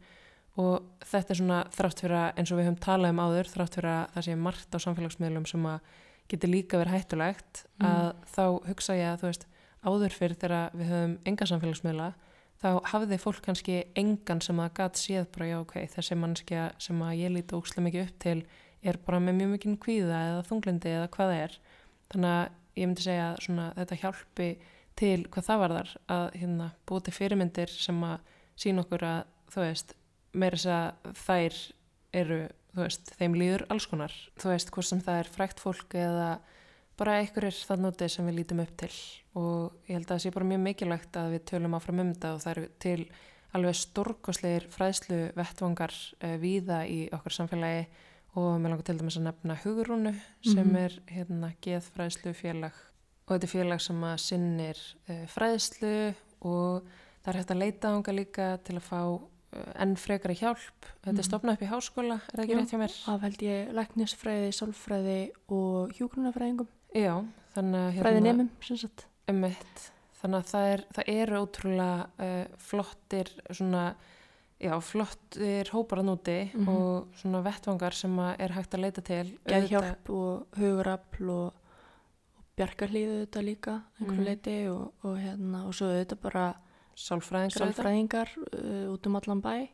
og 0.62 0.84
þetta 1.10 1.34
er 1.34 1.38
svona 1.40 1.60
þrátt 1.74 2.02
fyrir 2.04 2.16
að 2.20 2.36
eins 2.38 2.52
og 2.54 2.58
við 2.60 2.68
höfum 2.68 2.82
talað 2.84 3.10
um 3.10 3.22
áður, 3.24 3.48
þrátt 3.50 3.74
fyrir 3.80 3.90
að 3.90 4.04
það 4.14 4.26
sé 4.28 4.36
margt 4.38 4.76
á 4.76 4.78
samfélagsmiðlum 4.84 5.46
sem 5.50 5.64
að 5.66 5.88
getur 6.30 6.52
líka 6.54 6.78
verið 6.80 6.94
hættulegt 6.94 7.64
Mm. 7.74 7.86
að 7.90 8.10
þá 8.30 8.44
hugsa 8.70 8.94
ég 8.94 9.08
að 9.10 9.18
þú 9.20 9.26
veist 9.32 9.46
áður 9.84 10.14
fyrir 10.14 10.36
þegar 10.38 10.70
við 10.78 10.92
höfum 10.94 11.16
enga 11.26 11.46
samfélagsmiðla 11.50 12.06
þá 12.64 12.70
hafði 12.88 13.18
fólk 13.20 13.42
kannski 13.44 13.80
engan 14.00 14.40
sem 14.44 14.60
að 14.62 14.76
gat 14.78 14.96
séð 14.96 15.26
bara 15.34 15.48
já 15.50 15.56
ok, 15.60 15.74
þessi 15.92 16.16
mannskja 16.16 16.68
sem 16.80 17.02
að 17.04 17.18
ég 17.20 17.34
líti 17.34 17.56
ókslega 17.58 17.84
mikið 17.84 18.06
upp 18.06 18.20
til 18.24 18.38
er 18.84 18.98
bara 19.04 19.20
með 19.20 19.36
mjög 19.40 19.50
mikið 19.54 19.74
kvíða 19.84 20.20
eða 20.30 20.46
þunglindi 20.48 20.92
eða 20.92 21.10
hvað 21.12 21.32
það 21.32 21.42
er. 21.42 21.58
Þannig 22.14 22.30
að 22.30 22.80
ég 22.80 22.88
myndi 22.88 23.04
segja 23.04 23.28
svona, 23.44 23.66
þetta 23.76 24.00
hjálpi 24.00 24.48
til 24.98 25.20
hvað 25.28 25.48
það 25.48 25.62
var 25.62 25.76
þar 25.76 25.92
að 26.16 26.24
hérna, 26.40 26.70
búið 26.88 27.06
til 27.06 27.14
fyrirmyndir 27.18 27.74
sem 27.74 28.02
að 28.06 28.34
sína 28.64 28.84
okkur 28.84 29.06
að 29.08 29.20
þú 29.52 29.64
veist, 29.64 29.94
meira 30.34 30.60
þess 30.60 30.72
að 30.74 31.14
þær 31.20 31.60
eru, 32.20 32.40
þú 32.74 32.84
veist, 32.84 33.14
þeim 33.18 33.38
líður 33.38 33.66
alls 33.74 33.88
konar, 33.90 34.16
þú 34.40 34.52
veist, 34.54 34.72
hvort 34.74 34.90
sem 34.90 35.02
það 35.04 35.20
er 35.20 35.32
frækt 35.36 35.62
fólk 35.62 35.96
eða 35.98 36.28
bara 36.96 37.18
einhverjir 37.20 37.56
það 37.66 37.80
nótið 37.84 38.08
sem 38.14 38.26
við 38.28 38.36
lítum 38.38 38.60
upp 38.64 38.74
til 38.76 38.90
og 39.34 39.72
ég 39.88 39.96
held 39.98 40.06
að 40.06 40.12
það 40.14 40.22
sé 40.24 40.30
bara 40.34 40.48
mjög 40.50 40.60
mikilvægt 40.68 41.16
að 41.18 41.30
við 41.34 41.44
tölum 41.50 41.74
áfram 41.78 42.00
um 42.04 42.12
þetta 42.14 42.32
og 42.36 42.42
það 42.44 42.52
eru 42.56 42.66
til 42.84 43.08
alveg 43.54 43.74
stórkosleir 43.78 44.66
fræðslu 44.70 45.18
vettvangar 45.38 45.94
uh, 46.22 46.36
víða 46.42 46.80
í 46.90 47.08
okkar 47.14 47.32
samfélagi 47.38 47.86
og 48.34 48.56
mér 48.58 48.72
langar 48.74 48.82
til 48.88 48.98
dæmis 48.98 49.16
að 49.20 49.26
nefna 49.28 49.56
Hugrúnu 49.62 50.14
sem 50.42 50.66
Mhm. 50.66 50.76
er 50.76 50.92
hérna 51.06 51.52
geðfræðslu 51.62 52.32
félag 52.34 52.72
og 53.26 53.30
þetta 53.38 53.44
er 53.46 53.52
félag 53.54 53.80
sem 53.80 54.00
að 54.04 54.16
sinnir 54.18 54.80
uh, 55.08 55.26
fræðslu 55.30 56.14
og 56.42 56.82
það 57.24 57.30
er 57.34 57.38
hægt 57.40 57.50
að 57.54 57.62
leita 57.62 57.88
ánga 57.94 58.12
líka 58.14 58.48
til 58.66 58.76
að 58.76 58.86
fá 58.90 59.00
uh, 59.06 59.72
enn 59.80 59.94
frekari 59.96 60.34
hjálp 60.34 60.88
þetta 61.04 61.10
er 61.10 61.22
Mhm. 61.22 61.28
stopnað 61.30 61.54
upp 61.54 61.62
í 61.62 61.70
háskóla, 61.70 62.14
er 62.26 62.34
það 62.38 62.44
ekki 62.44 62.54
Já. 62.54 62.58
rétt 62.58 62.70
hjá 62.74 62.78
mér? 62.82 62.94
af 63.14 63.20
held 63.22 63.38
ég 63.42 63.72
læknisfræði, 63.72 64.50
sálfræði 64.52 65.20
og 65.48 65.92
hjúgrunafræðingum 65.94 66.68
Já, 66.94 67.14
þannig 67.56 67.80
að 67.88 68.00
fræði 68.04 68.20
nefnum 68.28 68.50
sem 68.62 68.76
sagt 68.84 69.06
Emmett, 69.28 69.90
þannig 70.20 70.38
að 70.42 70.50
það, 70.52 70.66
er, 70.74 70.82
það 70.94 71.08
eru 71.14 71.38
ótrúlega 71.40 72.06
uh, 72.20 72.56
flottir 72.60 73.30
svona, 73.50 73.84
já, 74.60 74.74
flottir 74.84 75.70
hópar 75.74 76.02
að 76.02 76.08
núti 76.10 76.36
Mhm. 76.54 76.68
og 76.68 77.06
svona 77.18 77.42
vettvangar 77.42 77.92
sem 77.96 78.18
er 78.18 78.52
hægt 78.52 78.74
að 78.76 78.80
leita 78.84 79.02
til. 79.04 79.38
geðhjálp 79.48 80.10
og 80.10 80.46
hugurafl 80.58 81.30
og, 81.30 81.52
bjarkarlíðu 82.54 83.14
þetta 83.24 83.40
líka 83.42 83.72
einhverju 83.98 84.20
Mhm. 84.20 84.24
leiti 84.28 84.68
og, 84.70 84.92
og 85.02 85.16
hérna 85.18 85.64
og 85.66 85.72
svo 85.74 85.88
þetta 85.90 86.16
bara 86.22 86.54
Sálfræðingar 86.94 87.58
sálfræðingar 87.58 88.28
uh, 88.38 88.92
út 88.94 89.06
um 89.06 89.16
allan 89.16 89.40
bæ 89.42 89.68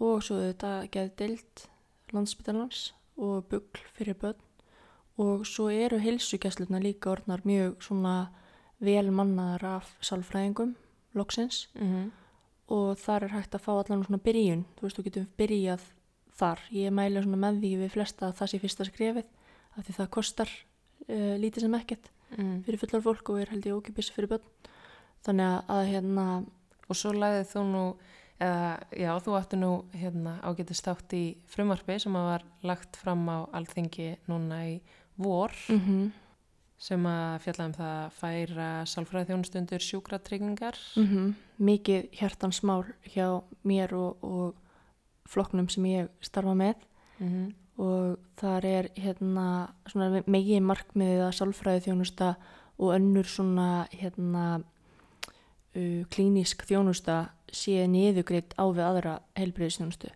og 0.00 0.20
svo 0.22 0.36
þetta 0.42 0.90
geðdild 0.92 1.62
landsbytarlans 2.12 2.92
og 3.16 3.46
bugl 3.48 3.80
fyrir 3.96 4.14
börn 4.20 4.36
og 5.18 5.44
svo 5.46 5.68
eru 5.70 5.98
heilsugjæsluna 6.02 6.80
líka 6.82 7.12
orðnar 7.14 7.44
mjög 7.46 7.76
svona 7.82 8.28
vel 8.80 9.10
mannaðar 9.14 9.64
af 9.76 9.92
sálfræðingum 10.02 10.74
loksins 11.14 11.68
Mhm. 11.74 12.10
og 12.68 12.96
þar 12.98 13.22
er 13.24 13.28
hægt 13.36 13.54
að 13.54 13.60
fá 13.62 13.72
allan 13.78 14.04
svona 14.04 14.18
byrjun 14.24 14.64
þú 14.76 14.82
veist, 14.82 14.96
þú 14.98 15.04
getur 15.04 15.26
byrjað 15.38 15.80
þar 16.34 16.58
ég 16.72 16.90
mæli 16.92 17.22
svona 17.22 17.36
með 17.36 17.60
því 17.60 17.72
við 17.84 17.90
flesta 17.92 18.26
að 18.28 18.34
það 18.40 18.48
sé 18.50 18.58
fyrsta 18.60 18.84
skrefið 18.88 19.26
af 19.78 19.84
því 19.86 19.92
það 19.98 20.10
kostar 20.10 20.48
uh, 21.08 21.36
lítið 21.38 21.60
sem 21.60 21.74
ekkert 21.74 22.10
Mhm. 22.36 22.64
fyrir 22.64 22.78
fullar 22.80 23.02
fólk 23.02 23.28
og 23.30 23.40
er 23.40 23.50
held 23.50 23.64
ég 23.66 23.76
ókipis 23.78 24.10
fyrir 24.10 24.28
börn 24.28 24.42
þannig 25.24 25.46
að, 25.46 25.64
að 25.68 25.88
hérna 25.92 26.44
Og 26.90 26.96
svo 26.96 27.12
lagðið 27.12 27.46
þú 27.48 27.60
nú, 27.72 27.96
eða, 28.40 28.80
já, 28.92 29.10
þú 29.24 29.36
ætti 29.40 29.56
nú 29.56 29.84
hérna, 29.94 30.34
ágætist 30.42 30.84
þátt 30.84 31.12
í 31.16 31.36
frumarpi 31.46 31.98
sem 31.98 32.12
að 32.12 32.26
var 32.28 32.42
lagt 32.62 32.96
fram 32.96 33.22
á 33.28 33.48
alþingi 33.56 34.16
núna 34.28 34.58
í 34.68 34.80
vor 35.16 35.54
mm 35.68 36.12
sem 36.84 37.06
að 37.06 37.38
fjalla 37.40 37.64
um 37.64 37.72
það 37.72 37.92
að 37.96 38.16
færa 38.18 38.64
sálfræði 38.90 39.28
þjónustundur 39.30 39.80
sjúkratryggingar. 39.80 40.76
-hmm. 41.06 41.34
mikið 41.56 42.08
hjartansmál 42.12 42.84
hjá 43.14 43.42
mér 43.62 43.94
og, 43.94 44.18
og 44.20 44.54
flokknum 45.24 45.68
sem 45.68 45.84
ég 45.84 46.08
starfa 46.20 46.54
með 46.54 46.74
Mm 47.18 47.54
og 47.80 48.18
þar 48.38 48.66
er 48.68 48.88
hérna 48.94 49.46
svona 49.90 50.22
megin 50.30 50.66
markmiðið 50.66 51.24
að 51.26 51.36
sálfræði 51.38 51.84
þjónusta 51.88 52.34
og 52.78 52.92
önnur 52.94 53.26
svona 53.30 53.86
hérna 53.90 54.44
uh, 55.74 56.02
klínísk 56.10 56.66
þjónusta 56.68 57.32
sé 57.54 57.86
niðugreitt 57.90 58.54
á 58.58 58.64
við 58.70 58.84
aðra 58.86 59.16
heilbreyðisþjónustu. 59.38 60.10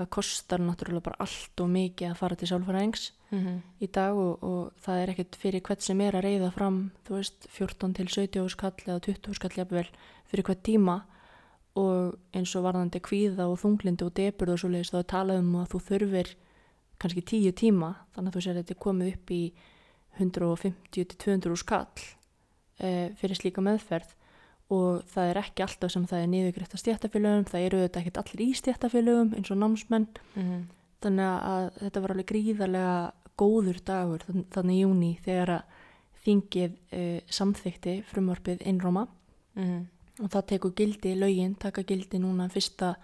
Það 0.00 0.10
kostar 0.16 0.62
náttúrulega 0.64 1.06
bara 1.10 1.20
allt 1.26 1.60
og 1.60 1.68
mikið 1.68 2.08
að 2.08 2.20
fara 2.22 2.36
til 2.40 2.48
sálfræðings 2.48 3.02
í 3.84 3.88
dag 3.92 4.16
og, 4.16 4.42
og 4.42 4.70
það 4.80 5.00
er 5.00 5.10
ekkert 5.12 5.36
fyrir 5.38 5.62
hvert 5.66 5.84
sem 5.84 6.00
er 6.00 6.16
að 6.16 6.24
reyða 6.24 6.50
fram, 6.54 6.78
þú 7.04 7.18
veist, 7.18 7.48
14 7.52 7.92
til 7.98 8.06
17 8.08 8.48
skall 8.54 8.86
eða 8.86 9.02
20 9.06 9.36
skall 9.36 9.58
jafnvel 9.58 9.90
fyrir 10.30 10.46
hvert 10.48 10.62
tíma. 10.64 10.96
Og 11.78 12.16
eins 12.34 12.54
og 12.58 12.64
varðandi 12.64 12.98
kvíða 13.04 13.46
og 13.46 13.60
þunglindi 13.60 14.08
og 14.08 14.14
debur 14.16 14.50
og 14.50 14.58
svo 14.58 14.72
leiðist 14.72 14.96
þá 14.96 15.02
er 15.02 15.10
talað 15.12 15.42
um 15.44 15.52
að 15.60 15.68
þú 15.74 15.82
þurfir 15.90 16.32
kannski 17.00 17.22
10 17.22 17.54
tíma 17.60 17.92
þannig 18.14 18.32
að 18.32 18.34
þú 18.34 18.42
sér 18.44 18.56
að 18.56 18.62
þetta 18.62 18.74
er 18.74 18.84
komið 18.84 19.12
upp 19.14 19.30
í 19.30 19.42
150 20.18 20.90
til 20.96 21.20
200 21.24 21.60
skall 21.60 22.08
e, 22.80 22.88
fyrir 23.20 23.38
slíka 23.38 23.62
meðferð 23.64 24.16
og 24.70 25.04
það 25.10 25.30
er 25.30 25.40
ekki 25.42 25.64
alltaf 25.66 25.92
sem 25.92 26.06
það 26.06 26.24
er 26.24 26.32
niðugrætt 26.34 26.74
að 26.74 26.82
stjættafélögum, 26.84 27.46
það 27.50 27.66
eru 27.66 27.82
þetta 27.84 28.00
ekkert 28.00 28.20
allir 28.22 28.42
í 28.44 28.50
stjættafélögum 28.54 29.32
eins 29.36 29.50
og 29.50 29.58
námsmenn 29.58 30.08
-hmm. 30.34 30.60
þannig 31.02 31.30
að 31.52 31.70
þetta 31.80 32.00
var 32.00 32.10
alveg 32.10 32.30
gríðarlega 32.32 33.12
góður 33.36 33.78
dagur 33.84 34.26
þann- 34.28 34.46
þannig 34.54 34.76
í 34.76 34.80
júni 34.80 35.12
þegar 35.24 35.50
að 35.50 35.62
þingið 36.24 36.72
e, 36.92 37.20
samþykti 37.26 38.02
frumvarpið 38.10 38.66
innróma 38.66 39.08
Mm 39.54 39.86
og 40.20 40.28
það 40.32 40.46
tekur 40.52 40.74
gildi, 40.76 41.14
lögin 41.16 41.54
taka 41.60 41.84
gildi 41.86 42.20
núna 42.20 42.48
1. 42.52 42.94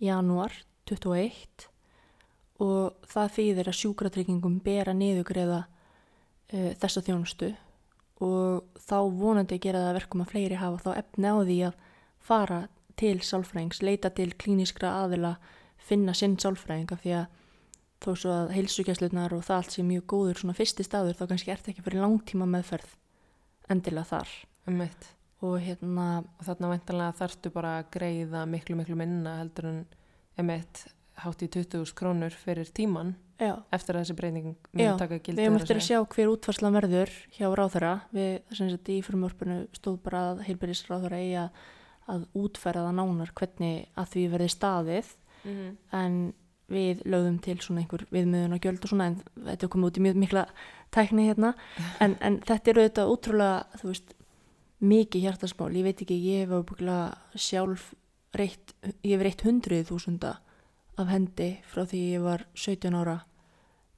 janúar 0.00 0.52
21 0.88 1.68
og 2.64 3.06
það 3.10 3.32
þýðir 3.36 3.70
að 3.70 3.78
sjúkratryggingum 3.80 4.60
bera 4.64 4.94
niðugreiða 4.96 5.64
e, 6.48 6.74
þessa 6.80 7.02
þjónustu 7.04 7.50
og 8.22 8.78
þá 8.78 8.98
vonandi 9.18 9.58
gera 9.58 9.82
það 9.82 9.90
að 9.90 9.98
verkum 9.98 10.22
að 10.22 10.30
fleiri 10.30 10.60
hafa 10.60 10.82
þá 10.84 10.90
efni 11.00 11.30
á 11.30 11.36
því 11.40 11.58
að 11.68 11.78
fara 12.24 12.60
til 12.94 13.16
sálfræðings, 13.26 13.82
leita 13.82 14.10
til 14.14 14.30
klíniskra 14.38 14.92
aðila, 15.02 15.34
finna 15.78 16.14
sinn 16.14 16.36
sálfræðing 16.40 16.92
af 16.94 17.02
því 17.02 17.16
að 17.18 17.26
þó 18.04 18.10
svo 18.20 18.34
að 18.34 18.52
heilsugjæslunar 18.54 19.34
og 19.34 19.44
það 19.46 19.60
allt 19.60 19.74
sé 19.74 19.84
mjög 19.86 20.06
góður 20.12 20.40
svona 20.40 20.56
fyrsti 20.58 20.86
staður 20.86 21.18
þá 21.18 21.26
kannski 21.32 21.52
ert 21.54 21.68
ekki 21.72 21.84
fyrir 21.84 22.04
langtíma 22.04 22.48
meðferð 22.50 22.94
endilega 23.72 24.10
þar 24.12 24.32
Um 24.68 24.78
mitt. 24.80 25.10
og 25.44 25.58
hérna 25.60 26.24
Og 26.38 26.46
þarna 26.46 26.70
væntanlega 26.72 27.18
þarftu 27.18 27.50
bara 27.52 27.78
að 27.80 27.90
greiða 27.96 28.46
miklu, 28.48 28.76
miklu 28.76 28.96
minna 28.96 29.38
heldur 29.42 29.68
en 29.68 29.80
emitt 30.40 30.86
hátt 31.20 31.42
í 31.44 31.48
20.000 31.48 31.94
krónur 31.96 32.32
fyrir 32.32 32.70
tíman 32.74 33.14
já, 33.40 33.54
eftir 33.74 33.96
að 33.96 34.04
þessi 34.04 34.16
breyning 34.18 34.52
mun 34.54 35.00
taka 35.00 35.18
gildi. 35.18 35.40
Við 35.40 35.50
þar 35.50 35.60
eftir 35.62 35.80
að 35.80 35.86
sjá 35.88 35.98
hver 36.14 36.32
útfarslan 36.32 36.78
verður 36.78 37.12
hjá 37.36 37.48
ráþara. 37.50 37.94
Við, 38.14 38.30
sem 38.54 38.70
sagt, 38.72 38.92
í 38.92 39.00
frumvörpunu 39.06 39.58
stóð 39.76 39.98
bara 40.06 40.22
að 40.30 40.44
heilbyrðisráþara 40.48 41.20
eigi 41.22 41.36
að, 41.42 41.60
að 42.14 42.24
útferða 42.44 42.86
það 42.88 42.96
nánar 43.00 43.34
hvernig 43.40 43.84
að 43.98 44.10
því 44.14 44.24
verði 44.36 44.54
staðið 44.54 45.12
Mm 45.44 45.76
en 45.92 46.14
við 46.72 47.02
lögðum 47.04 47.38
til 47.44 47.58
svona 47.60 47.82
einhver 47.82 48.06
viðmiðun 48.14 48.56
og 48.56 48.64
gjöld 48.64 48.84
og 48.86 48.92
svona 48.92 49.10
en 49.10 49.18
þetta 49.36 49.66
er 49.66 49.72
komið 49.74 49.90
út 49.90 49.98
í 49.98 50.04
mjög 50.06 50.20
mikla 50.22 50.44
tækni 50.94 51.26
hérna 51.28 51.50
en, 52.04 52.16
en 52.24 52.38
þetta 52.46 52.72
eru 52.72 52.86
þetta 52.86 53.04
útrúlega, 53.12 53.80
þú 53.80 53.90
veist, 53.90 54.14
mikið 54.84 55.26
hjartasmál. 55.26 55.68
Ég 55.76 55.86
veit 55.86 56.00
ekki, 56.04 56.16
ég 56.24 56.44
hef 56.44 56.54
ábygglega 56.56 57.38
sjálf 57.40 57.90
reitt, 58.36 58.74
ég 59.04 59.14
hef 59.14 59.24
reitt 59.24 59.44
hundruð 59.46 59.86
þúsunda 59.92 60.34
af 61.00 61.10
hendi 61.10 61.50
frá 61.66 61.84
því 61.88 62.02
ég 62.14 62.24
var 62.24 62.46
17 62.54 62.94
ára 62.94 63.20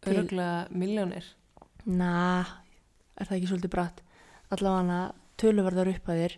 Öruglega 0.06 0.68
miljónir. 0.70 1.24
Na, 1.86 2.46
er 3.18 3.26
það 3.26 3.38
ekki 3.38 3.48
svolítið 3.50 3.72
bratt? 3.72 4.02
Allavega 4.54 5.00
töluverðar 5.40 5.90
upphæðir 5.90 6.36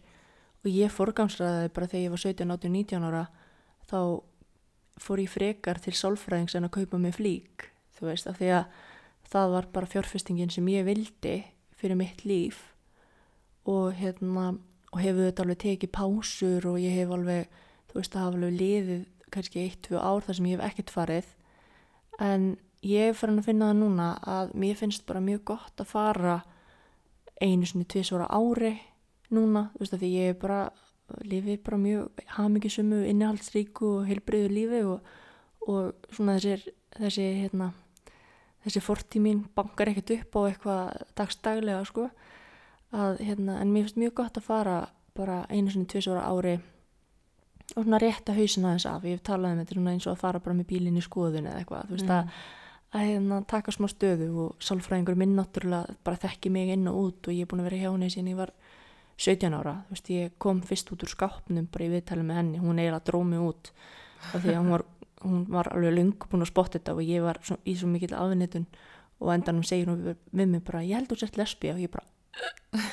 og 0.64 0.70
ég 0.72 0.92
forgangsraði 0.92 1.72
bara 1.74 1.88
þegar 1.90 2.04
ég 2.04 2.14
var 2.14 2.22
17, 2.22 2.52
18, 2.54 2.72
19 2.78 3.08
ára 3.08 3.24
þá 3.88 4.00
fór 4.98 5.22
ég 5.22 5.30
frekar 5.30 5.80
til 5.82 5.94
sálfræðings 5.94 6.56
en 6.58 6.66
að 6.66 6.74
kaupa 6.80 7.00
mig 7.00 7.14
flík 7.18 7.68
þú 7.98 8.08
veist, 8.08 8.26
af 8.30 8.40
því 8.40 8.50
að 8.56 8.80
það 9.28 9.54
var 9.54 9.68
bara 9.74 9.90
fjárfestingin 9.92 10.52
sem 10.52 10.72
ég 10.72 10.86
vildi 10.88 11.36
fyrir 11.78 11.98
mitt 11.98 12.24
líf 12.26 12.62
og 13.68 13.92
hérna 13.98 14.50
og 14.88 15.00
hefur 15.04 15.28
þetta 15.28 15.44
alveg 15.44 15.62
tekið 15.62 15.94
pásur 15.94 16.66
og 16.70 16.78
ég 16.80 16.96
hef 16.96 17.12
alveg, 17.12 17.48
þú 17.90 18.00
veist, 18.00 18.14
það 18.14 18.24
hafa 18.24 18.38
alveg 18.38 18.58
liðið 18.62 19.06
kannski 19.34 19.64
eitt, 19.64 19.82
tvö 19.86 20.00
ár 20.00 20.24
þar 20.26 20.38
sem 20.38 20.48
ég 20.50 20.58
hef 20.58 20.70
ekkert 20.70 20.92
farið. 20.94 21.30
En 22.18 22.50
ég 22.82 23.10
er 23.10 23.16
farin 23.18 23.40
að 23.40 23.50
finna 23.50 23.70
það 23.70 23.80
núna 23.82 24.08
að 24.36 24.54
mér 24.58 24.78
finnst 24.78 25.06
bara 25.06 25.24
mjög 25.24 25.44
gott 25.52 25.82
að 25.82 25.90
fara 25.92 26.36
einu 27.40 27.66
sinni 27.66 27.86
tvisvara 27.86 28.28
ári 28.34 28.74
núna, 29.34 29.68
þú 29.74 29.82
veist 29.82 29.96
að 29.96 30.04
því 30.04 30.12
ég 30.14 30.32
er 30.32 30.38
bara 30.40 30.60
lifið 31.24 31.60
bara 31.64 31.80
mjög 31.80 32.22
hamingisömu 32.36 33.02
innihaldsríku 33.08 33.92
og 34.00 34.08
heilbreyðu 34.08 34.48
lífi 34.52 34.80
og, 34.84 35.12
og 35.68 36.08
svona 36.12 36.36
þessir 36.36 36.66
þessi 36.98 37.28
hérna 37.42 37.70
þessi 38.64 38.82
fortíð 38.84 39.24
mín 39.24 39.44
bankar 39.56 39.90
ekkert 39.92 40.14
upp 40.18 40.36
á 40.36 40.40
eitthvað 40.48 41.04
dagstaglega 41.16 41.84
sko. 41.88 42.08
Að 42.88 43.20
hérna, 43.20 43.58
en 43.60 43.72
mér 43.72 43.86
finnst 43.86 44.00
mjög 44.00 44.14
gott 44.22 44.40
að 44.40 44.48
fara 44.48 44.76
bara 45.16 45.42
einu 45.52 45.72
sinni 45.72 45.88
tvisvara 45.90 46.24
ári 46.24 46.58
og 47.76 47.82
svona 47.82 48.00
rétta 48.00 48.36
hausina 48.36 48.76
þess 48.76 48.88
af, 48.88 49.04
ég 49.04 49.18
hef 49.18 49.26
talað 49.26 49.56
um 49.56 49.64
þetta 49.64 49.90
eins 49.92 50.06
og 50.06 50.14
að 50.14 50.22
fara 50.22 50.40
bara 50.40 50.56
með 50.56 50.70
bílinn 50.72 50.96
í 50.98 51.04
skoðun 51.04 51.50
eða 51.50 51.60
eitthvað, 51.60 51.90
þú 51.90 51.98
veist 51.98 52.14
að 52.14 52.32
að 52.96 53.04
hérna, 53.04 53.42
taka 53.48 53.72
smá 53.74 53.84
stöðu 53.90 54.28
og 54.44 54.64
sálfræðingur 54.64 55.18
minn 55.20 55.34
náttúrulega 55.36 55.96
bara 56.06 56.20
þekki 56.22 56.52
mig 56.52 56.70
inn 56.72 56.88
og 56.88 57.00
út 57.02 57.28
og 57.28 57.36
ég 57.36 57.44
er 57.44 57.50
búin 57.50 57.60
að 57.60 57.68
vera 57.68 57.80
hjá 57.82 57.90
henni 57.90 58.08
síðan 58.12 58.30
ég 58.32 58.38
var 58.38 58.52
17 59.18 59.56
ára, 59.58 59.74
þú 59.88 59.96
veist, 59.96 60.10
ég 60.14 60.36
kom 60.40 60.62
fyrst 60.64 60.92
út 60.94 61.04
úr 61.04 61.12
skápnum 61.12 61.66
bara 61.72 61.84
í 61.84 61.90
viðtali 61.92 62.24
með 62.24 62.40
henni, 62.40 62.62
hún 62.62 62.78
eiginlega 62.80 63.04
drómi 63.04 63.40
út 63.42 63.72
af 64.32 64.40
því 64.40 64.54
að 64.54 64.60
hún 64.62 64.72
var, 64.72 64.84
hún 65.24 65.44
var 65.52 65.72
alveg 65.74 65.96
lung 65.98 66.28
búin 66.30 66.46
að 66.46 66.52
spotta 66.52 66.78
þetta 66.78 66.94
og 66.96 67.04
ég 67.04 67.26
var 67.26 67.42
svo, 67.44 67.58
í 67.66 67.74
svo 67.76 67.90
mikill 67.92 68.14
afnitun 68.16 68.68
og 69.18 69.32
endanum 69.34 69.66
segir 69.66 69.90
hún 69.90 70.04
við, 70.06 70.44
mig 70.46 70.64
bara, 70.64 70.84
ég 70.86 70.96
held 70.96 71.12
þú 71.12 71.20
sért 71.20 71.40
lesbí 71.42 71.74
og 71.74 71.82
ég 71.82 71.92
bara, 71.92 72.06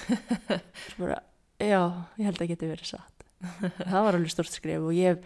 bara 1.00 1.22
já, 1.62 1.82
ég 2.18 2.26
held 2.26 2.42
að 2.42 2.52
geti 2.52 2.74
verið 2.74 2.96
satt 2.98 3.15
það 3.90 4.06
var 4.08 4.18
alveg 4.18 4.34
stort 4.34 4.54
skrif 4.54 4.84
og 4.84 4.96
ég 4.98 5.24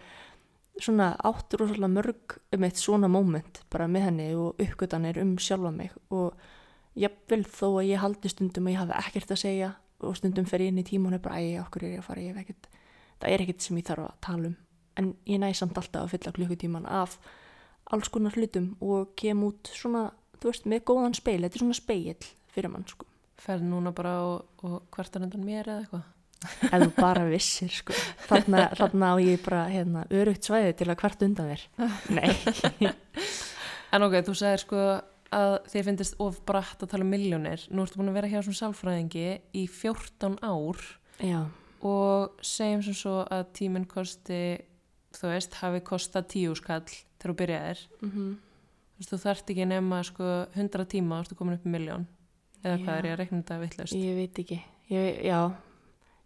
svona 0.80 1.12
átt 1.26 1.54
rosalega 1.58 1.92
mörg 1.92 2.38
um 2.54 2.64
eitt 2.64 2.80
svona 2.80 3.10
moment 3.10 3.60
bara 3.72 3.88
með 3.90 4.06
henni 4.08 4.30
og 4.38 4.60
uppgötanir 4.62 5.20
um 5.20 5.36
sjálfa 5.40 5.72
mig 5.74 5.92
og 6.08 6.38
jafnvel 6.98 7.44
þó 7.44 7.66
að 7.68 7.90
ég 7.90 8.02
haldi 8.02 8.32
stundum 8.32 8.68
að 8.68 8.74
ég 8.74 8.82
hafi 8.84 8.98
ekkert 9.00 9.34
að 9.34 9.42
segja 9.44 9.70
og 10.00 10.16
stundum 10.16 10.48
fer 10.48 10.64
ég 10.64 10.72
inn 10.72 10.80
í 10.80 10.86
tíma 10.86 11.10
og 11.10 11.18
er 11.18 11.24
bara, 11.24 11.40
æg, 11.40 11.60
okkur 11.66 11.84
er 11.84 11.94
ég 11.96 12.02
að 12.02 12.08
fara, 12.08 12.24
ég 12.24 12.32
hef 12.32 12.44
ekkert 12.44 12.70
það 13.20 13.34
er 13.34 13.44
ekkert 13.44 13.66
sem 13.66 13.80
ég 13.80 13.86
þarf 13.86 14.06
að 14.06 14.16
tala 14.24 14.50
um. 14.50 14.56
En 14.98 15.12
ég 15.28 15.40
næ 15.40 15.50
samt 15.56 15.78
alltaf 15.78 16.06
að 16.06 16.14
fylla 16.14 16.32
klukkutíman 16.36 16.88
af 16.88 17.18
alls 17.92 18.10
konar 18.12 18.36
hlutum 18.36 18.72
og 18.84 19.12
kem 19.18 19.42
út 19.46 19.70
svona, 19.74 20.08
þú 20.40 20.50
veist, 20.50 20.68
með 20.68 20.84
góðan 20.90 21.16
speil 21.18 21.42
þetta 21.44 21.58
er 21.58 21.64
svona 21.64 21.78
speill 21.78 22.30
fyrir 22.54 22.72
mann 22.72 22.88
sko. 22.88 23.06
Ferð 23.40 23.66
núna 23.68 23.92
bara 23.96 24.16
og, 24.26 24.64
og 24.66 24.82
kvartar 24.92 25.24
undan 25.24 25.44
mér 25.44 25.68
eða 25.68 25.84
eitthvað? 25.84 26.08
Ef 26.70 26.74
þú 26.82 26.90
bara 26.96 27.26
vissir 27.28 27.72
sko. 27.74 27.94
Þarna, 28.28 28.66
þarna 28.78 29.12
á 29.12 29.14
ég 29.22 29.42
bara 29.44 29.62
hérna, 29.70 30.04
örugt 30.10 30.46
svæði 30.48 30.74
til 30.80 30.88
að 30.88 30.98
hvart 31.02 31.24
undan 31.26 31.52
þér. 31.52 31.64
Nei, 32.16 32.92
En 33.90 34.06
ok, 34.06 34.20
þú 34.22 34.34
sagðir 34.38 34.62
sko 34.62 34.82
að 35.34 35.52
þið 35.70 35.86
finnist 35.88 36.18
of 36.22 36.40
bratt 36.46 36.82
að 36.82 36.92
tala 36.92 37.06
um 37.06 37.10
miljónir 37.10 37.64
nú 37.70 37.82
ertu 37.84 37.98
búin 37.98 38.10
að 38.10 38.18
vera 38.20 38.30
hjá 38.30 38.40
sem 38.46 38.54
sálfræðingi 38.58 39.24
í 39.58 39.64
14 39.70 40.36
ár 40.46 40.78
já, 41.22 41.40
og 41.86 42.38
segjum 42.46 42.84
sem 42.86 42.96
svo 42.98 43.16
að 43.26 43.48
tíminn 43.58 43.86
kosti 43.90 44.40
þú 45.14 45.32
veist, 45.32 45.58
hafi 45.58 45.82
kostað 45.86 46.28
tíu 46.34 46.54
skall 46.58 46.84
þegar 46.86 47.32
þú 47.32 47.36
byrjaðir. 47.42 47.82
Mm 48.06 48.30
þú 49.00 49.00
veist, 49.00 49.10
þú 49.14 49.18
þarft 49.22 49.50
ekki 49.54 49.64
nema 49.64 50.02
sko 50.04 50.26
100 50.52 50.84
tíma 50.92 51.16
og 51.16 51.24
ertu 51.24 51.36
komin 51.38 51.56
upp 51.56 51.64
í 51.64 51.70
miljón 51.72 52.02
eða 52.60 52.74
Já. 52.76 52.82
hvað 52.84 52.98
er 52.98 53.06
ég 53.06 53.14
að 53.14 53.20
reikna 53.22 53.38
þetta 53.40 53.60
vitlaust? 53.62 53.94
Ég 53.96 54.18
veit 54.18 54.40
ekki. 54.42 54.58
Ég, 54.90 55.20
já, 55.24 55.38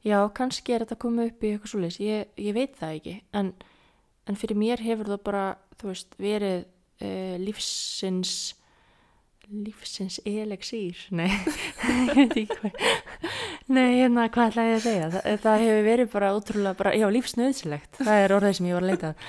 já, 0.05 0.18
kannski 0.36 0.74
er 0.74 0.84
þetta 0.84 1.00
komið 1.05 1.30
upp 1.30 1.44
í 1.44 1.52
eitthvað 1.52 1.72
svoleiðis, 1.72 2.00
ég, 2.05 2.34
ég 2.44 2.57
veit 2.57 2.76
það 2.80 2.98
ekki. 2.98 3.16
En, 3.40 3.55
en 4.28 4.40
fyrir 4.40 4.61
mér 4.61 4.84
hefur 4.84 5.11
það 5.14 5.24
bara 5.26 5.46
þú 5.80 5.90
veist, 5.92 6.18
verið 6.20 6.61
uh, 7.05 7.34
lífsins 7.42 8.34
lífsins 9.44 10.20
elexír 10.24 10.96
nei, 11.18 11.28
ég 11.28 12.14
veit 12.16 12.36
ekki 12.44 12.59
hvað 12.61 12.78
nei, 13.68 14.00
hérna, 14.00 14.28
hvað 14.32 14.52
ætlaði 14.52 14.70
ég 14.70 14.78
að 14.78 14.86
segja? 14.86 15.09
Það, 15.14 15.40
það 15.44 15.64
hefur 15.64 15.88
verið 15.88 16.12
bara 16.14 16.30
ótrúlega 16.36 16.78
bara, 16.78 16.94
já, 16.96 17.07
lífsnöðsilegt, 17.16 18.00
það 18.00 18.22
er 18.22 18.36
orðið 18.38 18.57
sem 18.59 18.68
ég 18.70 18.78
var 18.78 18.86
að 18.86 18.92
leita 18.92 19.11
að. 19.11 19.26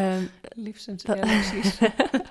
um, 0.00 0.28
lífsins 0.66 1.06
sír 1.50 1.74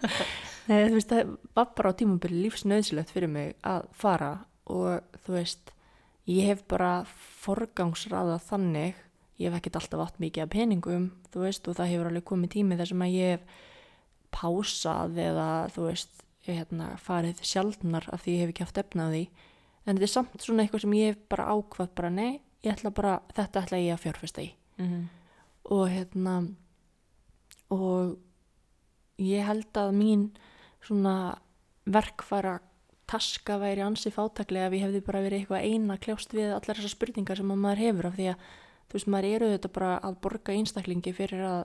Nei, 0.69 0.83
þú 0.85 0.99
veist, 0.99 1.09
það 1.09 1.29
var 1.57 1.69
bara 1.77 1.91
á 1.93 1.97
tímabili 1.97 2.43
lífsnöðsilegt 2.45 3.13
fyrir 3.13 3.31
mig 3.33 3.55
að 3.65 3.87
fara 3.97 4.33
og 4.69 5.21
þú 5.25 5.37
veist, 5.37 5.73
ég 6.29 6.45
hef 6.49 6.63
bara 6.69 6.91
forgangsraðað 7.41 8.45
þannig, 8.49 9.01
ég 9.39 9.49
hef 9.49 9.59
ekkert 9.59 9.79
alltaf 9.79 10.03
átt 10.05 10.21
mikið 10.21 10.45
af 10.45 10.53
peningum, 10.53 11.09
þú 11.33 11.43
veist, 11.45 11.67
og 11.67 11.77
það 11.79 11.91
hefur 11.93 12.09
alveg 12.11 12.25
komið 12.29 12.53
tími 12.55 12.79
þar 12.79 12.91
sem 12.91 13.05
að 13.05 13.15
ég 13.15 13.35
hef 13.35 13.61
pásað 14.35 15.21
eða, 15.25 15.49
þú 15.73 15.85
veist, 15.87 16.25
hérna, 16.45 16.89
farið 17.01 17.41
sjaldnar 17.45 18.05
af 18.13 18.23
því 18.23 18.35
ég 18.35 18.43
hef 18.43 18.53
ekki 18.53 18.65
haft 18.67 18.81
efnað 18.83 19.15
því, 19.15 19.23
en 19.85 19.95
þetta 19.95 20.07
er 20.07 20.13
samt 20.13 20.45
svona 20.45 20.65
eitthvað 20.65 20.85
sem 20.85 20.97
ég 20.99 21.13
hef 21.13 21.21
bara 21.31 21.49
ákvað 21.49 21.93
bara, 21.97 22.13
nei, 22.13 22.41
ég 22.65 22.75
ætla 22.75 22.93
bara, 22.93 23.15
þetta 23.33 23.63
ætla 23.63 23.81
ég 23.81 23.95
að 23.95 24.03
fjárfesta 24.05 24.45
í. 24.45 24.51
Mhm. 24.79 25.07
og 25.69 25.89
hérna 25.91 26.33
og 27.69 28.17
ég 29.19 29.45
held 29.45 29.77
að 29.77 29.91
mín 29.93 30.23
svona 30.81 31.37
verkfæra 31.85 32.59
taska 33.09 33.57
væri 33.61 33.83
ansi 33.83 34.11
fátaklega 34.13 34.69
ef 34.69 34.77
ég 34.77 34.85
hefði 34.85 35.01
bara 35.05 35.21
verið 35.25 35.41
eitthvað 35.41 35.65
eina 35.65 35.95
að 35.95 36.03
kljást 36.05 36.33
við 36.35 36.51
allar 36.53 36.77
þessar 36.77 36.93
spurningar 36.93 37.39
sem 37.39 37.53
að 37.53 37.61
maður 37.63 37.83
hefur 37.85 38.09
af 38.09 38.17
því 38.17 38.27
að 38.31 38.47
þú 38.89 38.97
veist 38.97 39.11
maður 39.13 39.29
eru 39.35 39.51
þetta 39.53 39.71
bara 39.77 39.91
að 40.05 40.17
borga 40.25 40.55
einstaklingi 40.55 41.13
fyrir 41.17 41.45
að 41.45 41.61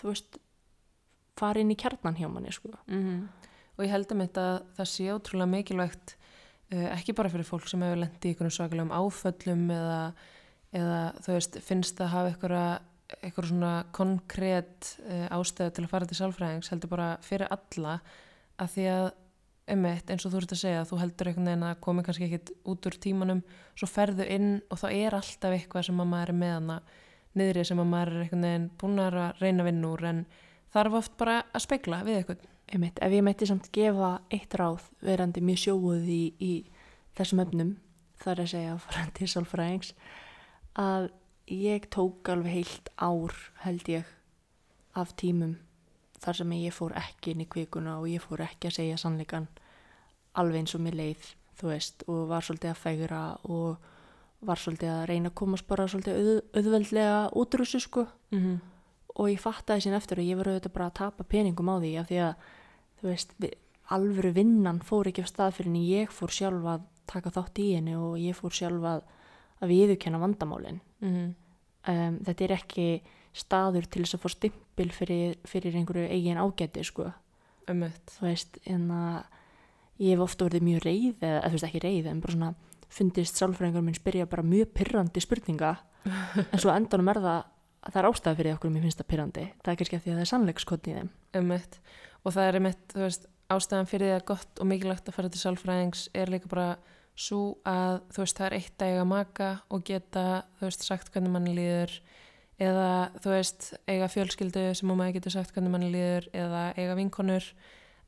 þú 0.00 0.10
veist 0.10 0.38
fara 1.38 1.62
inn 1.62 1.72
í 1.74 1.78
kjarnan 1.78 2.18
hjá 2.18 2.28
manni 2.30 2.52
sko. 2.54 2.70
Mhm. 2.86 3.28
og 3.74 3.84
ég 3.84 3.90
held 3.90 4.12
um 4.12 4.22
þetta 4.22 4.42
að 4.54 4.58
það 4.76 4.88
sé 4.92 5.04
ótrúlega 5.10 5.50
mikilvægt 5.50 6.14
uh, 6.72 6.88
ekki 6.94 7.14
bara 7.18 7.30
fyrir 7.32 7.48
fólk 7.48 7.66
sem 7.66 7.82
hefur 7.82 7.98
lendið 7.98 8.28
í 8.28 8.30
einhvern 8.30 8.54
svakalegum 8.54 8.94
áföllum 8.94 9.64
eða, 9.74 10.00
eða 10.70 11.00
þú 11.18 11.32
veist 11.34 11.58
finnst 11.58 12.00
að 12.00 12.12
hafa 12.12 12.30
einhverja 12.30 12.68
eitthvað 13.18 13.48
svona 13.50 13.72
konkrétt 13.92 14.94
uh, 15.08 15.26
ástæðu 15.34 15.74
til 15.74 15.84
að 15.84 15.90
fara 15.90 16.06
til 16.06 16.20
sálfræðings 16.20 16.70
heldur 16.70 16.92
bara 16.94 17.08
fyrir 17.26 17.50
alla 17.50 17.98
að 18.62 18.70
því 18.76 18.86
að 18.94 19.10
eitt 19.64 20.10
eins 20.12 20.26
og 20.26 20.32
þú 20.32 20.40
ert 20.42 20.54
að 20.54 20.60
segja 20.60 20.86
þú 20.88 20.98
heldur 21.00 21.30
einhvern 21.30 21.48
veginn 21.48 21.66
að 21.68 21.78
komi 21.86 22.04
kannski 22.04 22.26
ekkit 22.28 22.50
út 22.68 22.88
úr 22.88 22.96
tímanum 23.00 23.44
svo 23.72 23.88
ferðu 23.88 24.26
inn 24.28 24.50
og 24.68 24.80
þá 24.82 24.88
er 24.92 25.16
alltaf 25.16 25.54
eitthvað 25.56 25.86
sem 25.88 26.02
að 26.02 26.10
maður 26.10 26.32
er 26.34 26.40
með 26.40 26.56
hana 26.58 26.80
niðri 27.34 27.64
sem 27.64 27.80
að 27.80 27.92
maður 27.92 28.12
er 28.12 28.24
einhvern 28.24 28.48
veginn 28.48 28.66
búin 28.80 29.00
að 29.00 29.20
reyna 29.40 29.64
að 29.64 29.70
vinna 29.70 29.92
úr 29.94 30.04
en 30.10 30.20
þarf 30.74 30.98
oft 31.00 31.16
bara 31.16 31.38
að 31.48 31.64
spegla 31.64 32.02
við 32.04 32.20
eitthvað 32.20 32.50
Einmitt, 32.72 32.96
ef 33.04 33.12
ég 33.12 33.24
mætti 33.24 33.46
samt 33.48 33.66
gefa 33.76 34.22
eitt 34.32 34.54
ráð 34.56 34.86
verandi 35.04 35.42
mjög 35.44 35.60
sjóuð 35.66 36.06
í, 36.08 36.22
í 36.40 36.52
þessum 37.18 37.42
efnum, 37.44 37.74
þar 38.22 38.40
að 38.40 38.48
segja 38.54 38.76
farandi 38.86 39.28
sálfræðings, 39.28 39.90
að 40.80 41.10
ég 41.52 41.84
tók 41.92 42.30
alveg 42.32 42.56
heilt 42.56 42.88
ár 42.96 43.36
held 43.66 43.90
ég 43.92 44.08
af 44.96 45.12
tímum 45.20 45.58
þar 46.24 46.40
sem 46.40 46.52
ég 46.56 46.74
fór 46.74 46.94
ekki 46.98 47.34
inn 47.34 47.44
í 47.44 47.48
kvikuna 47.50 47.98
og 48.00 48.08
ég 48.08 48.22
fór 48.24 48.44
ekki 48.46 48.70
að 48.70 48.78
segja 48.78 49.00
sannleikan 49.00 49.48
alveg 50.40 50.62
eins 50.62 50.74
og 50.76 50.82
mér 50.84 50.98
leið, 50.98 51.26
þú 51.60 51.70
veist, 51.70 52.04
og 52.10 52.28
var 52.30 52.46
svolítið 52.46 52.72
að 52.72 52.80
fegra 52.82 53.22
og 53.44 53.90
var 54.44 54.60
svolítið 54.60 54.92
að 54.92 55.04
reyna 55.10 55.30
að 55.30 55.36
komast 55.40 55.66
bara 55.68 55.86
svolítið 55.88 56.20
auð, 56.20 56.40
auðveldlega 56.58 57.18
út 57.40 57.54
úr 57.54 57.64
þessu 57.64 57.80
sko. 57.80 58.06
Mm 58.30 58.40
-hmm. 58.40 58.58
og 59.14 59.30
ég 59.30 59.40
fattaði 59.40 59.80
sín 59.80 59.94
eftir 59.94 60.18
og 60.18 60.24
ég 60.24 60.36
var 60.36 60.48
auðvitað 60.48 60.72
bara 60.72 60.86
að 60.86 60.94
tapa 60.94 61.24
peningum 61.24 61.68
á 61.70 61.76
því 61.78 61.92
af 62.00 62.08
því 62.08 62.18
að 62.18 62.34
þú 63.00 63.08
veist, 63.08 63.34
við, 63.38 63.52
alvöru 63.88 64.32
vinnan 64.32 64.80
fór 64.80 65.08
ekki 65.08 65.22
af 65.22 65.28
stað 65.28 65.54
fyrir 65.54 65.70
en 65.70 65.76
ég 65.76 66.10
fór 66.10 66.30
sjálf 66.30 66.64
að 66.64 66.80
taka 67.06 67.30
þátt 67.30 67.58
í 67.58 67.74
henni 67.74 67.96
og 67.96 68.18
ég 68.18 68.36
fór 68.36 68.50
sjálf 68.50 68.84
að, 68.84 69.02
að 69.60 69.68
viðurkenna 69.68 70.18
vandamálin. 70.18 70.80
Um, 71.84 72.18
þetta 72.24 72.44
er 72.44 72.52
ekki 72.52 73.02
staður 73.34 73.88
til 73.90 74.04
þess 74.04 74.16
að 74.16 74.22
fá 74.24 74.32
stimpil 74.34 74.90
fyrir, 74.94 75.38
fyrir 75.48 75.78
einhverju 75.78 76.06
eigin 76.10 76.40
ágæti 76.40 76.84
sko, 76.86 77.08
Ömmett. 77.70 78.14
þú 78.18 78.28
veist 78.28 78.60
en 78.70 78.86
að 78.94 79.24
ég 80.02 80.14
hef 80.14 80.22
ofta 80.24 80.46
verið 80.48 80.68
mjög 80.68 80.84
reið 80.84 81.24
eða 81.24 81.42
þú 81.48 81.56
veist 81.56 81.68
ekki 81.68 81.82
reið 81.84 82.08
en 82.10 82.22
bara 82.22 82.36
svona 82.36 82.54
fundist 82.94 83.40
sálfræðingur 83.40 83.84
minn 83.86 83.98
spyrja 83.98 84.28
bara 84.30 84.46
mjög 84.46 84.70
pyrrandi 84.76 85.22
spurninga 85.22 85.74
en 86.52 86.62
svo 86.62 86.72
endanum 86.74 87.10
er 87.10 87.20
það 87.24 87.36
að 87.40 87.92
það 87.92 88.00
er 88.00 88.08
ástæða 88.08 88.38
fyrir 88.38 88.56
okkur 88.56 88.72
mér 88.72 88.84
finnst 88.86 89.00
það 89.00 89.10
pyrrandi 89.12 89.44
það 89.60 89.72
er 89.72 89.78
kannski 89.80 89.96
af 89.98 90.04
því 90.04 90.10
að 90.12 90.18
það 90.18 90.24
er 90.24 90.30
sannleikskotni 90.32 90.92
í 90.92 90.98
þeim 90.98 91.10
Ömmett. 91.40 91.78
Og 92.24 92.32
það 92.32 92.48
er 92.48 92.58
einmitt, 92.58 92.84
þú 92.94 93.02
veist, 93.02 93.26
ástæðan 93.52 93.88
fyrir 93.90 94.08
því 94.08 94.16
að 94.16 94.26
gott 94.30 94.60
og 94.62 94.68
mikilvægt 94.70 95.08
að 95.10 95.16
fara 95.18 95.30
til 95.32 95.40
sálfræðings 95.42 96.04
er 96.16 96.30
líka 96.32 96.48
bara 96.48 96.68
svo 97.14 97.40
að, 97.68 98.00
þú 98.14 98.22
veist, 98.22 98.38
það 98.38 98.46
er 98.46 98.56
eitt 98.58 98.84
að 98.84 98.92
eiga 98.92 99.06
maka 99.08 99.48
og 99.68 99.84
geta, 99.86 100.24
þú 100.58 100.68
veist, 100.68 100.86
sagt 100.86 101.12
hvernig 101.12 101.34
manni 101.34 101.56
líður 101.58 101.98
eða, 102.62 102.88
þú 103.22 103.32
veist, 103.34 103.70
eiga 103.90 104.08
fjölskyldu 104.12 104.66
sem 104.76 104.90
að 104.90 104.98
maður 105.00 105.16
getur 105.18 105.34
sagt 105.36 105.54
hvernig 105.54 105.74
manni 105.74 105.92
líður 105.92 106.28
eða 106.36 106.66
eiga 106.78 106.98
vinkonur. 106.98 107.46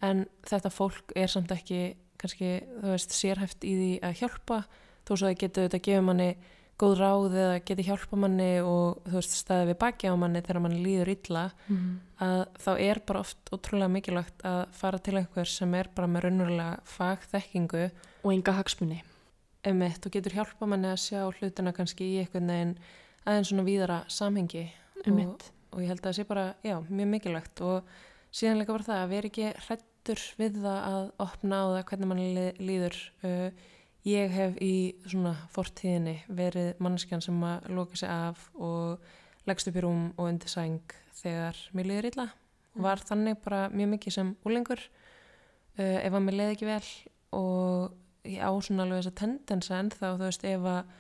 En 0.05 0.27
þetta 0.47 0.73
fólk 0.73 1.15
er 1.17 1.33
samt 1.33 1.55
ekki 1.55 1.81
kannski, 2.21 2.59
þú 2.83 2.93
veist, 2.93 3.17
sérhæft 3.17 3.65
í 3.65 3.73
því 3.79 3.95
að 4.07 4.21
hjálpa. 4.23 4.61
Þó 5.07 5.13
svo 5.15 5.25
það 5.25 5.41
getur 5.43 5.67
þetta 5.67 5.81
að 5.81 5.89
gefa 5.89 6.05
manni 6.07 6.31
góð 6.77 6.95
ráð 7.01 7.35
eða 7.41 7.59
geti 7.65 7.87
hjálpa 7.87 8.19
manni 8.21 8.51
og 8.61 9.01
þú 9.07 9.17
veist, 9.17 9.37
staðið 9.41 9.71
við 9.71 9.79
baki 9.81 10.13
á 10.13 10.15
manni 10.21 10.43
þegar 10.45 10.63
manni 10.67 10.83
líður 10.85 11.13
illa 11.15 11.45
mm. 11.73 11.89
að 12.27 12.41
þá 12.61 12.71
er 12.75 13.03
bara 13.09 13.23
oft 13.25 13.53
ótrúlega 13.55 13.95
mikilvægt 13.95 14.45
að 14.45 14.63
fara 14.77 15.01
til 15.01 15.17
einhver 15.17 15.49
sem 15.49 15.77
er 15.81 15.89
bara 15.97 16.11
með 16.11 16.27
raunverulega 16.27 16.81
fagþekkingu. 16.93 17.87
Og 18.27 18.35
enga 18.35 18.59
hagsmunni 18.59 19.01
emitt 19.67 20.07
og 20.07 20.15
getur 20.15 20.37
hjálpa 20.37 20.69
manni 20.69 20.93
að 20.93 21.03
sjá 21.03 21.21
hlutina 21.25 21.73
kannski 21.77 22.07
í 22.07 22.23
einhvern 22.23 22.53
veginn 22.53 22.75
aðeins 23.27 23.51
svona 23.51 23.65
víðara 23.67 23.99
samhengi 24.13 24.65
og, 24.71 25.07
Einmitt. 25.11 25.47
og 25.73 25.83
ég 25.83 25.91
held 25.91 26.01
að 26.03 26.09
það 26.11 26.17
sé 26.19 26.25
bara, 26.29 26.45
já, 26.65 26.77
mjög 26.89 27.09
mikilvægt 27.13 27.63
og 27.67 27.91
síðan 28.37 28.61
líka 28.63 28.75
bara 28.77 28.87
það 28.89 29.03
að 29.05 29.13
vera 29.15 29.31
ekki 29.31 29.49
hrættur 29.67 30.23
við 30.41 30.61
það 30.63 30.79
að 30.91 31.07
opna 31.27 31.59
á 31.63 31.67
það 31.75 31.85
hvernig 31.91 32.11
manni 32.13 32.29
li- 32.37 32.69
líður. 32.71 32.99
Uh, 33.27 33.51
ég 34.07 34.31
hef 34.31 34.59
í 34.63 34.73
svona 35.11 35.33
fortíðinni 35.51 36.21
verið 36.31 36.77
mannskjan 36.85 37.25
sem 37.25 37.41
að 37.43 37.65
loka 37.75 37.99
sig 37.99 38.09
af 38.13 38.45
og 38.55 39.03
leggst 39.51 39.67
upp 39.71 39.79
í 39.81 39.83
rúm 39.83 40.05
og 40.17 40.29
undir 40.29 40.51
sæng 40.53 40.95
þegar 41.19 41.59
mér 41.75 41.89
líður 41.91 42.09
illa. 42.13 42.29
Og 42.77 42.85
var 42.87 43.03
þannig 43.03 43.41
bara 43.43 43.65
mjög 43.73 43.91
mikið 43.97 44.15
sem 44.15 44.31
úlengur 44.47 44.79
uh, 44.79 45.99
ef 46.05 46.13
að 46.13 46.23
mér 46.29 46.39
leiði 46.39 46.55
ekki 46.57 46.69
vel 46.71 46.87
og 47.37 47.97
ég 48.27 48.43
á 48.47 48.51
svona 48.63 48.87
alveg 48.87 49.03
þessa 49.03 49.17
tendensa 49.23 49.79
en 49.81 49.91
þá 49.95 50.07
þú 50.15 50.23
veist 50.27 50.45
ef 50.51 50.65
að 50.71 50.95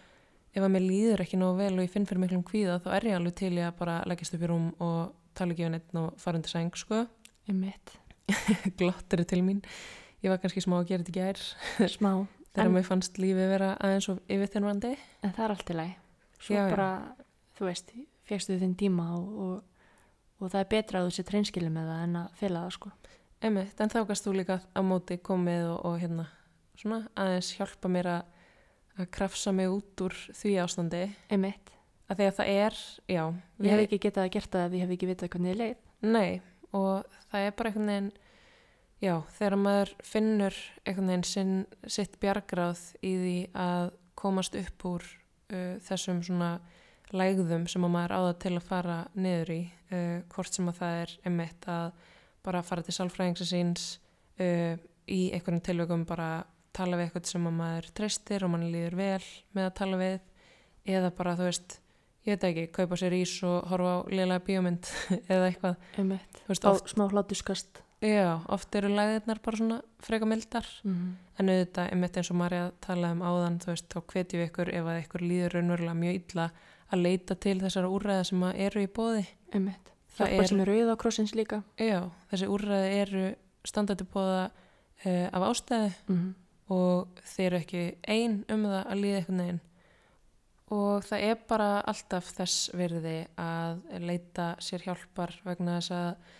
ef 0.56 0.64
að 0.64 0.72
mér 0.72 0.84
líður 0.86 1.22
ekki 1.26 1.38
nógu 1.40 1.58
vel 1.60 1.74
og 1.76 1.84
ég 1.84 1.92
finn 1.92 2.06
fyrir 2.08 2.22
miklum 2.24 2.42
kvíða 2.46 2.78
þá 2.84 2.88
er 2.96 3.06
ég 3.10 3.16
alveg 3.18 3.34
til 3.38 3.52
ég 3.58 3.68
að 3.68 3.76
bara 3.82 3.96
leggjast 4.08 4.36
upp 4.38 4.44
í 4.46 4.50
rúm 4.50 4.66
og 4.82 5.12
tala 5.36 5.52
ekki 5.52 5.66
við 5.66 5.72
neitt 5.76 5.94
og 6.00 6.14
fara 6.22 6.40
undir 6.40 6.52
sæng 6.54 6.72
sko. 6.80 7.02
Einmitt. 7.50 7.92
glottir 8.80 9.22
til 9.28 9.42
mín. 9.46 9.60
Ég 10.24 10.32
var 10.32 10.40
kannski 10.42 10.62
smá 10.64 10.78
að 10.80 10.88
gera 10.90 11.04
þetta 11.04 11.14
gær. 11.20 11.42
Smá. 11.96 12.10
Þegar 12.56 12.70
En- 12.70 12.74
mér 12.78 12.86
fannst 12.88 13.18
lífið 13.20 13.50
vera 13.52 13.70
aðeins 13.84 14.08
og 14.10 14.22
yfirþennvandi 14.32 14.94
en 14.96 15.34
það 15.36 15.44
er 15.44 15.54
allt 15.54 15.70
í 15.70 15.76
lagi. 15.76 15.96
Svo 16.40 16.54
Já, 16.56 16.62
já. 16.64 16.70
bara, 16.72 16.88
þú 17.58 17.68
veist 17.68 17.92
fegstu 18.26 18.56
þinn 18.60 18.72
tíma 18.80 19.10
og, 19.18 19.26
og, 19.44 19.90
og 20.40 20.50
það 20.52 20.62
er 20.64 20.70
betra 20.72 21.00
að 21.02 21.10
þú 21.10 21.14
sé 21.18 21.24
treinskili 21.28 21.68
með 21.72 21.90
það 21.92 22.00
en 22.08 22.16
að 22.22 22.40
fela 22.40 22.62
það 22.64 22.74
sko. 22.78 22.90
Einmitt, 23.44 23.80
en 23.84 23.92
þá 23.92 23.98
gast 24.08 24.24
þú 24.26 24.32
líka 24.40 24.56
á 24.72 24.80
móti 24.82 25.18
komið 25.20 25.66
og, 25.74 25.78
og 25.90 25.98
hérna 26.00 26.24
svona 26.80 27.02
aðeins 27.20 27.52
hjálpa 27.58 27.92
mér 27.92 28.08
að, 28.16 28.22
að 28.96 29.10
krafsa 29.16 29.52
mig 29.52 29.70
út 29.70 30.04
úr 30.06 30.14
því 30.36 30.52
ástandi 30.62 31.02
Einmitt. 31.32 31.72
að 32.08 32.20
því 32.20 32.28
að 32.28 32.36
það 32.38 32.52
er, 32.52 32.78
já 33.08 33.22
ég 33.62 33.72
hef 33.72 33.82
ekki 33.86 34.02
getað 34.06 34.24
að 34.24 34.32
gert 34.36 34.54
það 34.54 34.66
ef 34.66 34.76
ég 34.76 34.84
hef 34.84 34.94
ekki 34.96 35.10
vitað 35.10 35.32
hvernig 35.34 35.52
ég 35.52 35.60
leið 35.62 35.82
Nei, 36.06 36.40
og 36.76 37.06
það 37.30 37.46
er 37.46 37.54
bara 37.56 37.70
einhvern 37.70 37.90
veginn, 37.90 38.08
já, 39.02 39.14
þegar 39.38 39.56
maður 39.60 39.92
finnur 40.04 40.58
einhvern 40.84 41.12
veginn 41.12 41.26
sinn, 41.26 41.54
sitt 41.88 42.18
bjargráð 42.22 42.82
í 43.00 43.12
því 43.22 43.36
að 43.66 43.92
komast 44.16 44.58
upp 44.58 44.88
úr 44.88 45.06
uh, 45.06 45.76
þessum 45.86 46.22
svona 46.26 46.56
lægðum 47.16 47.66
sem 47.70 47.84
að 47.86 47.94
maður 47.94 48.16
áða 48.18 48.34
til 48.42 48.54
að 48.56 48.66
fara 48.66 48.98
niður 49.14 49.54
í, 49.54 49.62
uh, 49.92 50.18
hvort 50.34 50.56
sem 50.56 50.68
að 50.68 50.80
það 50.80 51.00
er 51.04 51.16
einmitt 51.30 51.70
að 51.70 51.88
bara 52.46 52.62
fara 52.66 52.84
til 52.86 52.94
sálfræðingsins 52.94 53.52
síns, 53.52 53.88
uh, 54.42 54.76
í 55.06 55.20
einhverjum 55.32 55.64
tilveikum 55.64 56.06
bara 56.08 56.30
tala 56.76 56.98
við 57.00 57.08
eitthvað 57.08 57.30
sem 57.32 57.48
að 57.48 57.56
maður 57.60 57.88
treystir 57.98 58.44
og 58.46 58.52
mann 58.52 58.68
líður 58.72 58.96
vel 59.00 59.26
með 59.56 59.64
að 59.70 59.74
tala 59.80 59.98
við. 60.02 60.18
Eða 60.86 61.10
bara 61.18 61.34
þú 61.38 61.48
veist 61.48 61.78
ég 62.26 62.34
veit 62.36 62.44
ekki, 62.50 62.66
kaupa 62.74 62.96
sér 62.98 63.14
ís 63.16 63.32
og 63.46 63.66
horfa 63.70 63.96
á 63.96 63.98
liðlega 64.10 64.44
bíómynd 64.46 64.88
eða 65.32 65.48
eitthvað. 65.50 65.76
Veist, 66.50 66.64
á 66.66 66.70
oft, 66.74 66.90
smá 66.92 67.04
hlátuskast 67.10 67.82
já, 68.04 68.36
oft 68.52 68.74
eru 68.76 68.90
læðirnar 68.92 69.38
bara 69.42 69.56
svona 69.60 69.78
freka 70.04 70.26
mildar. 70.28 70.66
Mm. 70.84 71.14
en 71.40 71.50
auðvitað, 71.52 71.88
einmitt 71.92 72.16
eins 72.20 72.30
og 72.32 72.36
Marja 72.38 72.66
talaði 72.84 73.16
um 73.16 73.22
áðan 73.26 73.56
þú 73.62 73.70
veist, 73.72 73.86
þá 73.92 73.98
hvetjum 74.12 74.40
við 74.42 74.46
ykkur 74.50 74.70
ef 74.76 74.86
að 74.92 75.00
ykkur 75.02 75.24
líður 75.26 75.54
raunverulega 75.56 75.96
mjög 76.02 76.18
illa 76.20 76.46
að 76.92 77.02
leita 77.02 77.36
til 77.46 77.56
þessara 77.64 77.90
úrræða 77.92 78.24
sem 78.28 78.44
eru 78.52 78.84
í 78.84 78.90
bóði 78.98 79.24
einmitt, 79.52 79.90
Það 80.16 80.30
hjálpa 80.30 80.42
er- 80.44 80.48
sem 80.52 80.60
er 80.64 80.70
auða 80.76 80.94
á 80.96 81.00
krossins 81.02 81.34
líka. 81.36 81.58
Já, 81.82 81.98
þessi 82.30 82.48
úrræði 82.52 82.92
eru 83.02 83.24
standandi 83.66 84.06
bóða 84.12 84.44
uh, 84.50 85.26
af 85.32 85.46
ástæðu. 85.50 85.90
Mm. 86.12 86.28
Og 86.72 87.22
þeir 87.22 87.46
eru 87.46 87.60
ekki 87.62 87.84
ein 88.10 88.40
um 88.52 88.66
það 88.66 88.82
að 88.82 89.02
líða 89.02 89.20
eitthvað 89.20 89.40
neginn 89.40 89.62
og 90.74 91.04
það 91.06 91.24
er 91.28 91.42
bara 91.46 91.68
alltaf 91.86 92.32
þess 92.34 92.70
virði 92.74 93.18
að 93.38 93.84
leita 94.02 94.48
sér 94.62 94.82
hjálpar 94.88 95.36
vegna 95.46 95.78
þess 95.78 95.94
að 95.94 96.32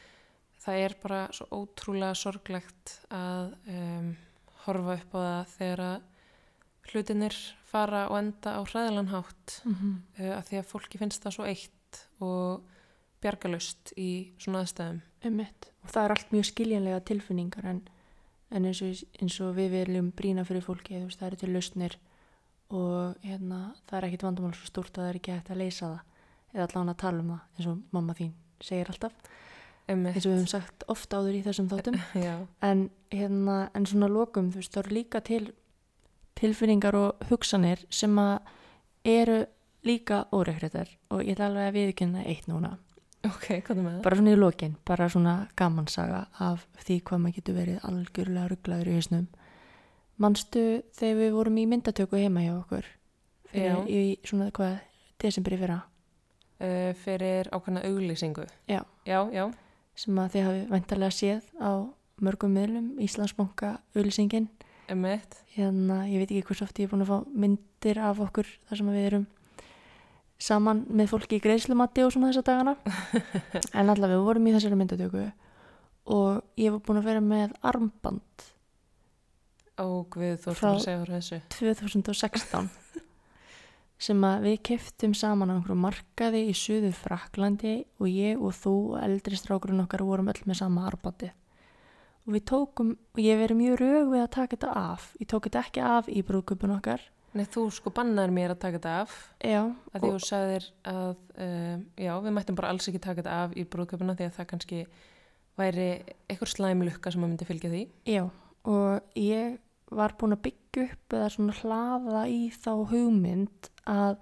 það 0.66 0.82
er 0.82 0.96
bara 1.02 1.20
svo 1.36 1.46
ótrúlega 1.60 2.18
sorglegt 2.18 2.96
að 3.14 3.52
um, 3.70 4.08
horfa 4.64 4.96
upp 4.98 5.14
á 5.14 5.18
það 5.18 5.52
þegar 5.54 5.82
að 5.86 5.98
hlutinir 6.86 7.36
fara 7.66 8.06
og 8.10 8.18
enda 8.18 8.56
á 8.58 8.60
hræðilan 8.66 9.12
hátt 9.14 9.60
Mm 9.66 10.02
uh, 10.18 10.32
að 10.38 10.48
því 10.48 10.58
að 10.58 10.70
fólki 10.72 10.98
finnst 10.98 11.22
það 11.22 11.36
svo 11.36 11.46
eitt 11.46 12.02
og 12.22 12.66
bjargalust 13.22 13.92
í 13.96 14.32
svona 14.42 14.62
aðstæðum. 14.64 15.00
Einmitt, 15.24 15.70
og 15.82 15.92
það 15.94 16.04
er 16.04 16.14
allt 16.14 16.32
mjög 16.34 16.48
skiljanlega 16.50 17.04
tilfinningar 17.08 17.68
en, 17.70 17.80
en 18.50 18.66
eins, 18.68 18.82
og, 18.84 19.00
eins 19.20 19.38
og 19.42 19.56
við 19.56 19.72
viljum 19.74 20.12
brína 20.16 20.44
fyrir 20.46 20.64
fólki 20.64 21.00
veist, 21.00 21.18
það 21.20 21.30
eru 21.30 21.40
til 21.40 21.52
lausnir 21.54 21.96
og 22.76 23.24
hérna, 23.26 23.60
það 23.86 23.98
er 23.98 24.08
ekkit 24.08 24.26
vandamál 24.26 24.54
svo 24.56 24.70
stórt 24.70 24.96
að 24.96 25.02
það 25.02 25.10
er 25.10 25.18
ekki 25.20 25.34
hægt 25.34 25.50
að 25.50 25.60
leysa 25.62 25.90
það 25.90 26.56
eða 26.56 26.68
allan 26.68 26.92
að 26.92 27.00
tala 27.02 27.22
um 27.22 27.32
það 27.34 27.58
eins 27.58 27.68
og 27.70 27.82
mamma 27.94 28.16
þín 28.18 28.32
segir 28.64 28.90
alltaf, 28.90 29.16
Einmitt. 29.86 30.16
eins 30.16 30.24
og 30.26 30.32
við 30.32 30.38
höfum 30.38 30.50
sagt 30.54 30.86
oft 30.90 31.14
áður 31.14 31.36
í 31.36 31.42
þessum 31.44 31.68
þáttum. 31.70 31.98
En, 32.70 32.88
hérna, 33.12 33.58
en 33.76 33.86
svona 33.86 34.08
lokum 34.10 34.50
veist, 34.54 34.72
það 34.74 34.86
eru 34.86 34.96
líka 34.96 35.22
til 35.26 35.44
tilfinningar 36.36 36.96
og 36.98 37.28
hugsanir 37.30 37.84
sem 37.90 38.16
að 38.20 38.50
eru 39.06 39.44
líka 39.86 40.24
óreikrættar 40.34 40.90
og 41.14 41.22
ég 41.22 41.36
ætla 41.36 41.50
alveg 41.50 41.68
að 41.68 41.76
viðkynna 41.78 42.24
eitt 42.26 42.48
núna 42.50 42.74
ok, 43.28 43.46
hvað 43.66 43.80
með 43.80 43.90
það? 43.90 44.02
bara 44.06 44.18
svona 44.18 44.32
í 44.32 44.38
lokin, 44.38 44.76
bara 44.86 45.08
svona 45.12 45.34
gamansaga 45.58 46.20
af 46.46 46.66
því 46.84 46.98
hvað 47.08 47.22
maður 47.24 47.38
getur 47.40 47.58
verið 47.58 47.84
algjörlega 47.88 48.52
rugglaður 48.52 48.90
í 48.92 48.96
hausnum. 48.98 49.26
Manstu 50.22 50.64
þegar 50.96 51.20
við 51.20 51.36
vorum 51.36 51.60
í 51.60 51.66
myndatöku 51.68 52.20
heima 52.20 52.44
hjá 52.44 52.54
okkur? 52.56 52.88
Fyrir, 53.52 53.82
í 53.88 54.02
svona 54.26 54.48
hvað, 54.56 54.78
desemberi 55.22 55.60
fyrra? 55.60 55.80
Uh, 56.56 56.92
fyrir 57.02 57.50
ákveðna 57.52 57.84
auglýsingu. 57.84 58.46
Já. 58.70 58.80
Já, 59.04 59.18
já, 59.32 59.44
sem 59.96 60.18
að 60.20 60.32
þið 60.34 60.46
hafi 60.48 60.62
væntalega 60.72 61.14
séð 61.14 61.50
á 61.60 61.72
mörgum 62.24 62.54
miðlum, 62.56 62.94
Íslandsbanka 63.04 63.76
auðlýsingin 63.96 64.48
emitt 64.92 65.40
hérna, 65.56 66.04
ég 66.08 66.22
veit 66.22 66.30
ekki 66.30 66.44
hvers 66.48 66.62
oft 66.66 66.78
ég 66.80 66.86
er 66.86 66.92
búin 66.92 67.04
að 67.04 67.10
fá 67.10 67.18
myndir 67.44 68.00
af 68.02 68.20
okkur 68.22 68.48
þar 68.68 68.80
sem 68.80 68.90
við 68.92 69.08
erum 69.10 69.26
saman 70.38 70.84
með 70.92 71.10
fólki 71.14 71.38
í 71.38 71.42
greiðslumatti 71.44 72.04
og 72.04 72.12
svona 72.14 72.30
þessa 72.32 72.44
dagana. 72.46 72.76
En 73.78 73.88
allavega 73.92 74.18
við 74.18 74.26
vorum 74.28 74.48
í 74.50 74.54
þessari 74.56 74.78
myndatöku 74.80 75.24
og 76.16 76.42
ég 76.60 76.70
var 76.74 76.82
búin 76.86 77.00
að 77.00 77.08
vera 77.08 77.22
með 77.24 77.54
armband 77.66 78.44
þú 80.40 80.52
ert 80.52 80.60
Frá- 80.60 80.70
að 80.74 80.84
segja 80.84 81.00
frá 81.02 81.14
þessu. 81.16 81.38
2016 81.56 82.68
sem 84.06 84.22
að 84.28 84.44
við 84.46 84.54
keftum 84.70 85.16
saman 85.16 85.50
á 85.52 85.54
einhverju 85.56 85.78
markaði 85.80 86.44
í 86.50 86.54
suðu 86.56 86.92
Fraklandi 86.96 87.74
og 88.00 88.08
ég 88.12 88.40
og 88.40 88.54
þú 88.56 88.74
og 88.92 89.02
eldri 89.02 89.40
strákurinn 89.40 89.82
okkar 89.84 90.04
vorum 90.06 90.30
öll 90.32 90.40
með 90.44 90.60
sama 90.62 90.86
armbandi. 90.88 91.32
Og 92.26 92.34
við 92.34 92.44
tókum, 92.50 92.94
og 93.14 93.20
ég 93.22 93.38
verið 93.38 93.60
mjög 93.60 93.76
rög 93.80 94.08
við 94.12 94.22
að 94.24 94.32
taka 94.34 94.56
þetta 94.56 94.72
af. 94.80 95.10
Ég 95.20 95.28
tók 95.30 95.46
þetta 95.46 95.62
ekki 95.62 95.84
af 95.86 96.08
í 96.10 96.22
brúðköpun 96.26 96.74
okkar 96.76 97.04
Nei, 97.36 97.44
þú 97.52 97.66
sko 97.74 97.92
bannaðir 97.92 98.32
mér 98.32 98.54
að 98.54 98.62
taka 98.62 98.78
þetta 98.78 98.94
af. 99.02 99.16
Já, 99.44 99.60
að 99.92 100.04
því 100.04 100.12
þú 100.14 100.20
sagðir 100.24 100.68
að 100.88 101.10
uh, 101.44 101.74
já, 102.00 102.12
við 102.24 102.34
mættum 102.36 102.56
bara 102.56 102.70
alls 102.72 102.88
ekki 102.88 103.02
taka 103.04 103.20
þetta 103.20 103.36
af 103.44 103.56
í 103.56 103.64
brúðköpuna 103.72 104.16
því 104.16 104.28
að 104.28 104.36
það 104.38 104.48
kannski 104.52 104.80
væri 105.56 105.88
eitthvað 106.28 106.52
slæmlukka 106.52 107.12
sem 107.12 107.24
að 107.24 107.32
myndi 107.32 107.48
fylgja 107.48 107.72
því. 107.72 107.82
Já, 108.08 108.22
og 108.72 109.20
ég 109.20 109.58
var 109.96 110.16
búin 110.18 110.36
að 110.36 110.46
byggja 110.48 110.86
upp 110.86 111.16
eða 111.18 111.28
svona 111.34 111.58
hlaða 111.60 112.24
í 112.32 112.40
þá 112.56 112.72
hugmynd 112.90 113.70
að 113.88 114.16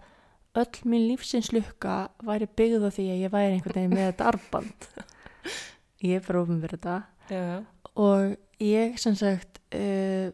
öll 0.61 0.91
mín 0.91 1.09
lífsins 1.09 1.51
lukka 1.55 2.09
væri 2.27 2.49
byggð 2.59 2.87
á 2.87 2.91
því 2.95 3.07
að 3.11 3.23
ég 3.25 3.35
væri 3.35 3.57
einhvern 3.57 3.79
veginn 3.81 3.95
með 3.95 4.09
þetta 4.11 4.31
armband. 4.33 4.89
Ég 6.05 6.19
er 6.19 6.25
bara 6.27 6.41
ofin 6.43 6.59
fyrir 6.61 6.81
þetta. 6.83 6.97
Já, 7.33 7.45
og 7.97 8.35
ég 8.61 8.99
sem 9.01 9.15
sagt 9.17 9.63
uh, 9.73 10.29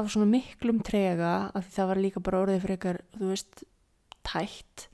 af 0.00 0.10
svona 0.12 0.28
miklum 0.30 0.80
trega 0.84 1.50
af 1.54 1.64
því 1.66 1.76
það 1.76 1.90
var 1.90 2.02
líka 2.04 2.22
bara 2.24 2.42
orðið 2.44 2.66
frekar 2.66 3.00
þú 3.16 3.30
veist, 3.30 3.64
tætt 4.26 4.86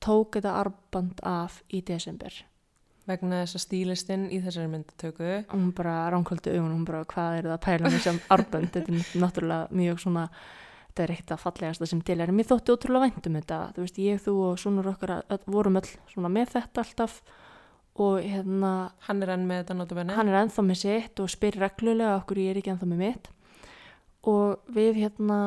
tók 0.00 0.38
þetta 0.38 0.54
armband 0.62 1.20
af 1.26 1.60
í 1.72 1.82
desember. 1.86 2.32
Vegna 3.08 3.42
þess 3.42 3.58
að 3.58 3.64
stílistinn 3.64 4.26
í 4.30 4.38
þessari 4.44 4.70
myndatöku 4.70 5.30
hún 5.50 5.70
bara 5.76 6.08
ránkvöldu 6.12 6.54
augun 6.54 6.74
hún 6.76 6.88
bara 6.88 7.04
hvað 7.10 7.38
er 7.38 7.48
það 7.48 7.56
að 7.56 7.62
pæla 7.66 7.90
með 7.90 8.02
sem 8.06 8.20
armband 8.36 8.72
þetta 8.76 8.92
er 8.92 9.20
náttúrulega 9.24 9.80
mjög 9.80 10.02
svona 10.04 10.24
þetta 10.90 11.04
er 11.04 11.12
ekkert 11.14 11.34
að 11.34 11.44
fallegasta 11.44 11.90
sem 11.90 12.02
til 12.06 12.18
er. 12.20 12.32
Mér 12.34 12.48
þótti 12.50 12.74
ótrúlega 12.74 13.08
vænt 13.08 13.28
um 13.30 13.38
þetta. 13.40 13.60
Þú 13.76 13.86
veist 13.86 14.00
ég, 14.02 14.24
þú 14.24 14.34
og 14.46 14.58
svonur 14.60 14.90
okkar 14.92 15.14
vorum 15.46 15.80
öll 15.80 15.90
svona 16.12 16.32
með 16.32 16.54
þetta 16.56 16.84
alltaf 16.84 17.20
og 18.00 18.22
hérna 18.22 18.72
hann 19.08 19.22
er 19.24 19.34
enn 19.34 19.46
með 19.48 19.64
þetta 19.64 19.76
notabenni 19.76 20.16
hann 20.16 20.30
er 20.30 20.38
ennþá 20.40 20.64
með 20.64 20.80
sitt 20.84 21.20
og 21.22 21.30
spyr 21.32 21.58
reglulega 21.60 22.16
okkur 22.20 22.40
ég 22.40 22.52
er 22.52 22.60
ekki 22.60 22.72
ennþá 22.74 22.88
með 22.88 23.02
mitt 23.02 23.30
og 24.28 24.72
við 24.76 24.98
hérna 25.00 25.38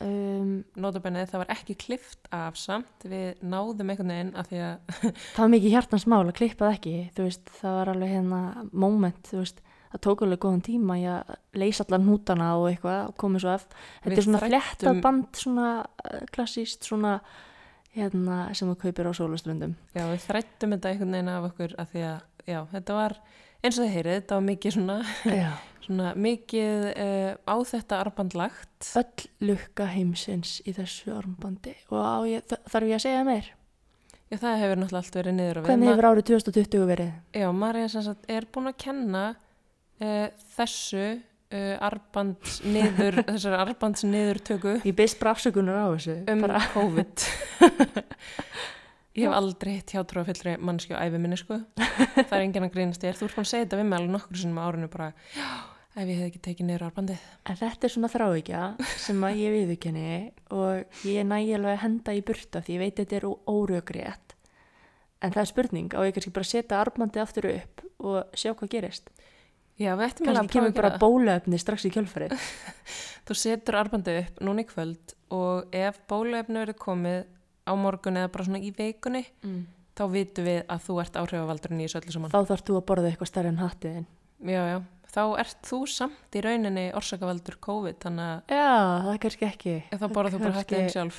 um, 0.00 0.52
notabenni 0.80 1.24
það 1.28 1.42
var 1.44 1.50
ekki 1.56 1.74
klift 1.82 2.28
af 2.34 2.56
samt. 2.60 3.02
Við 3.10 3.40
náðum 3.42 3.90
einhvern 3.90 4.12
veginn 4.14 4.30
að 4.38 4.52
því 4.52 4.60
að 4.68 4.94
það 5.34 5.42
var 5.42 5.52
mikið 5.56 5.74
hjartans 5.74 6.06
mál 6.06 6.22
að 6.28 6.36
klippa 6.38 6.68
það 6.68 6.76
ekki. 6.78 6.94
Þú 7.16 7.26
veist, 7.26 7.52
það 7.60 7.76
var 7.80 7.92
alveg 7.94 8.14
hérna 8.14 8.40
moment, 8.86 9.20
þú 9.32 9.42
veist, 9.42 9.60
það 9.90 10.02
tók 10.06 10.24
alveg 10.26 10.42
góðan 10.46 10.64
tíma 10.70 10.96
í 11.00 11.04
að 11.10 11.34
leysa 11.58 11.84
allar 11.88 12.04
hnútana 12.06 12.50
og 12.60 12.68
eitthvað 12.70 13.00
og 13.10 13.16
komið 13.18 13.42
svo 13.44 13.54
eftir, 13.56 13.84
þetta 14.04 14.10
Við 14.14 14.20
er 14.22 14.26
svona 14.28 14.42
þræddum- 14.44 14.66
flettað 14.70 15.00
band 15.08 15.40
svona 15.44 15.68
eh, 16.04 16.20
klassíst 16.30 16.86
svona 16.86 17.14
hérna 17.96 18.36
sem 18.54 18.70
þú 18.70 18.76
kaupir 18.84 19.08
á 19.10 19.12
sólaströndum 19.18 19.72
já, 19.96 20.04
við 20.06 20.20
þrættum 20.28 20.74
þetta 20.76 20.92
einhvern 20.92 21.16
veginn 21.16 21.30
af 21.32 21.46
okkur 21.48 21.72
að 21.82 21.88
því 21.90 22.02
að, 22.06 22.20
já, 22.46 22.58
þetta 22.70 22.98
var 23.00 23.16
eins 23.60 23.78
og 23.78 23.84
þið 23.84 23.94
heyrið, 23.96 24.18
þetta 24.20 24.38
var 24.38 24.46
mikið 24.48 24.76
svona, 24.76 24.98
svona 25.86 26.10
mikið 26.26 26.90
uh, 26.90 27.30
á 27.44 27.56
þetta 27.72 28.02
arband 28.06 28.36
lagt. 28.38 28.90
Öll 29.00 29.30
lukka 29.52 29.88
heimsins 29.92 30.58
í 30.64 30.74
þessu 30.76 31.14
armbandi. 31.16 31.74
Og 31.92 32.28
ég, 32.30 32.44
þarf 32.48 32.90
ég 32.90 33.00
að 33.00 33.06
segja 33.06 33.24
meir? 33.28 33.50
Já, 34.30 34.38
það 34.38 34.60
hefur 34.62 34.78
náttúrulega 34.78 35.02
allt 35.02 35.16
verið 35.18 35.34
niður 35.34 35.58
hvernig 35.66 35.88
hefur 35.90 36.06
árið 36.06 36.26
2020 36.28 36.84
verið? 36.86 37.14
Já, 37.34 37.48
Marja 37.50 38.02
er 38.30 38.44
búin 38.54 38.70
að 38.70 38.76
kenna 38.84 39.22
uh, 39.34 40.26
þessu 40.54 41.06
uh, 41.50 41.76
arbands 41.82 42.60
niður, 42.62 43.18
þessari 43.32 43.58
arbands 43.58 44.06
niður 44.06 44.38
töku 44.46 44.76
Ég 44.86 44.94
beist 45.00 45.18
bara 45.18 45.34
afsökunar 45.34 45.80
á 45.82 45.86
þessu. 45.96 46.20
um 46.30 46.44
bara, 46.46 46.62
COVID. 46.76 47.26
Ég 49.18 49.26
hef 49.26 49.34
aldrei 49.34 49.72
hitt 49.74 49.90
hjátrú 49.90 50.20
að 50.22 50.28
fyllri 50.30 50.52
mannskju 50.62 50.94
á 50.94 51.02
æfi 51.02 51.18
minni 51.18 51.36
sko. 51.40 51.56
Það 51.76 52.34
er 52.36 52.44
enginn 52.44 52.66
að 52.68 52.74
grínast 52.76 53.02
ég 53.02 53.10
er. 53.10 53.18
Þú 53.18 53.26
ert 53.26 53.36
búin 53.36 53.46
að 53.46 53.50
segja 53.50 53.64
þetta 53.66 53.78
við 53.80 53.88
mig 53.90 53.98
alveg 53.98 54.12
nokkur 54.14 54.38
sinnum 54.38 54.60
á 54.62 54.66
árinu 54.68 54.88
bara, 54.92 55.08
já, 55.34 55.48
ef 55.98 56.12
ég 56.12 56.20
hef 56.20 56.28
ekki 56.28 56.42
tekið 56.46 56.68
niður 56.68 56.84
arbandið. 56.86 57.24
En 57.50 57.58
þetta 57.58 57.88
er 57.88 57.94
svona 57.96 58.10
þrávíkja 58.12 58.60
sem 59.02 59.24
að 59.26 59.40
ég 59.42 59.56
viðurkenni 59.56 60.12
og 60.54 61.00
ég 61.10 61.26
næ 61.26 61.36
alveg 61.40 61.72
að 61.74 61.82
henda 61.82 62.14
í 62.14 62.22
burta 62.30 62.62
því 62.62 62.76
ég 62.76 62.84
veit 62.84 62.94
að 62.94 63.02
þetta 63.02 63.18
er 63.18 63.26
órögrétt. 63.50 64.36
En 65.20 65.34
það 65.34 65.42
er 65.42 65.50
spurning, 65.50 65.90
á 65.92 66.00
ég 66.06 66.14
kannski 66.16 66.32
bara 66.38 66.48
setja 66.48 66.78
armbandi 66.80 67.20
aftur 67.20 67.50
upp 67.50 67.82
og 67.98 68.38
sjá 68.38 68.54
hvað 68.54 68.70
gerist. 68.76 69.10
Já, 69.80 69.94
við 69.96 70.06
ættum 70.06 70.30
alveg 70.30 70.38
Kannski 70.38 70.46
að 70.46 70.46
prófa 70.46 70.54
kemur 70.54 70.70
að 70.70 70.78
bara 70.78 70.88
gera 70.88 70.94
það. 70.94 71.02
bólaöfni 71.02 71.58
strax 71.60 71.84
í 71.88 71.90
kjölfarið. 71.94 72.46
Þú 73.26 73.36
setur 73.42 73.76
arbandið 73.80 74.18
upp 74.22 74.40
núna 74.46 74.62
í 74.62 74.68
kvöld 74.70 75.14
og 75.34 75.76
ef 75.76 76.00
bóluefni 76.10 76.60
verður 76.62 76.78
komið 76.80 77.20
á 77.66 77.72
morgun 77.76 78.16
eða 78.20 78.32
bara 78.32 78.44
svona 78.44 78.62
í 78.62 78.70
veikunni, 78.76 79.24
Mm. 79.44 79.66
þá 79.96 80.04
vitum 80.12 80.44
við 80.44 80.62
að 80.66 80.80
þú 80.86 81.00
ert 81.02 81.18
áhrifavaldurinn 81.20 81.80
í 81.80 81.84
þessu 81.88 82.00
öllu 82.00 82.12
saman. 82.12 82.30
Þá 82.30 82.40
þarfst 82.48 82.66
þú 82.70 82.76
að 82.80 82.86
borða 82.88 83.10
eitthvað 83.12 83.28
stærri 83.32 83.48
en 83.48 83.58
hattiðin. 83.60 84.06
Já, 84.40 84.62
já, 84.70 84.78
þá 85.12 85.22
ert 85.42 85.56
þú 85.68 85.78
samt 85.90 86.32
í 86.32 86.40
rauninni 86.40 86.84
orsakavaldur 86.96 87.56
COVID, 87.60 87.98
þannig 88.00 88.24
að 88.24 88.54
Já, 88.56 88.70
það 89.04 89.12
er 89.12 89.18
kannski 89.24 89.46
ekki. 89.50 89.74
þá 89.92 90.06
borða 90.14 90.30
þú 90.32 90.38
bara 90.40 90.52
Kannski- 90.54 90.76
hættið 90.78 90.94
sjálf. 90.94 91.18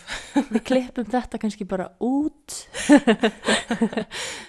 Við 0.55 0.63
klippum 0.65 1.05
þetta 1.11 1.37
kannski 1.43 1.67
bara 1.67 1.89
út. 2.01 2.49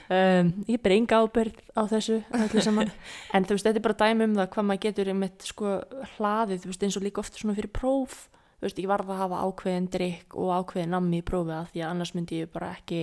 um, 0.09 0.53
ég 0.69 0.81
ber 0.83 0.95
enga 0.97 1.21
ábyrð 1.23 1.59
á 1.77 1.83
þessu 1.91 2.21
öllu 2.33 2.63
saman. 2.65 2.91
En 3.35 3.45
þú 3.45 3.57
veist, 3.57 3.67
þetta 3.69 3.81
er 3.83 3.87
bara 3.87 4.01
dæmi 4.03 4.25
um 4.31 4.37
það 4.39 4.51
hvað 4.55 4.69
maður 4.71 4.85
getur 4.87 5.11
einmitt 5.13 5.47
sko 5.49 5.75
hlaðið, 6.17 6.63
þú 6.65 6.73
veist, 6.73 6.87
eins 6.89 6.97
og 7.01 7.07
líka 7.07 7.23
oft 7.25 7.39
svona 7.39 7.57
fyrir 7.59 7.73
próf. 7.75 8.29
Þú 8.63 8.69
veist, 8.69 8.79
ég 8.79 8.87
varð 8.93 9.09
að 9.11 9.19
hafa 9.25 9.39
ákveðin 9.43 9.87
drikk 9.91 10.35
og 10.39 10.51
ákveðin 10.63 10.93
nammi 10.95 11.19
í 11.19 11.25
prófið 11.27 11.55
að 11.57 11.71
því 11.73 11.81
að 11.83 11.89
annars 11.91 12.13
myndi 12.15 12.37
ég 12.45 12.51
bara 12.55 12.69
ekki 12.77 13.01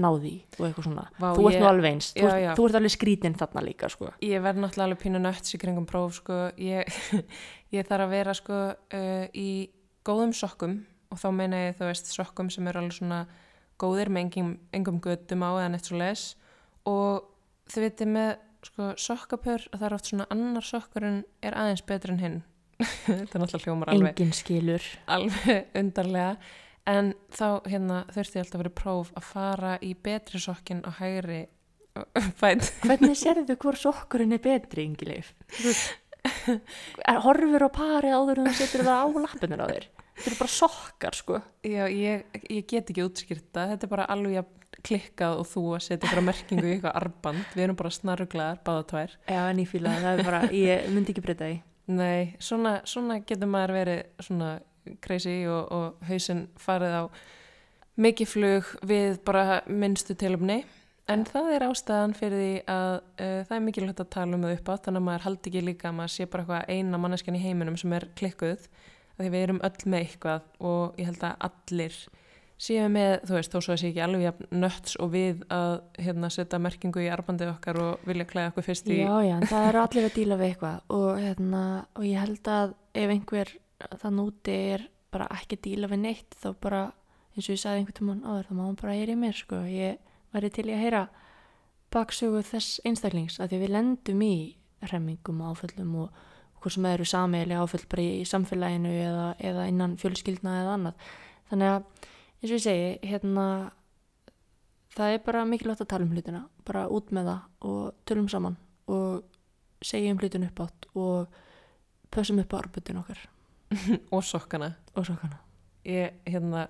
ná 0.00 0.08
því 0.16 0.32
og 0.58 0.64
eitthvað 0.66 0.86
svona. 0.88 1.04
Vá, 1.20 1.28
þú 1.36 1.44
ert 1.46 1.54
ég- 1.54 1.60
nú 1.62 1.68
alveg 1.68 1.90
eins. 1.92 2.08
Þú, 2.16 2.24
Já, 2.24 2.30
ert- 2.32 2.42
já. 2.42 2.50
þú 2.58 2.64
ert 2.66 2.78
alveg 2.80 2.94
skrítin 2.96 3.36
þarna 3.38 3.62
líka, 3.62 3.88
sko. 3.92 4.08
Ég 4.26 4.42
verð 4.42 4.58
náttúrulega 4.64 4.86
alveg 4.88 4.98
pínu 5.04 5.20
nötts 5.22 5.54
í 5.54 5.60
kringum 5.62 5.86
próf, 5.86 6.14
sko. 6.18 6.38
Ég, 6.58 6.90
ég 7.76 7.86
þarf 7.86 8.06
að 8.08 8.10
vera, 8.16 8.34
sko, 8.34 8.58
uh, 8.74 9.26
í 9.34 9.70
góðum 10.04 10.32
sokkum 10.34 10.86
og 11.12 11.18
þá 11.22 11.28
meina 11.36 11.56
ég, 11.68 11.76
þú 11.78 11.86
veist, 11.90 12.10
sokkum 12.10 12.50
sem 12.50 12.66
eru 12.66 12.80
alveg 12.82 12.96
svona 12.98 13.26
góðir 13.78 14.08
með 14.10 14.26
engum, 14.26 14.58
engum 14.72 15.00
göttum 15.00 15.42
á 15.46 15.50
eða 15.54 15.70
neitt 15.70 15.84
svo 15.86 15.98
les 16.00 16.34
og 16.86 17.22
þið 17.70 17.84
veitir 17.86 18.08
með, 18.10 18.36
sko, 18.66 18.90
sokkapör 18.96 19.68
að 19.70 19.78
það 19.78 19.86
er 19.86 19.94
oft 19.94 20.10
svona 20.10 20.26
annar 20.34 20.62
sokkurinn 20.66 21.22
er 21.42 21.52
aðeins 21.54 21.84
betur 21.86 22.10
en 22.16 22.18
hinn. 22.24 22.42
Þetta 22.80 23.36
er 23.38 23.42
náttúrulega 23.44 23.64
hljómar 23.66 23.92
alveg, 23.92 24.10
Engin 24.20 24.34
skilur. 24.36 24.86
alveg 25.06 25.78
undarlega. 25.80 26.36
En 26.90 27.12
þá, 27.36 27.46
hérna, 27.68 28.02
þurfti 28.14 28.38
ég 28.40 28.44
alltaf 28.46 28.56
að 28.58 28.62
vera 28.64 28.74
próf 28.80 29.10
að 29.20 29.26
fara 29.30 29.72
í 29.84 29.90
betri 29.94 30.40
sokkin 30.42 30.80
á 30.86 30.90
hægri 30.98 31.42
fætt. 32.40 32.70
Hvernig 32.86 33.18
sérðu 33.20 33.56
hvor 33.60 33.76
sokkurinn 33.78 34.32
er 34.36 34.42
betri, 34.44 34.86
Ingileif? 34.88 35.34
Horfur 37.24 37.64
á 37.66 37.70
pari 37.72 38.10
áður 38.14 38.42
en 38.42 38.48
þú 38.50 38.54
setur 38.58 38.84
það 38.86 39.02
á 39.02 39.06
lappinur 39.24 39.62
á 39.64 39.66
þér. 39.70 39.86
Þetta 40.20 40.30
eru 40.30 40.38
bara 40.40 40.52
sokkar, 40.52 41.16
sko. 41.16 41.38
Já, 41.64 41.84
ég, 41.88 42.24
ég 42.52 42.66
get 42.68 42.90
ekki 42.92 43.04
útskýrta, 43.06 43.68
þetta 43.72 43.86
er 43.86 43.92
bara 43.94 44.08
alveg 44.12 44.34
jafn 44.36 44.56
klikkað 44.84 45.38
og 45.42 45.48
þú 45.48 45.62
að 45.76 45.82
setja 45.86 46.08
ykkur 46.08 46.22
merkingu 46.24 46.66
í 46.68 46.74
eitthvað 46.74 46.98
arband, 47.00 47.40
við 47.56 47.64
erum 47.66 47.78
bara 47.80 47.92
snaruglaðar, 47.92 48.60
báða 48.64 48.84
tvær. 48.92 49.14
Já, 49.28 49.40
en 49.52 49.60
ég 49.62 49.68
fíla 49.70 49.92
það, 49.94 50.04
það 50.06 50.20
er 50.24 50.28
bara, 50.30 50.40
ég 50.56 50.86
myndi 50.94 51.14
ekki 51.14 51.24
breyta 51.24 51.48
því. 51.50 51.58
Nei, 51.90 52.36
svona, 52.38 52.80
svona 52.86 53.18
getur 53.26 53.50
maður 53.50 53.74
verið 53.80 54.02
svona 54.22 54.50
crazy 55.02 55.40
og, 55.50 55.70
og 55.74 56.04
hausinn 56.08 56.44
farið 56.60 56.96
á 56.96 57.04
mikið 58.00 58.30
flug 58.30 58.68
við 58.86 59.18
bara 59.26 59.60
minnstu 59.66 60.14
tilumni. 60.18 60.62
En 61.10 61.24
það 61.26 61.48
er 61.56 61.64
ástæðan 61.66 62.14
fyrir 62.14 62.38
því 62.38 62.52
að 62.70 62.92
uh, 62.94 63.40
það 63.48 63.56
er 63.56 63.64
mikilvægt 63.66 64.02
að 64.04 64.12
tala 64.14 64.36
um 64.36 64.46
það 64.46 64.56
upp 64.56 64.70
á, 64.70 64.74
þannig 64.84 65.00
að 65.00 65.06
maður 65.08 65.26
haldi 65.26 65.50
ekki 65.50 65.62
líka 65.66 65.90
að 65.90 65.96
maður 65.98 66.14
sé 66.14 66.26
bara 66.30 66.44
eitthvað 66.44 66.70
eina 66.76 67.00
manneskjan 67.02 67.38
í 67.38 67.42
heiminum 67.42 67.78
sem 67.80 67.94
er 67.96 68.06
klikkuð, 68.20 68.68
því 69.18 69.32
við 69.34 69.46
erum 69.46 69.62
öll 69.66 69.90
með 69.90 70.04
eitthvað 70.04 70.46
og 70.70 71.00
ég 71.00 71.10
held 71.10 71.24
að 71.26 71.48
allir 71.48 71.98
séu 72.60 72.88
með, 72.92 73.14
þú 73.28 73.36
veist, 73.38 73.54
þó 73.54 73.64
svo 73.64 73.74
að 73.74 73.80
sé 73.80 73.90
ekki 73.90 74.02
alveg 74.04 74.42
nötts 74.52 74.98
og 75.00 75.12
við 75.14 75.42
að 75.54 75.72
hérna, 76.04 76.30
setja 76.34 76.60
merkingu 76.60 77.00
í 77.00 77.08
arbandið 77.12 77.54
okkar 77.54 77.80
og 77.80 78.04
vilja 78.08 78.28
klæða 78.28 78.52
okkur 78.52 78.66
fyrst 78.66 78.90
í 78.92 78.98
Já, 79.00 79.14
já, 79.24 79.36
það 79.48 79.68
eru 79.70 79.82
allir 79.86 80.08
að 80.10 80.16
díla 80.18 80.38
við 80.40 80.50
eitthvað 80.50 80.94
og, 80.98 81.10
hérna, 81.24 81.62
og 81.96 82.06
ég 82.06 82.20
held 82.20 82.52
að 82.52 82.74
ef 83.00 83.14
einhver 83.16 83.54
þann 84.02 84.22
úti 84.26 84.56
er 84.74 84.86
bara 85.10 85.30
ekki 85.38 85.58
að 85.58 85.64
díla 85.66 85.90
við 85.90 86.02
neitt 86.04 86.36
þá 86.38 86.48
bara, 86.62 86.82
eins 87.34 87.48
og 87.48 87.54
ég 87.54 87.62
sagði 87.62 87.80
einhvern 87.80 87.98
tímann 87.98 88.24
áður, 88.28 88.50
þá 88.50 88.54
má 88.58 88.62
hann 88.66 88.80
bara 88.82 88.96
heyra 88.98 89.16
í 89.16 89.20
mér, 89.20 89.38
sko. 89.40 89.62
Ég 89.66 89.98
væri 90.34 90.52
til 90.54 90.68
í 90.68 90.74
að 90.76 90.84
heyra 90.84 91.04
baksögu 91.90 92.42
þess 92.46 92.80
einstaklings 92.86 93.40
að 93.40 93.54
því 93.54 93.62
við 93.64 93.74
lendum 93.74 94.22
í 94.22 94.34
hremmingum 94.84 95.40
og 95.42 95.56
áföllum 95.56 95.96
og 96.04 96.20
hvort 96.60 96.76
sem 96.76 96.86
það 96.86 96.94
eru 96.98 97.08
sameili 97.08 97.56
áföll 97.56 97.82
bara 97.90 98.04
í 98.04 98.22
samfélaginu 98.28 98.92
eða, 99.00 99.26
eða 99.40 99.66
innan 99.72 99.96
fjölskyldna 100.00 100.60
eða 100.60 100.76
annað. 100.76 101.04
Þannig 101.50 101.72
að, 101.74 102.08
eins 102.40 102.50
og 102.50 102.56
ég 102.56 102.64
segi, 102.64 102.90
hérna, 103.10 103.46
það 104.96 105.14
er 105.14 105.22
bara 105.26 105.44
mikilvægt 105.48 105.84
að 105.84 105.90
tala 105.92 106.06
um 106.06 106.14
hlutina, 106.14 106.42
bara 106.66 106.86
út 106.88 107.12
með 107.14 107.30
það 107.30 107.70
og 107.70 107.94
tölum 108.08 108.28
saman 108.32 108.56
og 108.90 109.22
segjum 109.84 110.18
hlutin 110.20 110.46
upp 110.48 110.60
átt 110.66 110.88
og 110.94 111.40
pössum 112.10 112.40
upp 112.42 112.52
á 112.52 112.60
arbetin 112.60 113.00
okkar 113.00 113.20
og 114.14 114.24
sokkana. 114.26 114.74
og 114.96 115.06
sokkana. 115.06 115.38
Ég, 115.86 116.16
hérna, 116.26 116.66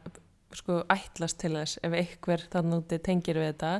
sko, 0.55 0.83
ætlast 0.91 1.39
til 1.41 1.55
þess 1.57 1.81
ef 1.83 1.95
einhver 1.97 2.45
þannig 2.53 2.83
úti 2.83 2.99
tengir 3.03 3.41
við 3.41 3.55
þetta. 3.55 3.73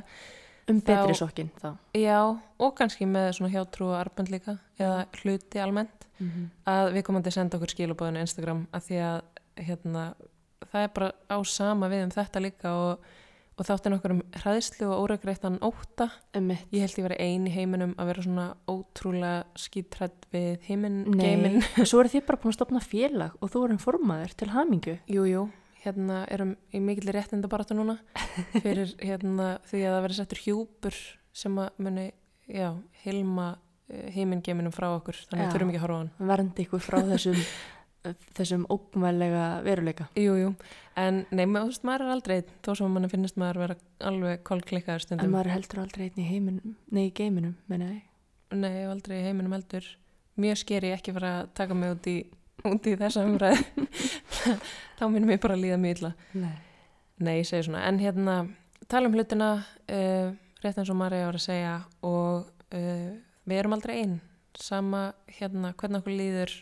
Um 0.71 0.79
betri 0.85 1.15
sokkin 1.17 1.49
þá. 1.59 1.75
Já, 1.97 2.19
og 2.59 2.75
kannski 2.77 3.07
með 3.09 3.31
svona 3.37 3.51
hjátrú 3.53 3.89
og 3.91 3.97
arband 3.99 4.31
líka, 4.31 4.57
eða 4.79 5.05
hluti 5.21 5.59
almennt, 5.59 6.07
Mm 6.21 6.29
-hmm. 6.29 6.71
að 6.71 6.93
við 6.93 7.01
komandi 7.01 7.31
senda 7.31 7.57
okkur 7.57 7.71
skilabóðinu 7.73 8.19
Instagram 8.19 8.67
að 8.73 8.81
því 8.87 8.97
að, 9.01 9.21
hérna, 9.57 10.13
það 10.69 10.85
er 10.85 10.93
bara 10.95 11.11
á 11.31 11.37
sama 11.47 11.89
við 11.91 12.05
um 12.05 12.13
þetta 12.13 12.41
líka 12.43 12.73
og, 12.77 13.05
og 13.57 13.67
þáttin 13.67 13.95
okkur 13.97 14.13
um 14.15 14.21
hræðslu 14.41 14.89
og 14.89 15.05
óregreittan 15.05 15.57
óta. 15.65 16.09
Ummitt. 16.37 16.67
Ég 16.73 16.85
held 16.85 16.99
ég 16.99 17.07
vera 17.07 17.19
ein 17.21 17.47
í 17.49 17.55
heiminum 17.55 17.95
að 17.97 18.11
vera 18.11 18.25
svona 18.27 18.45
ótrúlega 18.71 19.63
skítrætt 19.63 20.27
við 20.33 20.67
heiminn, 20.69 21.01
Nei, 21.15 21.25
geiminn. 21.25 21.65
svo 21.89 22.03
eru 22.03 22.13
þið 22.13 22.27
bara 22.29 22.41
búin 22.43 22.53
að 22.53 22.59
stopna 22.59 22.83
félag 22.85 23.39
og 23.41 23.53
þú 23.53 23.65
erum 23.67 23.81
formaður 23.81 24.37
til 24.41 24.51
hamingu. 24.53 24.99
Jú, 25.11 25.25
jú, 25.29 25.47
hérna 25.85 26.21
erum 26.31 26.55
í 26.73 26.83
mikill 26.83 27.11
réttinda 27.15 27.49
baráttu 27.51 27.77
núna 27.77 27.97
fyrir 28.63 28.93
hérna 29.01 29.57
því 29.69 29.83
að 29.87 29.97
það 29.97 30.05
verið 30.07 30.21
settur 30.21 30.45
hjúpur 30.45 31.01
sem 31.31 31.59
að 31.63 31.83
muni, 31.83 32.07
já, 32.51 32.73
hilma 33.05 33.53
heiminn 34.15 34.41
geiminum 34.43 34.73
frá 34.75 34.87
okkur, 34.95 35.17
þannig 35.29 35.47
Já. 35.47 35.51
þurfum 35.53 35.71
ekki 35.71 35.79
að 35.79 35.85
horfa 35.85 35.95
á 35.95 36.01
hann. 36.01 36.11
Verndi 36.31 36.65
ykkur 36.65 36.83
frá 36.83 36.97
þessum, 37.09 37.39
þessum 38.37 38.63
ógmælega 38.73 39.45
veruleika. 39.65 40.07
Jú, 40.17 40.33
jú, 40.39 40.51
en 40.97 41.25
nei, 41.31 41.45
ma- 41.45 41.61
þú 41.61 41.69
veist, 41.71 41.83
maður 41.87 42.05
er 42.07 42.13
aldrei, 42.15 42.35
einn, 42.41 42.53
þó 42.65 42.71
sem 42.79 42.93
mann 42.95 43.09
finnst 43.11 43.37
maður 43.37 43.59
vera 43.63 43.75
alveg 44.09 44.43
kolklikkaður 44.47 45.01
En 45.01 45.05
stundum. 45.05 45.31
maður 45.35 45.49
er 45.51 45.55
heldur 45.57 45.81
aldrei 45.83 46.05
einn 46.09 46.21
í 46.23 46.27
heiminum, 46.29 46.75
nei 46.91 47.03
í 47.09 47.13
geiminum, 47.13 47.55
menna 47.69 47.91
ég. 47.93 48.01
Nei, 48.51 48.83
aldrei 48.89 49.19
í 49.21 49.25
heiminum 49.29 49.53
heldur. 49.55 49.85
Mjög 50.41 50.57
skeri 50.63 50.91
ekki 50.95 51.13
fara 51.13 51.33
að 51.43 51.53
taka 51.59 51.73
mig 51.77 51.91
út 51.93 52.07
í, 52.09 52.17
út 52.65 52.87
í 52.89 52.95
þessa 52.99 53.23
umræð. 53.27 53.61
Þá 54.97 55.03
minnum 55.11 55.31
ég 55.35 55.41
bara 55.43 55.55
að 55.57 55.63
líða 55.65 55.77
mjög 55.81 55.97
illa. 56.01 56.11
Nei. 56.33 56.55
Nei, 57.21 57.35
ég 57.41 57.47
segi 57.47 57.67
svona, 57.67 57.83
en 57.87 57.99
hérna 58.01 58.35
tala 58.89 59.07
um 59.07 59.13
hlutina, 59.15 59.51
uh, 59.93 60.31
rétt 60.63 60.77
eins 60.81 60.89
og 60.89 60.97
Marja 60.97 61.27
var 61.29 61.37
að 61.37 61.43
segja 61.45 61.75
og 62.01 62.49
uh, 62.73 63.11
við 63.45 63.59
erum 63.61 63.75
aldrei 63.77 63.99
einn 64.01 64.17
sama 64.57 65.11
hérna 65.37 65.71
hvernig 65.77 66.01
okkur 66.01 66.17
líður 66.17 66.55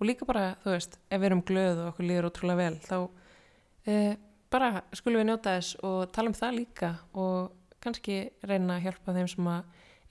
og 0.00 0.06
líka 0.08 0.26
bara, 0.28 0.56
þú 0.64 0.72
veist, 0.74 0.98
ef 1.10 1.20
við 1.20 1.28
erum 1.30 1.42
glöð 1.44 1.80
og 1.84 1.88
okkur 1.92 2.08
líður 2.08 2.28
ótrúlega 2.30 2.56
vel, 2.56 2.76
þá 2.80 2.96
uh, 3.04 4.14
bara 4.50 4.70
skulum 4.96 5.20
við 5.20 5.28
njóta 5.30 5.56
þess 5.58 5.76
og 5.86 5.98
tala 6.14 6.32
um 6.32 6.34
það 6.40 6.56
líka 6.56 6.90
og 7.14 7.52
kannski 7.80 8.16
reyna 8.44 8.76
að 8.78 8.86
hjálpa 8.88 9.14
þeim 9.16 9.28
sem 9.30 9.50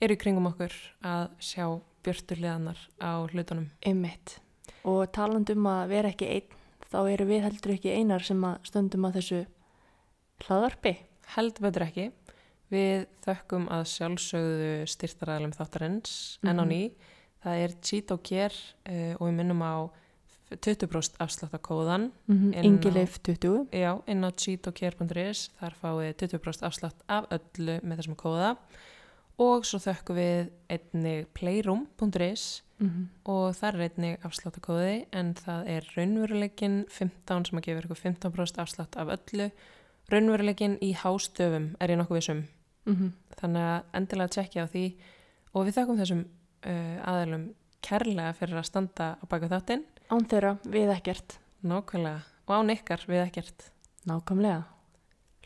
eru 0.00 0.14
í 0.16 0.20
kringum 0.22 0.48
okkur 0.50 0.72
að 1.04 1.26
sjá 1.44 1.66
björturliðanar 2.06 2.78
á 3.02 3.10
hlutunum. 3.28 3.66
Ummitt. 3.86 4.38
Og 4.88 5.04
taland 5.12 5.50
um 5.52 5.66
að 5.68 5.88
vera 5.92 6.08
ekki 6.14 6.30
einn, 6.32 6.56
þá 6.90 6.98
eru 7.12 7.26
við 7.28 7.42
heldur 7.44 7.74
ekki 7.76 7.92
einar 7.92 8.24
sem 8.24 8.40
að 8.48 8.62
stöndum 8.70 9.04
að 9.10 9.18
þessu 9.20 9.40
hlaðarpi. 10.46 10.94
Held 11.36 11.60
betur 11.62 11.84
ekki. 11.86 12.06
Við 12.70 13.04
þökkum 13.26 13.66
að 13.74 13.84
sjálfsögðu 13.92 14.70
styrtaræðalum 14.90 15.54
þáttarins 15.56 16.12
enn 16.46 16.56
á 16.58 16.64
Mhm. 16.64 16.70
Það 17.44 17.62
er 17.64 17.74
Cheat 17.82 18.10
og 18.12 18.22
Kér 18.22 18.52
uh, 18.88 19.14
og 19.20 19.26
við 19.28 19.34
minnum 19.40 19.62
á 19.64 19.74
20% 20.50 21.14
afsláttakóðan 21.22 22.10
Mm 22.26 22.52
Inn 22.52 22.54
á- 22.58 22.66
Ingileif 22.66 23.18
20. 23.22 23.68
já, 23.72 24.02
inn 24.06 24.24
á 24.26 24.30
cheatokkér.is 24.34 25.50
þar 25.60 25.74
fáið 25.82 26.14
20% 26.24 26.66
afslátt 26.66 27.04
af 27.08 27.28
öllu 27.30 27.76
með 27.82 27.96
þessum 28.00 28.16
kóða. 28.18 28.56
Og 29.40 29.64
svo 29.64 29.78
þökkum 29.80 30.16
við 30.18 30.50
einnig 30.68 31.28
playroom.is 31.34 32.62
Mm 32.80 33.08
og 33.28 33.54
þar 33.54 33.74
er 33.76 33.82
einnig 33.90 34.22
afsláttakóði 34.24 35.06
en 35.12 35.34
það 35.34 35.66
er 35.68 35.86
raunveruleikin 35.96 36.78
15 36.88 37.44
sem 37.46 37.58
að 37.58 37.64
gefa 37.66 37.82
ykkur 37.84 38.00
15% 38.00 38.58
afslátt 38.62 38.96
af 38.96 39.08
öllu. 39.16 39.50
Raunveruleikin 40.10 40.78
í 40.82 40.94
hástöfum 40.96 41.74
er 41.80 41.90
ég 41.92 41.98
nokkuð 42.00 42.16
vissum 42.16 42.40
-hmm. 42.86 43.10
þannig 43.36 43.62
að 43.62 43.82
endilega 43.94 44.28
tjekkja 44.28 44.64
á 44.64 44.72
því. 44.72 44.84
Og 45.54 45.66
við 45.66 45.74
þakkum 45.76 45.98
þessum 46.00 46.24
uh, 46.66 46.96
aðalum 47.06 47.48
kærlega 47.84 48.32
fyrir 48.36 48.58
að 48.60 48.68
standa 48.68 49.06
á 49.20 49.24
baka 49.30 49.48
þáttinn 49.52 49.84
Án 50.10 50.24
þeirra 50.26 50.56
við 50.66 50.90
ekkert. 50.96 51.38
nákvæmlega 51.62 52.20
og 52.48 52.54
án 52.56 52.72
ykkar 52.74 53.04
við 53.08 53.22
ekkert 53.26 53.70
Nákvæmlega. 54.08 54.62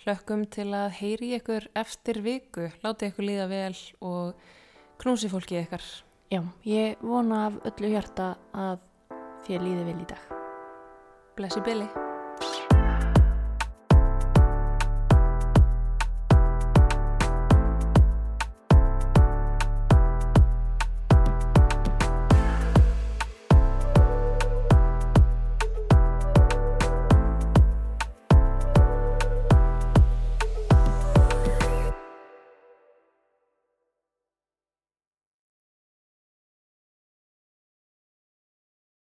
hlökkum 0.04 0.44
til 0.50 0.70
að 0.74 0.90
heyri 1.00 1.34
ykkur 1.38 1.68
eftir 1.74 2.20
viku 2.24 2.68
láti 2.84 3.08
ykkur 3.10 3.24
líða 3.28 3.46
vel 3.50 3.76
og 4.00 4.34
knúsi 5.02 5.28
fólki 5.32 5.60
ykkar 5.64 5.82
Já, 6.32 6.40
ég 6.64 6.96
vona 7.04 7.46
af 7.46 7.60
öllu 7.68 7.90
hjarta 7.92 8.34
að 8.54 8.78
þér 9.46 9.60
líði 9.66 9.84
vel 9.90 10.00
í 10.00 10.06
dag. 10.08 10.24
blessi 11.36 11.60
Billy 11.60 11.86